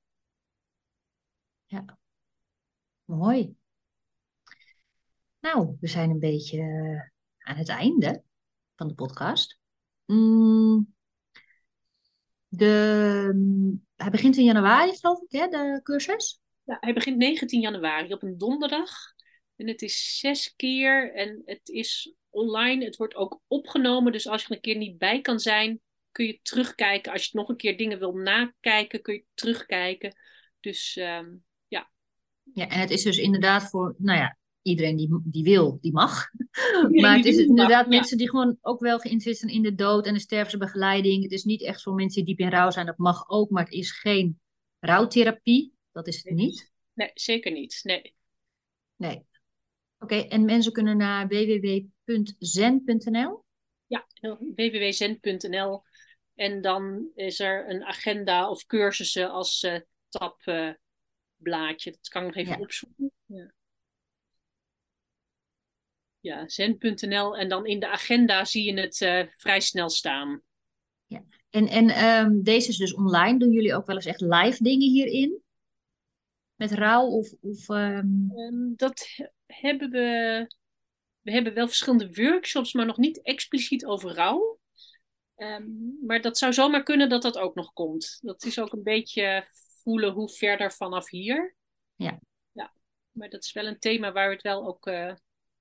Ja, 1.64 1.98
mooi. 3.04 3.56
Nou, 5.40 5.76
we 5.80 5.86
zijn 5.86 6.10
een 6.10 6.18
beetje 6.18 6.62
aan 7.38 7.56
het 7.56 7.68
einde 7.68 8.22
van 8.76 8.88
de 8.88 8.94
podcast. 8.94 9.58
Mm. 10.06 10.94
De, 12.48 13.82
hij 13.96 14.10
begint 14.10 14.36
in 14.36 14.44
januari, 14.44 14.96
geloof 14.96 15.20
ik, 15.20 15.30
hè, 15.30 15.48
de 15.48 15.80
cursus? 15.82 16.40
Ja, 16.64 16.76
hij 16.80 16.94
begint 16.94 17.16
19 17.16 17.60
januari 17.60 18.12
op 18.12 18.22
een 18.22 18.38
donderdag. 18.38 18.90
En 19.56 19.68
het 19.68 19.82
is 19.82 20.18
zes 20.18 20.54
keer 20.56 21.14
en 21.14 21.42
het 21.44 21.68
is 21.68 22.14
online. 22.30 22.84
Het 22.84 22.96
wordt 22.96 23.14
ook 23.14 23.40
opgenomen. 23.46 24.12
Dus 24.12 24.26
als 24.26 24.42
je 24.42 24.48
er 24.48 24.54
een 24.54 24.60
keer 24.60 24.76
niet 24.76 24.98
bij 24.98 25.20
kan 25.20 25.38
zijn, 25.38 25.80
kun 26.10 26.26
je 26.26 26.38
terugkijken. 26.42 27.12
Als 27.12 27.24
je 27.24 27.38
nog 27.38 27.48
een 27.48 27.56
keer 27.56 27.76
dingen 27.76 27.98
wil 27.98 28.12
nakijken, 28.12 29.02
kun 29.02 29.14
je 29.14 29.24
terugkijken. 29.34 30.16
Dus 30.60 30.96
um, 30.96 31.44
ja. 32.54 32.68
En 32.68 32.80
het 32.80 32.90
is 32.90 33.02
dus 33.02 33.16
inderdaad 33.16 33.70
voor, 33.70 33.94
nou 33.98 34.18
ja, 34.18 34.38
iedereen 34.62 34.96
die, 34.96 35.20
die 35.24 35.44
wil, 35.44 35.78
die 35.80 35.92
mag. 35.92 36.30
maar 37.02 37.16
het 37.16 37.24
is 37.24 37.36
inderdaad 37.36 37.88
mensen 37.88 38.18
die 38.18 38.30
gewoon 38.30 38.58
ook 38.60 38.80
wel 38.80 38.98
geïnteresseerd 38.98 39.36
zijn 39.36 39.52
in 39.52 39.62
de 39.62 39.74
dood 39.74 40.06
en 40.06 40.14
de 40.14 40.20
stervensbegeleiding. 40.20 41.22
Het 41.22 41.32
is 41.32 41.44
niet 41.44 41.62
echt 41.62 41.82
voor 41.82 41.94
mensen 41.94 42.24
die 42.24 42.36
diep 42.36 42.46
in 42.46 42.52
rouw 42.52 42.70
zijn, 42.70 42.86
dat 42.86 42.98
mag 42.98 43.28
ook, 43.28 43.50
maar 43.50 43.64
het 43.64 43.72
is 43.72 43.90
geen 43.90 44.40
rouwtherapie. 44.80 45.72
Dat 45.92 46.06
is 46.06 46.16
het 46.16 46.34
niet? 46.34 46.72
Nee, 46.92 47.10
zeker 47.14 47.52
niet. 47.52 47.80
Nee. 47.82 48.14
Nee. 48.96 49.26
Oké, 49.98 50.14
en 50.14 50.44
mensen 50.44 50.72
kunnen 50.72 50.96
naar 50.96 51.28
www.zen.nl? 51.28 51.84
Ja, 53.86 54.06
www.zen.nl. 54.54 55.82
En 56.34 56.60
dan 56.60 57.10
is 57.14 57.40
er 57.40 57.70
een 57.70 57.84
agenda 57.84 58.50
of 58.50 58.66
cursussen 58.66 59.30
als 59.30 59.62
uh, 59.62 59.78
tabblaadje. 61.36 61.90
dat 61.90 62.08
kan 62.08 62.22
ik 62.22 62.34
nog 62.34 62.36
even 62.36 62.60
opzoeken. 62.60 63.12
Ja, 63.26 63.52
ja 66.20 66.48
zen.nl. 66.48 67.36
En 67.36 67.48
dan 67.48 67.66
in 67.66 67.80
de 67.80 67.88
agenda 67.88 68.44
zie 68.44 68.64
je 68.64 68.80
het 68.80 69.00
uh, 69.00 69.22
vrij 69.36 69.60
snel 69.60 69.90
staan. 69.90 70.42
Ja. 71.06 71.24
En, 71.50 71.68
en 71.68 72.04
um, 72.04 72.42
deze 72.42 72.68
is 72.68 72.76
dus 72.76 72.94
online. 72.94 73.38
Doen 73.38 73.52
jullie 73.52 73.74
ook 73.74 73.86
wel 73.86 73.96
eens 73.96 74.06
echt 74.06 74.20
live 74.20 74.62
dingen 74.62 74.90
hierin? 74.90 75.42
met 76.56 76.72
rouw? 76.72 77.06
Of, 77.06 77.32
of 77.40 77.68
um... 77.68 78.32
dat 78.76 79.06
hebben 79.46 79.90
we. 79.90 80.46
We 81.20 81.32
hebben 81.32 81.54
wel 81.54 81.66
verschillende 81.66 82.12
workshops, 82.12 82.72
maar 82.72 82.86
nog 82.86 82.96
niet 82.96 83.22
expliciet 83.22 83.84
over 83.84 84.14
rouw. 84.14 84.58
Um, 85.36 85.98
maar 86.06 86.20
dat 86.20 86.38
zou 86.38 86.52
zomaar 86.52 86.82
kunnen 86.82 87.08
dat 87.08 87.22
dat 87.22 87.38
ook 87.38 87.54
nog 87.54 87.72
komt. 87.72 88.18
Dat 88.20 88.44
is 88.44 88.60
ook 88.60 88.72
een 88.72 88.82
beetje 88.82 89.48
voelen 89.84 90.12
hoe 90.12 90.28
verder 90.28 90.72
vanaf 90.72 91.10
hier. 91.10 91.56
Ja. 91.94 92.20
ja. 92.52 92.74
Maar 93.10 93.28
dat 93.28 93.44
is 93.44 93.52
wel 93.52 93.66
een 93.66 93.78
thema 93.78 94.12
waar 94.12 94.28
we 94.28 94.34
het 94.34 94.42
wel 94.42 94.66
ook 94.66 94.86
uh, 94.86 95.14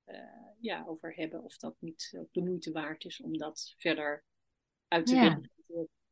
uh, 0.06 0.16
ja, 0.60 0.84
over 0.88 1.16
hebben. 1.16 1.44
Of 1.44 1.58
dat 1.58 1.76
niet 1.80 2.14
ook 2.18 2.34
de 2.34 2.42
moeite 2.42 2.72
waard 2.72 3.06
is 3.06 3.22
om 3.22 3.38
dat 3.38 3.74
verder 3.78 4.24
uit 4.88 5.06
te, 5.06 5.16
ja. 5.16 5.40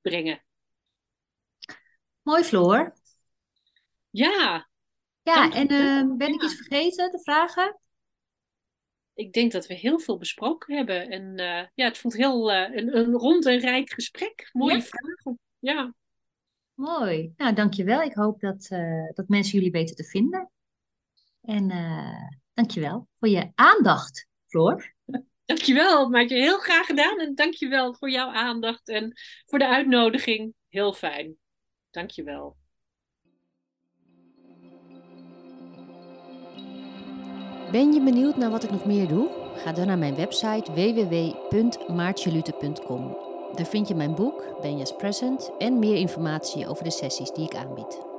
brengen. 0.01 0.43
Mooi, 2.21 2.43
Floor. 2.43 2.93
Ja, 4.09 4.69
ja, 5.23 5.51
en 5.51 5.71
uh, 5.71 6.15
ben 6.17 6.33
ik 6.33 6.43
iets 6.43 6.55
vergeten 6.55 7.11
te 7.11 7.19
vragen? 7.19 7.79
Ik 9.13 9.33
denk 9.33 9.51
dat 9.51 9.67
we 9.67 9.73
heel 9.73 9.99
veel 9.99 10.17
besproken 10.17 10.75
hebben. 10.75 11.09
En 11.09 11.23
uh, 11.39 11.67
ja, 11.73 11.85
het 11.85 11.97
voelt 11.97 12.15
heel 12.15 12.51
uh, 12.51 12.75
een, 12.75 12.97
een 12.97 13.11
rond 13.11 13.45
en 13.45 13.59
rijk 13.59 13.89
gesprek. 13.89 14.49
Mooie 14.53 14.75
ja? 14.75 14.81
vragen. 14.81 15.39
Ja. 15.59 15.93
Mooi. 16.81 17.33
Nou, 17.37 17.53
dankjewel. 17.53 18.01
Ik 18.01 18.13
hoop 18.13 18.39
dat, 18.39 18.69
uh, 18.71 19.09
dat 19.13 19.27
mensen 19.27 19.53
jullie 19.53 19.71
weten 19.71 19.95
te 19.95 20.03
vinden. 20.03 20.51
En 21.41 21.67
dankjewel 22.53 23.07
voor 23.19 23.29
je 23.29 23.51
aandacht, 23.55 24.27
Floor. 24.47 24.93
Dankjewel, 25.45 26.09
maar 26.09 26.27
je 26.27 26.33
heel 26.33 26.59
graag 26.59 26.85
gedaan. 26.85 27.19
En 27.19 27.35
dankjewel 27.35 27.93
voor 27.93 28.09
jouw 28.09 28.29
aandacht 28.29 28.89
en 28.89 29.13
voor 29.45 29.59
de 29.59 29.67
uitnodiging. 29.67 30.53
Heel 30.69 30.93
fijn. 30.93 31.35
Dankjewel. 31.89 32.55
Ben 37.71 37.93
je 37.93 38.01
benieuwd 38.03 38.37
naar 38.37 38.49
wat 38.49 38.63
ik 38.63 38.71
nog 38.71 38.85
meer 38.85 39.07
doe? 39.07 39.51
Ga 39.55 39.71
dan 39.71 39.87
naar 39.87 39.97
mijn 39.97 40.15
website 40.15 40.71
www.maartjelute.com. 40.71 43.30
Daar 43.55 43.65
vind 43.65 43.87
je 43.87 43.95
mijn 43.95 44.15
boek, 44.15 44.43
Benja's 44.61 44.95
Present, 44.95 45.51
en 45.57 45.79
meer 45.79 45.95
informatie 45.95 46.67
over 46.67 46.83
de 46.83 46.91
sessies 46.91 47.31
die 47.31 47.45
ik 47.45 47.55
aanbied. 47.55 48.10